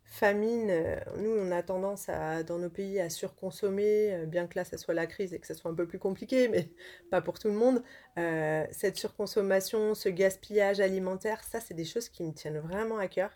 famine, 0.09 0.69
euh, 0.71 0.97
nous, 1.19 1.31
on 1.31 1.51
a 1.53 1.63
tendance 1.63 2.09
à, 2.09 2.43
dans 2.43 2.59
nos 2.59 2.71
pays 2.71 2.99
à 2.99 3.11
surconsommer, 3.11 4.15
euh, 4.15 4.27
bien 4.27 4.47
que 4.47 4.59
là, 4.59 4.65
ça 4.65 4.79
soit 4.79 4.95
la 4.95 5.07
crise 5.07 5.35
et 5.35 5.39
que 5.39 5.47
ça 5.47 5.55
soit 5.55 5.71
un 5.71 5.75
peu 5.75 5.87
plus 5.87 5.99
compliqué, 5.99 6.49
mais 6.49 6.71
pas 7.11 7.21
pour 7.21 7.39
tout 7.39 7.49
le 7.49 7.55
monde. 7.55 7.83
Euh, 8.19 8.67
cette 8.73 8.97
surconsommation, 8.97 9.95
ce 9.95 10.09
gaspillage 10.09 10.81
alimentaire, 10.81 11.43
ça, 11.45 11.61
c'est 11.61 11.75
des 11.75 11.85
choses 11.85 12.09
qui 12.09 12.23
me 12.25 12.33
tiennent 12.33 12.59
vraiment 12.59 12.99
à 12.99 13.09
cœur. 13.09 13.31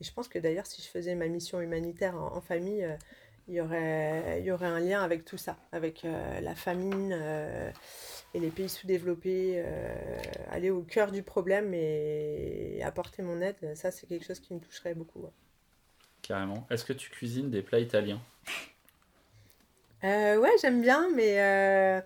Et 0.00 0.04
je 0.04 0.12
pense 0.12 0.28
que 0.28 0.38
d'ailleurs, 0.38 0.66
si 0.66 0.82
je 0.82 0.88
faisais 0.88 1.14
ma 1.14 1.28
mission 1.28 1.60
humanitaire 1.60 2.16
en, 2.16 2.40
famille, 2.42 2.86
il 3.48 3.54
y 3.54 3.60
aurait, 3.62 4.42
y 4.42 4.50
aurait 4.50 4.66
un 4.66 4.80
lien 4.80 5.02
avec 5.02 5.24
tout 5.24 5.38
ça, 5.38 5.56
avec 5.72 6.02
la 6.02 6.54
famine 6.54 7.18
et 8.34 8.40
les 8.40 8.50
pays 8.50 8.68
sous-développés, 8.68 9.64
aller 10.50 10.68
au 10.68 10.82
cœur 10.82 11.12
du 11.12 11.22
problème 11.22 11.72
et 11.72 12.82
apporter 12.84 13.22
mon 13.22 13.40
aide. 13.40 13.74
Ça, 13.74 13.90
c'est 13.90 14.06
quelque 14.06 14.26
chose 14.26 14.40
qui 14.40 14.52
me 14.52 14.60
toucherait 14.60 14.94
beaucoup. 14.94 15.30
Carrément. 16.26 16.66
Est-ce 16.70 16.84
que 16.84 16.92
tu 16.92 17.08
cuisines 17.10 17.50
des 17.50 17.62
plats 17.62 17.78
italiens? 17.80 18.20
Euh, 20.04 20.36
ouais, 20.38 20.50
j'aime 20.60 20.82
bien, 20.82 21.08
mais 21.14 21.40
euh, 21.40 22.00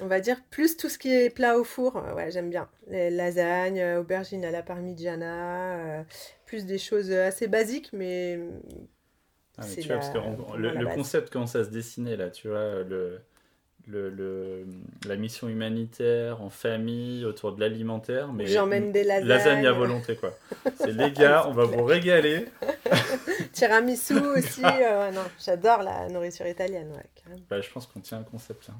on 0.00 0.06
va 0.06 0.20
dire 0.20 0.42
plus 0.50 0.76
tout 0.76 0.88
ce 0.88 0.98
qui 0.98 1.12
est 1.12 1.30
plat 1.30 1.58
au 1.58 1.64
four. 1.64 1.96
euh, 1.96 2.14
Ouais, 2.14 2.30
j'aime 2.30 2.50
bien. 2.50 2.68
Les 2.88 3.10
lasagnes, 3.10 3.82
aubergines 3.98 4.44
à 4.44 4.50
la 4.50 4.62
parmigiana, 4.62 6.00
euh, 6.00 6.04
plus 6.46 6.66
des 6.66 6.78
choses 6.78 7.12
assez 7.12 7.46
basiques, 7.48 7.90
mais 7.92 8.38
Ah, 9.58 9.66
mais 9.66 9.76
tu 9.76 9.86
vois, 9.88 9.96
la- 9.96 10.00
parce 10.00 10.12
que 10.12 10.18
on- 10.18 10.56
le, 10.56 10.86
concept 10.88 11.30
commence 11.30 11.54
à 11.56 11.64
se 11.64 11.70
dessiner 11.70 12.16
là, 12.16 12.30
tu 12.30 12.48
vois, 12.48 12.82
le, 12.82 13.20
le, 13.90 14.10
le- 14.10 14.64
la 15.06 15.16
mission 15.16 15.48
humanitaire 15.48 16.40
en 16.42 16.50
famille 16.50 17.24
autour 17.24 17.52
de 17.52 17.60
l'alimentaire, 17.60 18.32
mais 18.32 18.46
J'emmène 18.46 18.92
des 18.92 19.04
lasagnes, 19.04 19.28
lasagne 19.28 19.66
à 19.66 19.72
volonté 19.72 20.16
quoi. 20.16 20.32
C'est 20.76 20.92
les 20.92 21.10
gars, 21.12 21.44
on 21.48 21.52
va 21.52 21.64
vous 21.64 21.84
régaler. 21.84 22.46
tiramisu 23.52 24.18
aussi. 24.18 24.62
euh, 24.64 25.10
non, 25.10 25.22
j'adore 25.44 25.82
la 25.82 26.08
nourriture 26.08 26.46
italienne, 26.46 26.90
ouais. 26.92 27.36
Bah, 27.48 27.60
je 27.60 27.70
pense 27.70 27.86
qu'on 27.86 28.00
tient 28.00 28.18
un 28.18 28.22
concept 28.24 28.68
là. 28.68 28.74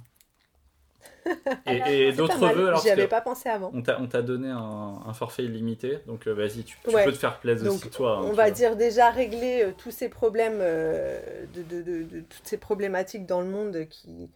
Et, 1.67 2.13
d'autres 2.13 2.39
vœux, 2.55 2.69
alors 2.69 2.83
J'y 2.83 2.91
avais 2.91 3.07
pas 3.09 3.21
pensé 3.21 3.49
avant. 3.49 3.71
on 3.75 3.83
t'a 3.83 4.01
on 4.01 4.07
t'a 4.07 4.23
donné 4.23 4.49
un, 4.49 5.01
un 5.07 5.13
forfait 5.13 5.45
illimité, 5.45 5.99
donc 6.07 6.27
euh, 6.27 6.33
vas-y, 6.35 6.65
tu, 6.65 6.77
tu 6.83 6.95
Ouais. 6.95 7.05
peux 7.05 7.13
te 7.13 7.19
faire 7.19 7.39
plaisir 7.41 7.71
aussi 7.73 7.91
toi. 7.91 8.19
hein, 8.19 8.23
On 8.25 8.33
va 8.33 8.45
vois. 8.45 8.51
dire 8.51 8.77
déjà 8.77 9.11
régler 9.11 9.63
euh, 9.65 9.73
tous 9.77 9.91
ces 9.91 10.09
problèmes, 10.09 10.59
euh, 10.61 11.21
de, 11.55 11.63
de- 11.63 11.83
de- 11.83 12.03
de- 12.05 12.21
toutes 12.21 12.47
ces 12.47 12.57
problématiques 12.59 13.27
dans 13.27 13.41
le 13.43 13.49
monde 13.49 13.87
qui... 13.89 14.31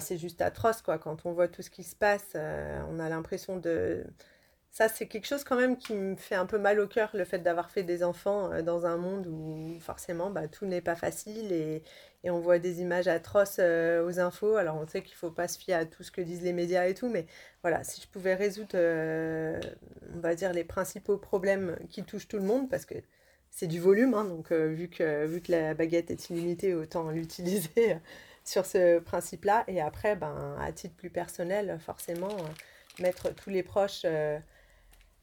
C'est 0.00 0.18
juste 0.18 0.40
atroce, 0.40 0.82
quoi. 0.82 0.98
Quand 0.98 1.26
on 1.26 1.32
voit 1.32 1.48
tout 1.48 1.62
ce 1.62 1.70
qui 1.70 1.84
se 1.84 1.96
passe, 1.96 2.32
euh, 2.34 2.80
on 2.90 2.98
a 2.98 3.08
l'impression 3.08 3.56
de... 3.58 4.04
Ça, 4.70 4.88
c'est 4.88 5.06
quelque 5.06 5.26
chose 5.26 5.44
quand 5.44 5.56
même 5.56 5.76
qui 5.76 5.92
me 5.92 6.16
fait 6.16 6.34
un 6.34 6.46
peu 6.46 6.58
mal 6.58 6.80
au 6.80 6.86
cœur, 6.86 7.10
le 7.12 7.24
fait 7.26 7.40
d'avoir 7.40 7.70
fait 7.70 7.82
des 7.82 8.02
enfants 8.02 8.50
euh, 8.52 8.62
dans 8.62 8.86
un 8.86 8.96
monde 8.96 9.26
où 9.26 9.78
forcément 9.80 10.30
bah, 10.30 10.48
tout 10.48 10.64
n'est 10.64 10.80
pas 10.80 10.96
facile 10.96 11.52
et, 11.52 11.82
on 12.24 12.38
voit 12.38 12.58
des 12.58 12.80
images 12.80 13.08
atroces 13.08 13.56
euh, 13.58 14.06
aux 14.06 14.18
infos. 14.20 14.56
Alors 14.56 14.76
on 14.76 14.86
sait 14.86 15.02
qu'il 15.02 15.16
faut 15.16 15.30
pas 15.30 15.48
se 15.48 15.58
fier 15.58 15.74
à 15.74 15.84
tout 15.84 16.02
ce 16.02 16.10
que 16.10 16.22
disent 16.22 16.42
les 16.42 16.52
médias 16.54 16.86
et 16.86 16.94
tout, 16.94 17.08
mais 17.08 17.26
voilà, 17.62 17.84
si 17.84 18.00
je 18.00 18.08
pouvais 18.08 18.34
résoudre, 18.34 18.76
on 18.76 20.20
va 20.20 20.34
dire, 20.34 20.52
les 20.52 20.64
principaux 20.64 21.18
problèmes 21.18 21.76
qui 21.90 22.04
touchent 22.04 22.28
tout 22.28 22.38
le 22.38 22.44
monde, 22.44 22.70
parce 22.70 22.86
que 22.86 22.94
c'est 23.50 23.66
du 23.66 23.80
volume, 23.80 24.14
hein, 24.14 24.24
donc 24.24 24.52
vu 24.52 24.88
que, 24.88 25.26
vu 25.26 25.42
que 25.42 25.52
la 25.52 25.74
baguette 25.74 26.10
est 26.10 26.30
illimitée, 26.30 26.74
autant 26.74 27.10
l'utiliser 27.10 27.98
sur 28.44 28.66
ce 28.66 28.98
principe-là. 28.98 29.64
Et 29.68 29.80
après, 29.80 30.16
ben, 30.16 30.56
à 30.60 30.72
titre 30.72 30.94
plus 30.96 31.10
personnel, 31.10 31.78
forcément, 31.80 32.30
euh, 32.30 33.02
mettre 33.02 33.34
tous 33.34 33.50
les 33.50 33.62
proches 33.62 34.02
euh, 34.04 34.38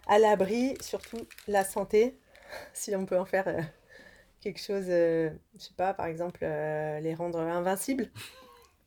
à 0.08 0.20
l'abri, 0.20 0.76
surtout 0.82 1.28
la 1.48 1.64
santé, 1.64 2.18
si 2.74 2.96
on 2.96 3.06
peut 3.06 3.18
en 3.18 3.26
faire 3.26 3.48
euh, 3.48 3.62
quelque 4.42 4.60
chose, 4.60 4.86
je 4.86 5.32
sais 5.58 5.74
pas, 5.76 5.94
par 5.94 6.06
exemple, 6.06 6.40
les 6.42 7.14
rendre 7.16 7.40
invincibles 7.40 8.10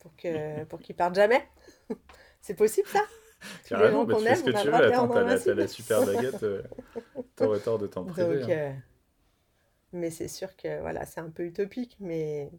pour 0.00 0.14
que, 0.16 0.64
pour 0.68 0.80
qu'ils 0.80 0.96
partent 0.96 1.14
jamais. 1.14 1.46
c'est 2.40 2.54
possible 2.54 2.88
ça? 2.88 3.02
Carrément, 3.68 4.04
bah, 4.04 4.14
qu'on 4.14 4.20
tu 4.20 4.26
fais 4.26 4.30
aime, 4.32 4.36
ce 4.36 4.44
que 4.44 4.62
tu 4.62 4.68
veux. 4.68 4.74
Attends, 4.74 5.08
t'as 5.08 5.22
la, 5.22 5.54
la 5.54 5.68
super 5.68 6.04
baguette, 6.04 6.42
euh, 6.42 6.62
t'aurais 7.36 7.60
tort 7.60 7.78
de 7.78 7.86
t'en 7.86 8.04
priver. 8.04 8.40
Donc, 8.40 8.50
hein. 8.50 8.52
euh, 8.52 8.72
mais 9.92 10.10
c'est 10.10 10.28
sûr 10.28 10.56
que 10.56 10.80
voilà, 10.80 11.04
c'est 11.06 11.20
un 11.20 11.30
peu 11.30 11.44
utopique, 11.44 11.96
mais 12.00 12.50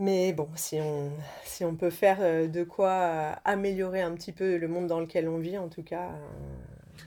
mais 0.00 0.32
bon, 0.32 0.48
si 0.56 0.80
on 0.80 1.12
si 1.44 1.64
on 1.64 1.76
peut 1.76 1.90
faire 1.90 2.18
euh, 2.20 2.48
de 2.48 2.64
quoi 2.64 2.90
euh, 2.90 3.32
améliorer 3.44 4.00
un 4.02 4.14
petit 4.14 4.32
peu 4.32 4.56
le 4.56 4.68
monde 4.68 4.86
dans 4.88 5.00
lequel 5.00 5.28
on 5.28 5.38
vit, 5.38 5.58
en 5.58 5.68
tout 5.68 5.82
cas, 5.84 6.10
euh, 6.14 6.54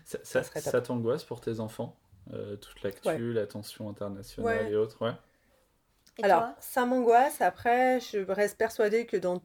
Ça, 0.06 0.82
t'angoisse 0.82 1.24
pour 1.24 1.42
tes 1.42 1.60
enfants 1.60 1.96
Euh, 2.34 2.56
Toute 2.56 2.82
l'actu, 2.84 3.10
Ouais. 3.10 3.18
la 3.34 3.46
tension 3.48 3.90
internationale 3.90 4.66
Ouais. 4.66 4.72
et 4.72 4.76
autres, 4.78 5.02
ouais. 5.06 5.12
Et 6.18 6.24
Alors, 6.24 6.50
ça 6.60 6.86
m'angoisse. 6.86 7.42
Après, 7.42 8.00
je 8.00 8.20
reste 8.20 8.58
persuadée 8.58 9.06
que 9.06 9.18
dans 9.18 9.42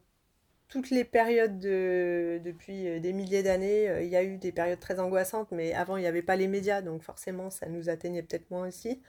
toutes 0.68 0.90
les 0.90 1.04
périodes 1.04 1.58
de, 1.60 2.40
depuis 2.44 3.00
des 3.00 3.12
milliers 3.14 3.42
d'années, 3.44 3.88
euh, 3.90 4.02
il 4.02 4.08
y 4.10 4.16
a 4.16 4.24
eu 4.24 4.38
des 4.38 4.52
périodes 4.52 4.80
très 4.80 5.00
angoissantes, 5.00 5.50
mais 5.52 5.74
avant, 5.74 5.96
il 5.98 6.02
n'y 6.02 6.06
avait 6.08 6.22
pas 6.22 6.36
les 6.36 6.48
médias, 6.48 6.82
donc 6.82 7.02
forcément, 7.02 7.50
ça 7.50 7.68
nous 7.68 7.88
atteignait 7.90 8.22
peut-être 8.22 8.50
moins 8.50 8.68
aussi. 8.68 9.02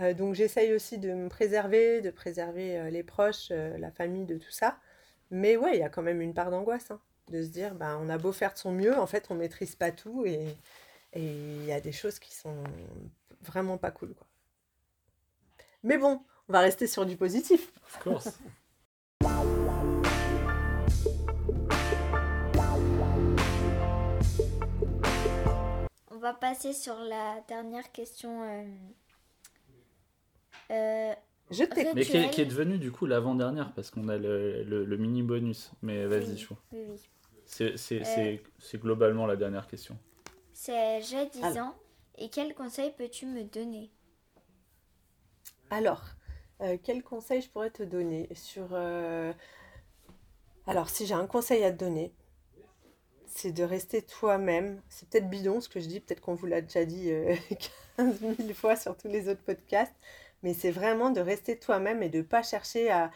Euh, 0.00 0.14
donc, 0.14 0.34
j'essaye 0.34 0.72
aussi 0.74 0.98
de 0.98 1.12
me 1.12 1.28
préserver, 1.28 2.00
de 2.00 2.10
préserver 2.10 2.78
euh, 2.78 2.90
les 2.90 3.02
proches, 3.02 3.48
euh, 3.50 3.76
la 3.78 3.90
famille, 3.90 4.24
de 4.26 4.38
tout 4.38 4.50
ça. 4.50 4.78
Mais 5.30 5.56
ouais, 5.56 5.76
il 5.76 5.80
y 5.80 5.84
a 5.84 5.88
quand 5.88 6.02
même 6.02 6.20
une 6.20 6.34
part 6.34 6.50
d'angoisse, 6.50 6.90
hein, 6.90 7.00
de 7.30 7.42
se 7.42 7.48
dire, 7.48 7.74
ben, 7.74 7.98
on 8.02 8.08
a 8.08 8.18
beau 8.18 8.32
faire 8.32 8.52
de 8.52 8.58
son 8.58 8.72
mieux, 8.72 8.96
en 8.98 9.06
fait, 9.06 9.26
on 9.30 9.34
maîtrise 9.34 9.76
pas 9.76 9.90
tout 9.92 10.24
et 10.26 10.56
et 11.14 11.22
il 11.22 11.64
y 11.64 11.72
a 11.72 11.80
des 11.80 11.92
choses 11.92 12.18
qui 12.18 12.34
sont 12.34 12.64
vraiment 13.40 13.78
pas 13.78 13.90
cool, 13.90 14.14
quoi. 14.14 14.26
Mais 15.82 15.98
bon, 15.98 16.20
on 16.48 16.52
va 16.52 16.60
rester 16.60 16.86
sur 16.86 17.06
du 17.06 17.16
positif. 17.16 17.72
Of 17.86 17.98
course. 18.02 18.38
On 26.10 26.18
va 26.18 26.32
passer 26.32 26.72
sur 26.72 26.96
la 27.00 27.42
dernière 27.48 27.92
question. 27.92 28.42
euh, 28.44 28.64
Je 30.70 31.64
t'écoute. 31.64 31.92
Mais 31.94 32.04
qui 32.04 32.16
est, 32.16 32.30
qui 32.30 32.40
est 32.40 32.46
devenu 32.46 32.78
du 32.78 32.90
coup 32.90 33.06
l'avant-dernière 33.06 33.72
parce 33.74 33.90
qu'on 33.90 34.08
a 34.08 34.16
le, 34.16 34.62
le- 34.64 34.84
le 34.84 34.96
mini 34.96 35.22
bonus. 35.22 35.70
Mais 35.82 36.06
vas-y, 36.06 36.30
oui, 36.30 36.38
chou. 36.38 36.56
oui, 36.72 36.80
oui. 36.88 37.00
Euh. 37.60 37.76
c'est- 37.76 38.42
c'est 38.58 38.80
globalement 38.80 39.26
la 39.26 39.36
dernière 39.36 39.66
question. 39.66 39.96
C'est 40.52 41.02
j'ai 41.02 41.26
10 41.26 41.42
Alors. 41.42 41.66
ans 41.68 41.74
et 42.16 42.28
quel 42.30 42.54
conseil 42.54 42.92
peux-tu 42.96 43.26
me 43.26 43.44
donner? 43.44 43.90
Alors, 45.70 46.02
euh, 46.62 46.78
quel 46.82 47.02
conseil 47.02 47.42
je 47.42 47.50
pourrais 47.50 47.70
te 47.70 47.82
donner 47.82 48.28
sur... 48.34 48.68
euh, 48.72 49.32
Alors, 50.66 50.88
si 50.88 51.06
j'ai 51.06 51.14
un 51.14 51.26
conseil 51.26 51.64
à 51.64 51.70
te 51.72 51.76
donner, 51.78 52.12
c'est 53.26 53.52
de 53.52 53.64
rester 53.64 54.02
toi-même. 54.02 54.80
C'est 54.88 55.08
peut-être 55.08 55.28
bidon 55.28 55.60
ce 55.60 55.68
que 55.68 55.80
je 55.80 55.86
dis, 55.88 56.00
peut-être 56.00 56.20
qu'on 56.20 56.34
vous 56.34 56.46
l'a 56.46 56.60
déjà 56.60 56.84
dit 56.84 57.10
euh, 57.10 57.34
15 57.96 58.20
000 58.20 58.54
fois 58.54 58.76
sur 58.76 58.96
tous 58.96 59.08
les 59.08 59.28
autres 59.28 59.42
podcasts, 59.42 59.94
mais 60.44 60.52
c'est 60.54 60.70
vraiment 60.70 61.10
de 61.10 61.20
rester 61.20 61.58
toi-même 61.58 62.02
et 62.02 62.10
de 62.10 62.18
ne 62.18 62.22
pas 62.22 62.42
chercher 62.42 62.90
à, 62.90 63.10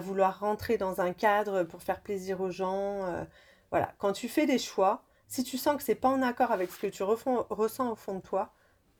vouloir 0.00 0.40
rentrer 0.40 0.78
dans 0.78 1.02
un 1.02 1.12
cadre 1.12 1.64
pour 1.64 1.82
faire 1.82 2.00
plaisir 2.00 2.40
aux 2.40 2.50
gens. 2.50 3.04
euh, 3.04 3.24
voilà, 3.70 3.94
quand 3.98 4.12
tu 4.12 4.28
fais 4.28 4.46
des 4.46 4.58
choix, 4.58 5.04
si 5.28 5.44
tu 5.44 5.58
sens 5.58 5.76
que 5.76 5.82
c'est 5.82 5.94
pas 5.94 6.08
en 6.08 6.22
accord 6.22 6.50
avec 6.50 6.70
ce 6.70 6.78
que 6.78 6.86
tu 6.86 7.02
ressens 7.02 7.92
au 7.92 7.94
fond 7.94 8.14
de 8.14 8.20
toi, 8.20 8.54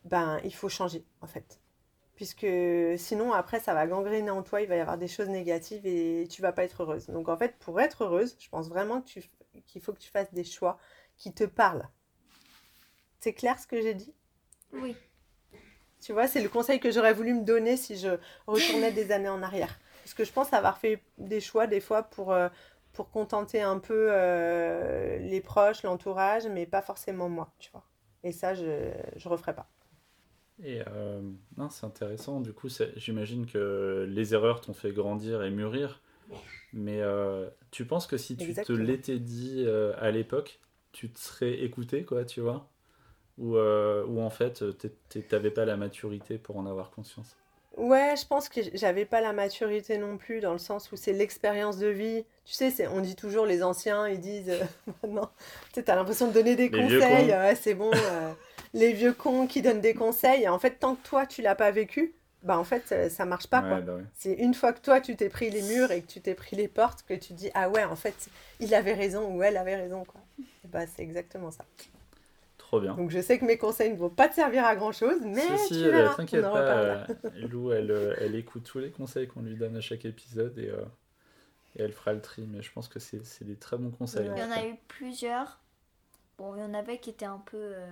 ben 0.05 0.39
il 0.45 0.55
faut 0.55 0.69
changer 0.69 1.05
en 1.23 1.27
fait. 1.27 1.61
puisque 2.15 2.47
sinon 2.99 3.33
après 3.33 3.59
ça 3.61 3.75
va 3.75 3.87
gangréner 3.87 4.31
en 4.31 4.43
toi, 4.43 4.61
il 4.61 4.69
va 4.69 4.77
y 4.77 4.81
avoir 4.81 4.99
des 4.99 5.09
choses 5.09 5.29
négatives 5.29 5.87
et 5.87 6.29
tu 6.31 6.43
vas 6.43 6.53
pas 6.53 6.65
être 6.65 6.83
heureuse. 6.83 7.07
Donc 7.09 7.29
en 7.29 7.37
fait, 7.37 7.57
pour 7.59 7.81
être 7.81 8.05
heureuse, 8.05 8.37
je 8.39 8.49
pense 8.49 8.69
vraiment 8.69 9.03
qu'il 9.03 9.83
faut 9.83 9.93
que 9.93 9.99
tu 9.99 10.11
fasses 10.11 10.33
des 10.33 10.45
choix 10.45 10.79
qui 11.17 11.33
te 11.33 11.45
parlent. 11.45 11.89
C'est 13.21 13.35
clair 13.35 13.59
ce 13.59 13.67
que 13.67 13.81
j'ai 13.81 13.95
dit? 13.95 14.15
Oui. 14.73 14.97
Tu 16.03 16.13
vois, 16.13 16.27
c'est 16.27 16.43
le 16.43 16.49
conseil 16.49 16.81
que 16.81 16.91
j'aurais 16.91 17.15
voulu 17.15 17.33
me 17.33 17.45
donner 17.45 17.77
si 17.77 17.97
je 17.97 18.09
retournais 18.47 18.93
des 18.93 19.13
années 19.13 19.29
en 19.29 19.43
arrière. 19.43 19.79
Parce 20.03 20.15
que 20.15 20.25
je 20.25 20.33
pense 20.33 20.53
avoir 20.53 20.79
fait 20.79 21.01
des 21.17 21.41
choix 21.41 21.67
des 21.67 21.81
fois 21.81 22.03
pour, 22.03 22.33
euh, 22.33 22.49
pour 22.93 23.11
contenter 23.11 23.63
un 23.63 23.79
peu 23.79 24.09
euh, 24.11 25.19
les 25.19 25.41
proches, 25.41 25.85
l'entourage, 25.85 26.47
mais 26.47 26.67
pas 26.67 26.83
forcément 26.83 27.29
moi, 27.29 27.53
tu 27.59 27.71
vois. 27.71 27.85
Et 28.25 28.33
ça, 28.33 28.55
je 28.55 28.65
ne 28.65 29.29
referai 29.29 29.55
pas. 29.55 29.69
Et 30.63 30.83
euh, 30.89 31.21
non, 31.57 31.71
c'est 31.71 31.87
intéressant. 31.87 32.41
Du 32.41 32.53
coup, 32.53 32.69
j'imagine 32.97 33.47
que 33.47 34.07
les 34.09 34.35
erreurs 34.35 34.61
t'ont 34.61 34.75
fait 34.75 34.93
grandir 34.93 35.43
et 35.43 35.51
mûrir. 35.51 36.01
Mais 36.73 37.01
euh, 37.01 37.51
tu 37.71 37.85
penses 37.85 38.07
que 38.07 38.17
si 38.17 38.37
tu 38.37 38.55
te 38.55 38.73
l'étais 38.73 39.19
dit 39.19 39.65
euh, 39.67 39.93
à 39.99 40.11
l'époque, 40.11 40.61
tu 40.93 41.11
te 41.11 41.19
serais 41.19 41.63
écouté, 41.63 42.05
quoi, 42.05 42.25
tu 42.25 42.41
vois? 42.41 42.72
Ou, 43.43 43.57
euh, 43.57 44.07
ou 44.07 44.21
en 44.23 44.31
fait, 44.31 44.65
t'é- 45.11 45.23
t'avais 45.23 45.51
pas 45.51 45.67
la 45.67 45.77
maturité 45.77 46.39
pour 46.39 46.57
en 46.57 46.65
avoir 46.67 46.91
conscience? 46.91 47.37
Ouais, 47.79 48.15
je 48.21 48.27
pense 48.27 48.51
que 48.51 48.61
j'avais 48.75 49.07
pas 49.07 49.23
la 49.23 49.33
maturité 49.33 49.97
non 49.97 50.19
plus, 50.19 50.41
dans 50.41 50.53
le 50.53 50.59
sens 50.59 50.93
où 50.93 50.97
c'est 50.97 51.13
l'expérience 51.15 51.79
de 51.79 51.87
vie. 51.89 52.25
Tu 52.45 52.53
sais, 52.53 52.87
on 52.89 53.01
dit 53.01 53.17
toujours, 53.17 53.47
les 53.47 53.63
anciens, 53.63 54.09
ils 54.09 54.21
disent, 54.21 54.51
euh, 54.51 54.65
maintenant, 55.03 55.31
tu 55.73 55.81
sais, 55.81 55.83
t'as 55.85 55.97
l'impression 55.97 56.29
de 56.29 56.33
donner 56.33 56.55
des 56.55 56.71
Les 56.71 57.01
conseils, 57.01 57.29
ouais, 57.31 57.55
c'est 57.55 57.75
bon, 57.75 57.91
euh, 57.95 58.33
les 58.75 58.93
vieux 58.93 59.15
cons 59.15 59.47
qui 59.47 59.63
donnent 59.63 59.81
des 59.81 59.95
conseils. 59.95 60.43
Et 60.43 60.49
en 60.49 60.59
fait, 60.59 60.73
tant 60.81 60.97
que 60.97 61.03
toi, 61.03 61.25
tu 61.27 61.41
l'as 61.41 61.55
pas 61.55 61.71
vécu, 61.71 62.15
bah 62.43 62.59
en 62.59 62.65
fait, 62.65 62.87
ça, 62.89 63.09
ça 63.09 63.25
marche 63.25 63.47
pas, 63.47 63.63
quoi. 63.63 63.81
Bah 63.81 63.95
ouais. 63.95 64.05
C'est 64.19 64.35
une 64.35 64.53
fois 64.53 64.75
que 64.75 64.81
toi, 64.81 65.01
tu 65.01 65.17
t'es 65.17 65.31
pris 65.31 65.49
les 65.51 65.63
murs 65.63 65.91
et 65.93 66.03
que 66.03 66.07
tu 66.13 66.21
t'es 66.21 66.35
pris 66.35 66.57
les 66.57 66.69
portes, 66.69 67.03
que 67.09 67.15
tu 67.15 67.33
dis, 67.33 67.51
ah 67.55 67.71
ouais, 67.71 67.85
en 67.85 67.97
fait, 67.97 68.29
il 68.61 68.75
avait 68.75 68.93
raison 68.95 69.35
ou 69.35 69.43
elle 69.43 69.57
avait 69.57 69.77
raison, 69.77 70.05
quoi. 70.05 70.21
Et 70.65 70.69
bah, 70.69 70.87
c'est 70.87 71.03
exactement 71.03 71.51
ça. 71.51 71.65
Trop 72.73 72.81
bien. 72.81 72.95
Donc, 72.95 73.11
je 73.11 73.21
sais 73.21 73.39
que 73.39 73.45
mes 73.45 73.59
conseils 73.59 73.93
ne 73.93 73.99
vont 73.99 74.09
pas 74.09 74.31
te 74.31 74.35
servir 74.35 74.65
à 74.65 74.75
grand-chose, 74.75 75.21
mais 75.27 75.43
Si, 75.43 75.59
si, 75.59 75.75
tu 75.83 75.89
euh, 75.89 75.91
verras, 75.91 76.15
t'inquiète 76.15 76.43
on 76.43 76.49
en 76.49 76.53
pas, 76.55 76.59
euh, 76.59 77.05
Lou, 77.51 77.71
elle, 77.71 77.91
euh, 77.91 78.15
elle 78.19 78.35
écoute 78.35 78.65
tous 78.65 78.79
les 78.79 78.91
conseils 78.91 79.29
qu'on 79.29 79.43
lui 79.43 79.57
donne 79.57 79.77
à 79.77 79.83
chaque 79.83 80.07
épisode 80.07 80.59
et, 80.59 80.71
euh, 80.71 80.83
et 81.77 81.83
elle 81.83 81.93
fera 81.93 82.15
le 82.15 82.23
tri. 82.23 82.49
Mais 82.51 82.63
je 82.63 82.73
pense 82.73 82.89
que 82.89 82.99
c'est 82.99 83.27
c'est 83.27 83.45
des 83.45 83.57
très 83.57 83.77
bons 83.77 83.91
conseils. 83.91 84.27
Ouais. 84.27 84.37
Il 84.39 84.43
y 84.43 84.47
en 84.47 84.51
a 84.51 84.65
eu 84.67 84.77
plusieurs. 84.89 85.61
Bon, 86.39 86.55
il 86.57 86.61
y 86.61 86.65
en 86.65 86.73
avait 86.73 86.97
qui 86.97 87.11
étaient 87.11 87.27
un 87.27 87.43
peu 87.45 87.59
euh, 87.59 87.87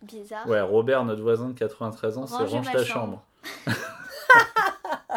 bizarres. 0.00 0.48
Ouais, 0.48 0.62
Robert, 0.62 1.04
notre 1.04 1.20
voisin 1.20 1.50
de 1.50 1.58
93 1.58 2.16
ans, 2.16 2.26
c'est 2.26 2.36
range 2.42 2.72
ta 2.72 2.84
chambre. 2.84 3.22
chambre. 3.66 3.76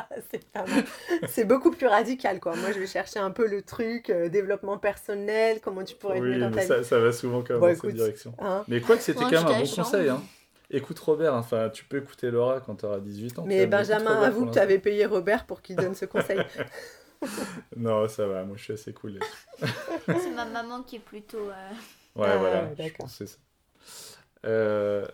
C'est 1.29 1.45
beaucoup 1.45 1.71
plus 1.71 1.87
radical, 1.87 2.39
quoi. 2.39 2.55
Moi, 2.55 2.71
je 2.71 2.79
vais 2.79 2.87
chercher 2.87 3.19
un 3.19 3.31
peu 3.31 3.47
le 3.47 3.61
truc, 3.61 4.09
euh, 4.09 4.29
développement 4.29 4.77
personnel, 4.77 5.59
comment 5.61 5.83
tu 5.83 5.95
pourrais 5.95 6.19
Oui, 6.19 6.37
mais 6.37 6.51
ta 6.51 6.61
ça, 6.61 6.77
vie. 6.79 6.85
ça 6.85 6.99
va 6.99 7.11
souvent 7.11 7.41
quand 7.41 7.53
même 7.55 7.59
Bon, 7.61 7.67
dans 7.67 7.73
cette 7.75 7.83
écoute. 7.83 7.95
direction. 7.95 8.33
Hein 8.39 8.63
Mais 8.67 8.81
quoi 8.81 8.95
que 8.97 9.03
c'était 9.03 9.19
quand 9.19 9.31
même 9.31 9.45
un 9.47 9.59
bon 9.59 9.67
conseil. 9.75 10.09
Hein. 10.09 10.21
Écoute 10.71 10.99
Robert, 10.99 11.33
enfin, 11.33 11.69
tu 11.69 11.83
peux 11.85 11.97
écouter 11.97 12.29
Laura 12.29 12.59
quand 12.59 12.75
tu 12.75 12.85
auras 12.85 12.99
18 12.99 13.39
ans. 13.39 13.43
Mais 13.47 13.65
Benjamin, 13.65 14.13
Robert 14.13 14.23
avoue 14.27 14.45
que 14.45 14.53
tu 14.53 14.59
avais 14.59 14.77
payé 14.77 15.05
Robert 15.07 15.45
pour 15.45 15.61
qu'il 15.63 15.75
donne 15.75 15.95
ce 15.95 16.05
conseil. 16.05 16.39
Non, 17.75 18.07
ça 18.07 18.27
va, 18.27 18.43
moi 18.43 18.55
je 18.55 18.63
suis 18.65 18.73
assez 18.73 18.93
cool. 18.93 19.19
C'est 20.05 20.29
ma 20.35 20.45
maman 20.45 20.83
qui 20.83 20.97
est 20.97 20.99
plutôt. 20.99 21.37
euh, 21.49 21.69
Ouais, 22.15 22.27
Ah, 22.31 22.37
voilà, 22.37 22.63
ouais, 22.63 22.69
je 22.77 22.83
d'accord. 22.83 22.97
pense 22.99 23.17
que 23.17 23.25
c'est 23.25 23.33
ça. 23.33 23.37
Euh, 24.45 25.05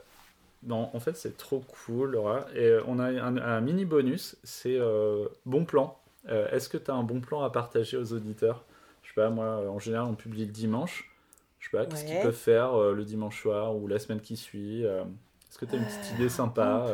non, 0.64 0.90
en 0.94 1.00
fait, 1.00 1.16
c'est 1.16 1.38
trop 1.38 1.60
cool, 1.86 2.12
Laura. 2.12 2.46
Et 2.56 2.66
euh, 2.66 2.84
on 2.88 3.00
a 3.00 3.06
un, 3.06 3.38
un 3.38 3.62
mini 3.62 3.86
bonus, 3.86 4.36
c'est 4.44 4.78
euh, 4.80 5.28
bon 5.46 5.66
plan. 5.66 6.00
Euh, 6.30 6.50
Est-ce 6.50 6.70
que 6.70 6.78
tu 6.78 6.90
as 6.90 6.96
un 6.96 7.04
bon 7.04 7.22
plan 7.22 7.44
à 7.44 7.52
partager 7.52 7.98
aux 7.98 8.14
auditeurs? 8.14 8.64
Je 9.04 9.10
sais 9.10 9.16
pas, 9.16 9.30
moi, 9.30 9.70
en 9.70 9.80
général, 9.80 10.08
on 10.08 10.16
publie 10.16 10.46
le 10.46 10.52
dimanche. 10.52 11.12
Je 11.60 11.70
sais 11.70 11.78
pas, 11.78 11.86
qu'est-ce 11.86 12.06
qu'ils 12.06 12.22
peuvent 12.22 12.34
faire 12.34 12.74
euh, 12.74 12.94
le 12.94 13.04
dimanche 13.04 13.42
soir 13.42 13.76
ou 13.76 13.88
la 13.88 14.00
semaine 14.00 14.22
qui 14.22 14.36
suit 14.38 14.84
Est-ce 14.84 15.58
que 15.58 15.66
tu 15.66 15.76
as 15.76 15.78
une 15.78 15.86
petite 15.86 16.12
idée 16.16 16.30
sympa. 16.30 16.88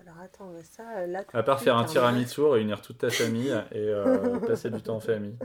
Alors 0.00 0.18
attends, 0.22 0.52
ça, 0.62 1.06
là, 1.06 1.24
À 1.32 1.42
part 1.42 1.60
faire 1.60 1.76
un 1.76 1.82
hein, 1.82 1.84
tiramisu, 1.84 2.42
réunir 2.42 2.80
toute 2.82 2.98
ta 2.98 3.10
famille 3.10 3.54
et 3.72 3.92
passer 4.46 4.70
du 4.70 4.82
temps 4.82 4.96
en 4.96 5.00
famille. 5.00 5.36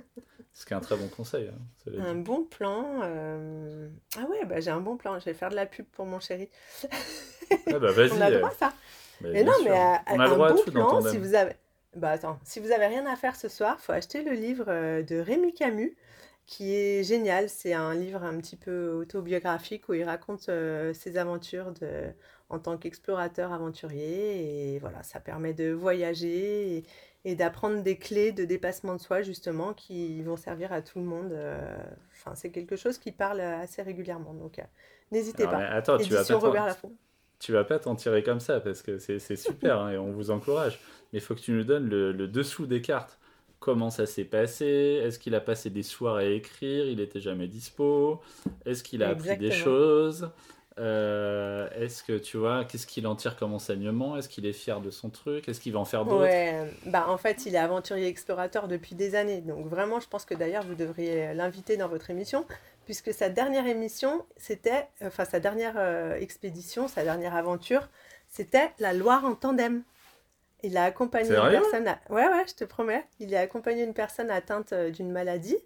Ce 0.54 0.66
qui 0.66 0.74
est 0.74 0.76
un 0.76 0.82
très 0.82 0.98
bon 0.98 1.08
conseil. 1.08 1.48
hein, 1.50 1.60
Un 2.00 2.16
dit. 2.16 2.22
bon 2.22 2.44
plan. 2.44 3.02
euh, 3.04 3.90
Ah 4.18 4.26
ouais, 4.30 4.46
bah, 4.46 4.60
j'ai 4.60 4.72
un 4.72 4.82
bon 4.82 4.98
plan. 4.98 5.18
Je 5.20 5.26
vais 5.26 5.34
faire 5.34 5.50
de 5.50 5.56
la 5.56 5.66
pub 5.66 5.86
pour 5.88 6.06
mon 6.06 6.20
chéri. 6.20 6.50
Ah 7.68 7.80
bah 7.80 7.92
vas-y. 7.92 8.12
On 8.18 8.22
a 8.22 8.30
le 8.30 8.38
euh, 8.38 8.40
droit, 8.40 8.52
ça. 8.52 8.74
bah, 9.22 9.30
Mais 9.34 9.44
non, 9.44 9.54
sûr. 9.54 9.64
mais 9.64 9.72
euh, 9.72 9.96
on 10.08 10.20
a 10.20 10.28
le 10.28 10.34
un 10.34 10.42
à 10.42 10.54
bon 10.54 10.56
tout 10.64 10.72
plan, 10.72 11.02
si 11.02 11.18
vous 11.18 11.34
avez... 11.36 11.54
Bah 11.96 12.12
attends, 12.12 12.40
si 12.44 12.60
vous 12.60 12.72
avez 12.72 12.86
rien 12.88 13.06
à 13.08 13.16
faire 13.16 13.36
ce 13.36 13.48
soir, 13.50 13.80
faut 13.80 13.92
acheter 13.94 14.22
le 14.24 14.34
livre 14.34 14.66
euh, 14.68 15.02
de 15.02 15.18
Rémi 15.18 15.54
Camus, 15.54 15.96
qui 16.46 16.76
est 16.76 17.04
génial. 17.04 17.50
C'est 17.50 17.74
un 17.74 17.96
livre 17.96 18.24
un 18.24 18.38
petit 18.38 18.56
peu 18.58 18.92
autobiographique 18.92 19.90
où 19.90 19.94
il 19.94 20.04
raconte 20.04 20.50
euh, 20.50 20.94
ses 20.94 21.18
aventures 21.18 21.72
de... 21.74 22.12
en 22.50 22.60
tant 22.60 22.78
qu'explorateur 22.78 23.54
aventurier. 23.54 24.76
Et 24.76 24.80
voilà, 24.80 25.02
ça 25.04 25.20
permet 25.20 25.54
de 25.54 25.72
voyager 25.72 26.78
et, 26.78 26.84
et 27.26 27.36
d'apprendre 27.36 27.84
des 27.84 27.98
clés 27.98 28.32
de 28.32 28.46
dépassement 28.46 28.96
de 28.96 29.02
soi, 29.02 29.22
justement, 29.22 29.74
qui 29.74 30.22
vont 30.24 30.38
servir 30.38 30.72
à 30.74 30.82
tout 30.82 31.00
le 31.00 31.06
monde. 31.06 31.32
euh, 31.34 31.78
Enfin, 32.14 32.36
c'est 32.36 32.52
quelque 32.52 32.76
chose 32.76 32.98
qui 32.98 33.12
parle 33.12 33.42
assez 33.42 33.82
régulièrement. 33.82 34.34
Donc, 34.34 34.60
euh, 34.60 34.64
n'hésitez 35.12 35.48
pas. 35.48 35.58
attends, 35.58 35.98
tu 35.98 36.14
vas, 36.14 36.24
Robert 36.38 36.66
Laffont. 36.66 36.94
tu 37.40 37.52
vas 37.54 37.64
pas 37.64 37.80
t'en 37.80 37.96
tirer 37.96 38.24
comme 38.24 38.40
ça 38.40 38.60
parce 38.60 38.82
que 38.82 38.98
c'est 38.98 39.20
c'est 39.20 39.36
super 39.38 39.80
hein, 39.80 39.92
et 39.92 39.98
on 39.98 40.12
vous 40.12 40.32
encourage. 40.32 40.80
Mais 41.14 41.20
il 41.20 41.22
faut 41.22 41.36
que 41.36 41.40
tu 41.42 41.52
nous 41.52 41.64
donnes 41.64 41.88
le, 41.90 42.12
le 42.12 42.28
dessous 42.28 42.66
des 42.68 42.82
cartes. 42.82 43.20
Comment 43.60 43.90
ça 43.90 44.06
s'est 44.06 44.26
passé? 44.26 44.66
Est-ce 45.04 45.20
qu'il 45.20 45.36
a 45.36 45.42
passé 45.42 45.70
des 45.70 45.84
soirs 45.84 46.16
à 46.16 46.26
écrire? 46.26 46.86
Il 46.88 47.00
était 47.02 47.20
jamais 47.22 47.48
dispo? 47.48 48.22
Est-ce 48.66 48.84
qu'il 48.84 49.04
a 49.04 49.10
appris 49.10 49.38
des 49.38 49.52
choses? 49.52 50.30
Euh, 50.80 51.70
Est-ce 51.76 52.04
que 52.04 52.18
tu 52.18 52.38
vois 52.38 52.64
Qu'est-ce 52.66 52.88
qu'il 52.88 53.06
en 53.08 53.16
tire 53.16 53.36
comme 53.36 53.54
enseignement? 53.54 54.16
Est-ce 54.18 54.30
qu'il 54.30 54.46
est 54.46 54.54
fier 54.54 54.80
de 54.82 54.90
son 54.92 55.10
truc? 55.10 55.48
Est-ce 55.50 55.60
qu'il 55.60 55.74
va 55.74 55.80
en 55.80 55.86
faire 55.86 56.06
d'autres? 56.06 56.16
Ouais, 56.22 56.72
bah 56.86 57.06
en 57.10 57.18
fait, 57.18 57.46
il 57.46 57.56
est 57.56 57.60
aventurier 57.60 58.08
explorateur 58.08 58.68
depuis 58.68 58.96
des 58.96 59.16
années. 59.16 59.42
Donc 59.42 59.68
vraiment, 59.68 60.00
je 60.00 60.08
pense 60.08 60.26
que 60.26 60.34
d'ailleurs, 60.34 60.64
vous 60.64 60.76
devriez 60.76 61.34
l'inviter 61.34 61.76
dans 61.78 61.88
votre 61.90 62.10
émission, 62.10 62.46
puisque 62.86 63.14
sa 63.14 63.30
dernière 63.30 63.68
émission, 63.68 64.26
c'était, 64.38 64.88
enfin 65.04 65.26
sa 65.26 65.40
dernière 65.40 65.74
euh, 65.78 66.16
expédition, 66.16 66.88
sa 66.88 67.04
dernière 67.04 67.36
aventure, 67.36 67.90
c'était 68.30 68.72
la 68.80 68.94
Loire 68.94 69.26
en 69.26 69.36
tandem. 69.36 69.84
Il 70.64 70.78
a 70.78 70.86
accompagné 70.86 71.30
une 71.30 71.50
personne. 71.52 71.88
à- 71.88 72.00
Ouais, 72.10 72.28
ouais, 72.28 72.46
je 72.48 72.54
te 72.56 72.64
promets. 72.64 73.06
Il 73.20 73.36
a 73.36 73.42
accompagné 73.42 73.84
une 73.84 73.94
personne 73.94 74.30
atteinte 74.32 74.74
euh, 74.74 74.90
d'une 74.92 75.12
maladie. 75.12 75.58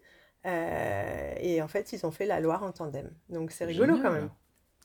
euh, 0.45 1.33
et 1.39 1.61
en 1.61 1.67
fait, 1.67 1.93
ils 1.93 2.05
ont 2.05 2.11
fait 2.11 2.25
la 2.25 2.39
Loire 2.39 2.63
en 2.63 2.71
tandem. 2.71 3.11
Donc 3.29 3.51
c'est 3.51 3.65
rigolo 3.65 3.93
Génial. 3.95 4.03
quand 4.03 4.11
même. 4.11 4.29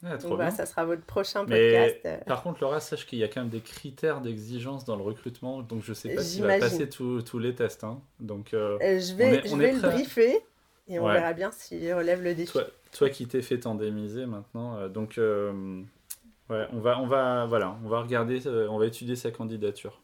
Ah, 0.05 0.17
trop 0.17 0.29
Donc 0.29 0.37
voilà, 0.37 0.51
bien. 0.51 0.57
ça 0.57 0.67
sera 0.67 0.85
votre 0.85 1.03
prochain 1.03 1.45
Mais 1.49 1.73
podcast. 1.73 1.97
euh. 2.07 2.17
par 2.27 2.43
contre, 2.45 2.61
Laura, 2.63 2.79
sache 2.81 3.05
qu'il 3.07 3.19
y 3.19 3.25
a 3.25 3.29
quand 3.29 3.41
même 3.41 3.49
des 3.51 3.61
critères 3.61 4.21
d'exigence 4.21 4.85
dans 4.85 4.95
le 4.97 5.03
recrutement, 5.03 5.61
donc 5.63 5.83
je 5.83 5.93
sais 5.93 6.15
pas 6.15 6.23
s'il 6.23 6.43
va 6.45 6.59
passer 6.59 6.89
tous 6.89 7.39
les 7.39 7.55
tests. 7.55 7.83
hein. 7.85 8.01
Donc, 8.21 8.55
euh, 8.55 8.79
Euh, 8.81 9.01
je 9.01 9.15
vais, 9.15 9.37
est- 9.37 9.49
je 9.49 9.57
vais 9.57 9.73
le 9.73 9.81
briefer 9.81 10.39
et 10.87 10.99
on 11.01 11.07
Ouais. 11.07 11.15
verra 11.15 11.33
bien 11.33 11.51
s'il 11.51 11.93
relève 11.95 12.23
le 12.23 12.35
défi. 12.35 12.53
Toi, 12.53 12.65
toi 12.93 13.11
qui 13.11 13.27
t'es 13.27 13.43
fait 13.43 13.59
tandémiser 13.59 14.27
maintenant, 14.27 14.77
euh, 14.79 14.89
donc 14.89 15.19
euh, 15.19 15.83
ouais, 16.49 16.67
on 16.73 16.79
va, 16.79 17.01
on 17.01 17.07
va, 17.07 17.47
voilà, 17.47 17.77
on 17.85 17.89
va 17.89 18.01
regarder, 18.01 18.47
on 18.47 18.79
va 18.79 18.87
étudier 18.87 19.17
sa 19.17 19.31
candidature. 19.33 20.01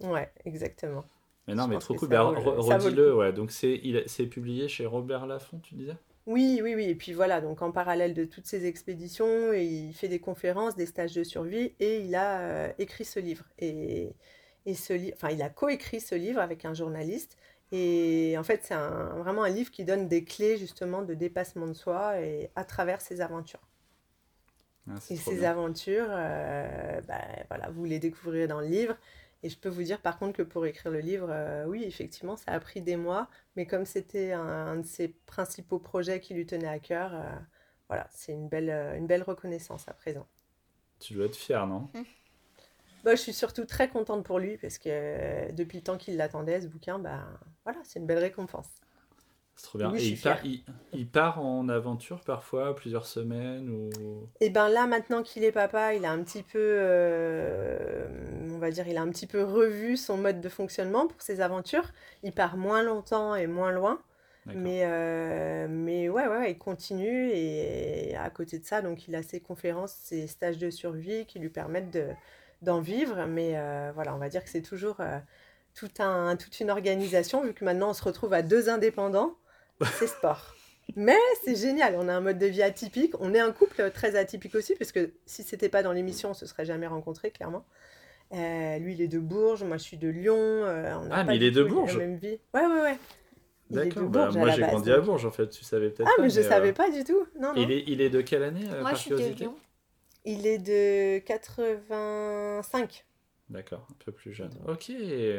Ouais, 0.00 0.30
exactement. 0.46 1.04
Mais 1.46 1.54
non, 1.54 1.64
Je 1.64 1.68
mais 1.70 1.78
trop 1.78 1.94
cool. 1.94 2.08
Bah, 2.08 2.22
redis-le, 2.22 3.14
ouais. 3.14 3.32
Donc 3.32 3.50
c'est, 3.50 3.78
il, 3.84 3.98
a- 3.98 4.02
c'est 4.06 4.26
publié 4.26 4.68
chez 4.68 4.86
Robert 4.86 5.26
Laffont, 5.26 5.58
tu 5.58 5.74
disais? 5.74 5.96
Oui, 6.26 6.60
oui, 6.62 6.74
oui. 6.76 6.84
Et 6.84 6.94
puis 6.94 7.12
voilà, 7.12 7.40
donc 7.40 7.62
en 7.62 7.72
parallèle 7.72 8.14
de 8.14 8.24
toutes 8.24 8.46
ces 8.46 8.66
expéditions, 8.66 9.52
il 9.52 9.92
fait 9.94 10.08
des 10.08 10.20
conférences, 10.20 10.76
des 10.76 10.86
stages 10.86 11.14
de 11.14 11.24
survie 11.24 11.74
et 11.80 12.00
il 12.00 12.14
a 12.14 12.40
euh, 12.40 12.72
écrit 12.78 13.04
ce 13.04 13.18
livre. 13.18 13.44
Et, 13.58 14.14
et 14.66 14.74
ce 14.74 14.92
livre, 14.92 15.16
enfin, 15.16 15.30
il 15.30 15.42
a 15.42 15.50
coécrit 15.50 16.00
ce 16.00 16.14
livre 16.14 16.40
avec 16.40 16.64
un 16.64 16.74
journaliste. 16.74 17.36
Et 17.72 18.36
en 18.38 18.44
fait, 18.44 18.60
c'est 18.64 18.74
un- 18.74 19.14
vraiment 19.18 19.42
un 19.44 19.48
livre 19.48 19.70
qui 19.72 19.84
donne 19.84 20.06
des 20.08 20.24
clés 20.24 20.58
justement 20.58 21.02
de 21.02 21.14
dépassement 21.14 21.66
de 21.66 21.72
soi 21.74 22.20
et 22.20 22.50
à 22.54 22.64
travers 22.64 23.00
ses 23.00 23.20
aventures. 23.20 23.60
Ah, 24.88 25.00
Et 25.10 25.16
ces 25.16 25.44
bien. 25.44 25.44
aventures, 25.44 26.06
euh, 26.10 27.00
bah, 27.02 27.20
voilà, 27.48 27.68
vous 27.70 27.84
les 27.84 27.98
découvrirez 27.98 28.46
dans 28.46 28.60
le 28.60 28.66
livre. 28.66 28.96
Et 29.42 29.48
je 29.50 29.58
peux 29.58 29.68
vous 29.68 29.82
dire 29.82 30.00
par 30.00 30.18
contre 30.18 30.36
que 30.38 30.42
pour 30.42 30.66
écrire 30.66 30.92
le 30.92 31.00
livre, 31.00 31.28
euh, 31.30 31.64
oui, 31.66 31.84
effectivement, 31.84 32.36
ça 32.36 32.52
a 32.52 32.60
pris 32.60 32.80
des 32.82 32.96
mois, 32.96 33.28
mais 33.56 33.66
comme 33.66 33.84
c'était 33.86 34.32
un, 34.32 34.40
un 34.40 34.76
de 34.76 34.86
ses 34.86 35.08
principaux 35.08 35.78
projets 35.80 36.20
qui 36.20 36.34
lui 36.34 36.46
tenait 36.46 36.68
à 36.68 36.78
cœur, 36.78 37.14
euh, 37.14 37.24
voilà, 37.88 38.08
c'est 38.12 38.32
une 38.32 38.48
belle, 38.48 38.70
euh, 38.70 38.96
une 38.96 39.06
belle 39.06 39.22
reconnaissance 39.22 39.88
à 39.88 39.94
présent. 39.94 40.26
Tu 41.00 41.14
dois 41.14 41.26
être 41.26 41.36
fier, 41.36 41.66
non? 41.66 41.90
Bah, 43.04 43.14
je 43.16 43.20
suis 43.20 43.32
surtout 43.32 43.64
très 43.66 43.88
contente 43.88 44.24
pour 44.24 44.38
lui 44.38 44.56
parce 44.58 44.78
que 44.78 44.88
euh, 44.88 45.52
depuis 45.52 45.78
le 45.78 45.84
temps 45.84 45.98
qu'il 45.98 46.16
l'attendait, 46.16 46.60
ce 46.60 46.68
bouquin, 46.68 46.98
bah, 46.98 47.26
voilà, 47.64 47.80
c'est 47.84 47.98
une 48.00 48.06
belle 48.06 48.18
récompense. 48.18 48.81
C'est 49.56 49.64
trop 49.64 49.78
bien. 49.78 49.90
Oui, 49.92 50.00
Et 50.00 50.08
il 50.08 50.20
part, 50.20 50.44
il, 50.44 50.64
il 50.92 51.08
part 51.08 51.40
en 51.40 51.68
aventure 51.68 52.20
parfois, 52.20 52.74
plusieurs 52.74 53.06
semaines 53.06 53.68
ou... 53.68 54.26
Et 54.40 54.50
ben 54.50 54.68
là, 54.68 54.86
maintenant 54.86 55.22
qu'il 55.22 55.44
est 55.44 55.52
papa, 55.52 55.94
il 55.94 56.04
a 56.04 56.10
un 56.10 56.22
petit 56.22 56.42
peu, 56.42 56.58
euh, 56.58 58.08
on 58.50 58.58
va 58.58 58.70
dire, 58.70 58.88
il 58.88 58.96
a 58.96 59.02
un 59.02 59.10
petit 59.10 59.26
peu 59.26 59.42
revu 59.42 59.96
son 59.96 60.16
mode 60.16 60.40
de 60.40 60.48
fonctionnement 60.48 61.06
pour 61.06 61.20
ses 61.22 61.40
aventures. 61.40 61.90
Il 62.22 62.32
part 62.32 62.56
moins 62.56 62.82
longtemps 62.82 63.34
et 63.34 63.46
moins 63.46 63.72
loin. 63.72 64.00
Mais, 64.46 64.80
euh, 64.84 65.68
mais 65.70 66.08
ouais, 66.08 66.26
ouais, 66.26 66.50
il 66.50 66.58
continue 66.58 67.30
et 67.30 68.16
à 68.16 68.28
côté 68.28 68.58
de 68.58 68.64
ça, 68.64 68.82
donc 68.82 69.06
il 69.06 69.14
a 69.14 69.22
ses 69.22 69.38
conférences, 69.38 69.92
ses 70.02 70.26
stages 70.26 70.58
de 70.58 70.68
survie 70.68 71.26
qui 71.26 71.38
lui 71.38 71.48
permettent 71.48 71.92
de, 71.92 72.08
d'en 72.60 72.80
vivre. 72.80 73.26
Mais 73.26 73.52
euh, 73.54 73.92
voilà, 73.94 74.14
on 74.14 74.18
va 74.18 74.28
dire 74.28 74.42
que 74.42 74.50
c'est 74.50 74.62
toujours 74.62 74.96
euh, 75.00 75.18
tout 75.74 75.90
un, 76.00 76.36
toute 76.36 76.58
une 76.58 76.70
organisation, 76.70 77.44
vu 77.44 77.54
que 77.54 77.64
maintenant 77.64 77.90
on 77.90 77.94
se 77.94 78.02
retrouve 78.02 78.32
à 78.32 78.42
deux 78.42 78.68
indépendants, 78.68 79.36
c'est 79.98 80.06
sport. 80.06 80.54
Mais 80.96 81.16
c'est 81.44 81.54
génial, 81.56 81.94
on 81.96 82.08
a 82.08 82.12
un 82.12 82.20
mode 82.20 82.38
de 82.38 82.46
vie 82.46 82.62
atypique, 82.62 83.14
on 83.20 83.32
est 83.34 83.38
un 83.40 83.52
couple 83.52 83.90
très 83.92 84.16
atypique 84.16 84.54
aussi, 84.54 84.74
parce 84.74 84.92
que 84.92 85.12
si 85.26 85.42
c'était 85.42 85.68
pas 85.68 85.82
dans 85.82 85.92
l'émission, 85.92 86.30
on 86.30 86.34
se 86.34 86.44
serait 86.44 86.64
jamais 86.64 86.86
rencontrés, 86.86 87.30
clairement. 87.30 87.64
Euh, 88.32 88.78
lui, 88.78 88.94
il 88.94 89.00
est 89.02 89.08
de 89.08 89.18
Bourges, 89.18 89.62
moi 89.62 89.76
je 89.76 89.82
suis 89.82 89.96
de 89.98 90.08
Lyon. 90.08 90.34
euh, 90.36 90.94
on 90.96 91.06
Ah, 91.10 91.16
pas 91.16 91.24
mais 91.24 91.36
il 91.36 91.42
est 91.44 91.50
de 91.50 91.62
Bourges 91.62 91.96
même 91.96 92.16
vie. 92.16 92.38
Ouais, 92.54 92.66
ouais, 92.66 92.80
ouais. 92.82 92.98
Il 93.70 93.78
est 93.78 93.84
de 93.84 93.88
D'accord, 93.90 94.08
bah, 94.10 94.30
moi 94.32 94.50
j'ai 94.50 94.62
grandi 94.62 94.90
à. 94.90 95.00
Bourges 95.00 95.24
en 95.24 95.30
fait, 95.30 95.48
tu 95.48 95.64
savais 95.64 95.90
peut-être 95.90 96.08
Ah, 96.10 96.16
pas. 96.16 96.22
mais 96.22 96.30
je 96.30 96.40
euh, 96.40 96.48
savais 96.48 96.72
pas 96.72 96.90
du 96.90 97.04
tout. 97.04 97.26
Non, 97.38 97.54
non. 97.54 97.62
Il 97.62 97.70
est, 97.70 97.84
il 97.86 98.00
est 98.00 98.10
de 98.10 98.20
quelle 98.20 98.42
année 98.42 98.64
euh, 98.70 98.80
Moi, 98.80 98.90
par 98.90 98.96
je 98.96 99.00
suis 99.02 99.10
de 99.10 99.16
Lyon. 99.16 99.54
Il 100.24 100.46
est 100.46 100.58
de 100.58 101.18
85. 101.18 103.04
D'accord, 103.50 103.86
un 103.90 103.94
peu 104.04 104.12
plus 104.12 104.32
jeune. 104.32 104.52
Ok. 104.66 104.90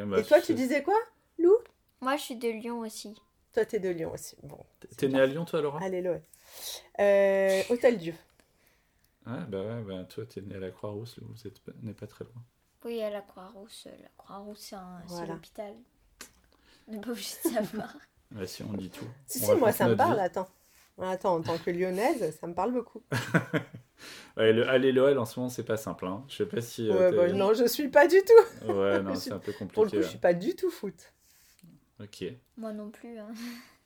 bah, 0.08 0.20
Et 0.20 0.24
toi, 0.24 0.40
tu 0.42 0.54
disais 0.54 0.84
quoi, 0.84 0.98
Lou? 1.40 1.54
Moi, 2.02 2.16
je 2.18 2.22
suis 2.22 2.36
de 2.36 2.50
Lyon 2.50 2.80
aussi. 2.80 3.16
Toi, 3.54 3.66
t'es 3.66 3.80
de 3.80 3.90
Lyon 3.90 4.12
aussi. 4.14 4.36
Bon, 4.44 4.58
T'es 4.98 5.08
né 5.08 5.20
à 5.20 5.26
Lyon 5.26 5.46
toi 5.46 5.62
Laura? 5.62 5.80
Allez, 5.84 6.02
Loé. 6.02 6.22
Euh, 7.00 7.62
Hôtel 7.70 7.98
Dieu. 7.98 8.16
Ah 9.26 9.38
bah 9.48 9.62
ouais, 9.62 9.82
bah, 9.84 10.04
toi 10.04 10.26
t'es 10.26 10.42
né 10.42 10.56
à 10.56 10.60
la 10.60 10.70
Croix-Rousse, 10.72 11.20
vous 11.22 11.48
êtes 11.48 11.60
pas- 11.62 11.72
n'est 11.82 11.94
pas 11.94 12.08
très 12.08 12.26
loin. 12.26 12.44
Oui, 12.84 13.02
à 13.02 13.10
la 13.10 13.22
Croix-Rousse. 13.22 13.88
La 14.02 14.10
Croix-Rousse, 14.18 14.60
c'est 14.60 14.76
un- 14.76 15.02
c'est 15.08 15.14
Voilà. 15.14 15.34
l'hôpital. 15.36 15.74
On 16.88 16.92
n'est 16.92 17.00
pas 17.00 17.12
obligé 17.12 17.36
de 17.46 17.50
savoir. 17.52 17.96
Ouais, 18.36 18.46
si 18.48 18.64
on 18.64 18.74
dit 18.74 18.90
tout. 18.90 19.06
Si, 19.26 19.40
On 19.44 19.54
si, 19.54 19.56
moi, 19.56 19.72
ça 19.72 19.88
me 19.88 19.96
parle, 19.96 20.16
vie. 20.16 20.20
attends. 20.22 20.48
Attends, 21.00 21.36
en 21.38 21.42
tant 21.42 21.58
que 21.58 21.72
lyonnaise, 21.72 22.38
ça 22.40 22.46
me 22.48 22.54
parle 22.54 22.72
beaucoup. 22.74 23.02
Ouais, 24.36 24.52
le 24.52 24.68
aller 24.68 24.92
l'OL 24.92 25.18
en 25.18 25.26
ce 25.26 25.40
moment 25.40 25.50
c'est 25.50 25.64
pas 25.64 25.78
simple. 25.78 26.06
Hein. 26.08 26.26
Je 26.28 26.38
sais 26.38 26.46
pas 26.46 26.60
si. 26.60 26.90
euh, 26.90 27.12
Ouais, 27.12 27.16
bah, 27.16 27.32
non, 27.34 27.54
je 27.54 27.66
suis 27.68 27.88
pas 27.88 28.08
du 28.08 28.18
tout. 28.22 28.68
Ouais, 28.74 29.00
non, 29.02 29.16
c'est 29.16 29.32
un 29.32 29.40
peu 29.40 29.54
compliqué. 29.54 29.74
Pour 29.76 29.86
le 29.86 29.92
coup, 29.92 29.98
je 30.02 30.02
suis 30.10 30.18
pas 30.18 30.34
du 30.34 30.56
tout 30.56 30.70
foot. 30.72 31.14
Ok. 32.04 32.24
Moi 32.58 32.74
non 32.74 32.90
plus. 32.90 33.18
hein. 33.20 33.34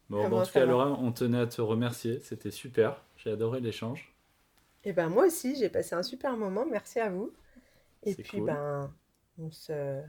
Bon, 0.10 0.26
Ah, 0.26 0.30
bon, 0.30 0.42
en 0.42 0.44
tout 0.44 0.52
cas, 0.52 0.66
va. 0.66 0.66
Laura, 0.66 0.92
on 1.00 1.12
tenait 1.12 1.40
à 1.40 1.48
te 1.48 1.62
remercier. 1.62 2.20
C'était 2.22 2.52
super. 2.52 3.04
J'ai 3.18 3.32
adoré 3.32 3.62
l'échange. 3.62 4.14
Et 4.84 4.94
ben 4.94 5.10
moi 5.10 5.26
aussi, 5.28 5.56
j'ai 5.56 5.70
passé 5.70 5.94
un 5.96 6.04
super 6.04 6.36
moment. 6.38 6.66
Merci 6.66 7.00
à 7.00 7.10
vous. 7.10 7.32
Et 8.04 8.16
puis, 8.16 8.40
cool. 8.40 8.48
ben, 8.48 8.94
on 9.40 9.52
se, 9.52 10.02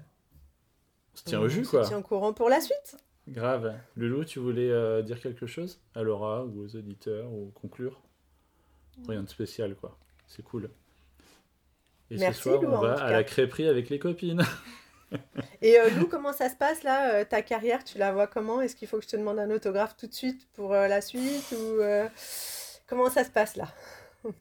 On 1.13 1.17
se 1.17 1.23
tient 1.25 1.41
on 1.41 1.43
au 1.43 1.49
jus, 1.49 1.65
se 1.65 1.71
quoi. 1.71 1.83
tient 1.83 1.99
au 1.99 2.03
courant 2.03 2.33
pour 2.33 2.49
la 2.49 2.61
suite. 2.63 2.97
Grave. 3.29 3.79
Loulou, 3.97 4.25
tu 4.25 4.39
voulais 4.39 4.71
euh, 4.71 5.03
dire 5.03 5.21
quelque 5.21 5.47
chose 5.47 5.81
à 5.95 6.03
Laura 6.03 6.45
ou 6.47 6.63
aux 6.63 6.77
auditeurs 6.77 7.31
ou 7.33 7.51
conclure? 7.55 8.01
Rien 9.07 9.23
de 9.23 9.29
spécial, 9.29 9.75
quoi. 9.77 9.99
C'est 10.27 10.43
cool. 10.43 10.71
Et 12.11 12.19
Merci, 12.19 12.39
ce 12.39 12.43
soir, 12.43 12.63
Lou, 12.63 12.69
on 12.69 12.79
va 12.79 12.95
à 12.95 13.11
la 13.13 13.25
crêperie 13.25 13.67
avec 13.69 13.91
les 13.91 13.99
copines. 13.99 14.43
Et 15.63 15.79
euh, 15.81 15.91
Lou, 15.91 16.07
comment 16.07 16.33
ça 16.33 16.49
se 16.51 16.55
passe 16.57 16.83
là 16.83 17.15
euh, 17.15 17.25
Ta 17.25 17.43
carrière, 17.43 17.83
tu 17.85 17.99
la 17.99 18.13
vois 18.13 18.27
comment? 18.27 18.61
Est-ce 18.61 18.77
qu'il 18.77 18.89
faut 18.89 18.99
que 18.99 19.05
je 19.05 19.09
te 19.09 19.17
demande 19.17 19.39
un 19.39 19.51
autographe 19.51 19.97
tout 19.97 20.07
de 20.07 20.15
suite 20.15 20.47
pour 20.53 20.73
euh, 20.75 20.87
la 20.89 21.01
suite 21.01 21.53
ou 21.53 21.81
comment 22.87 23.09
ça 23.11 23.25
se 23.25 23.31
passe 23.31 23.57
là? 23.57 23.69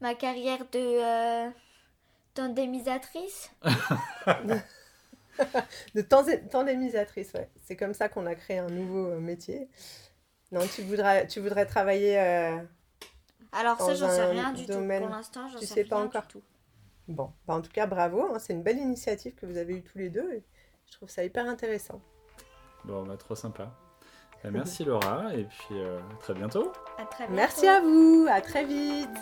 Ma 0.00 0.14
carrière 0.14 0.66
de 0.72 1.50
tandémisatrice. 2.34 3.50
De 5.94 6.00
tandé- 6.00 6.40
tandémisatrice, 6.50 7.32
ouais. 7.34 7.50
C'est 7.66 7.76
comme 7.76 7.92
ça 7.92 8.08
qu'on 8.08 8.24
a 8.24 8.34
créé 8.34 8.56
un 8.58 8.68
nouveau 8.70 9.18
métier. 9.20 9.68
Non, 10.50 10.66
tu 10.66 10.80
voudrais, 10.82 11.26
tu 11.26 11.40
voudrais 11.40 11.66
travailler. 11.66 12.16
Alors 13.52 13.78
ça, 13.78 13.94
j'en 13.94 14.08
sais 14.08 14.24
rien 14.26 14.52
du 14.52 14.64
domaine- 14.66 15.02
tout. 15.02 15.06
Pour 15.08 15.16
l'instant, 15.16 15.48
j'en 15.48 15.58
sais, 15.58 15.66
sais 15.66 15.84
pas 15.84 15.96
rien 15.96 16.06
encore. 16.06 16.22
du 16.22 16.28
tout. 16.28 16.42
Bon, 17.08 17.32
bah, 17.46 17.54
en 17.54 17.60
tout 17.62 17.70
cas, 17.70 17.86
bravo. 17.86 18.22
hein, 18.34 18.38
c'est 18.38 18.52
une 18.52 18.62
belle 18.62 18.78
initiative 18.78 19.34
que 19.34 19.46
vous 19.46 19.56
avez 19.58 19.76
eue 19.76 19.82
tous 19.82 19.98
les 19.98 20.10
deux. 20.10 20.32
et 20.32 20.44
je 20.86 20.92
trouve 20.92 21.08
ça 21.08 21.24
hyper 21.24 21.46
intéressant. 21.46 22.00
Bon, 22.84 23.04
bah, 23.04 23.16
trop 23.16 23.34
sympa. 23.34 23.72
Bah, 24.44 24.50
merci 24.52 24.84
Laura, 24.84 25.34
et 25.34 25.44
puis 25.44 25.72
euh, 25.72 25.98
à 25.98 26.16
très 26.20 26.34
bientôt. 26.34 26.72
À 26.98 27.04
très 27.06 27.24
bientôt. 27.24 27.34
Merci 27.34 27.66
à 27.66 27.80
vous. 27.80 28.26
À 28.30 28.40
très 28.40 28.64
vite. 28.64 29.16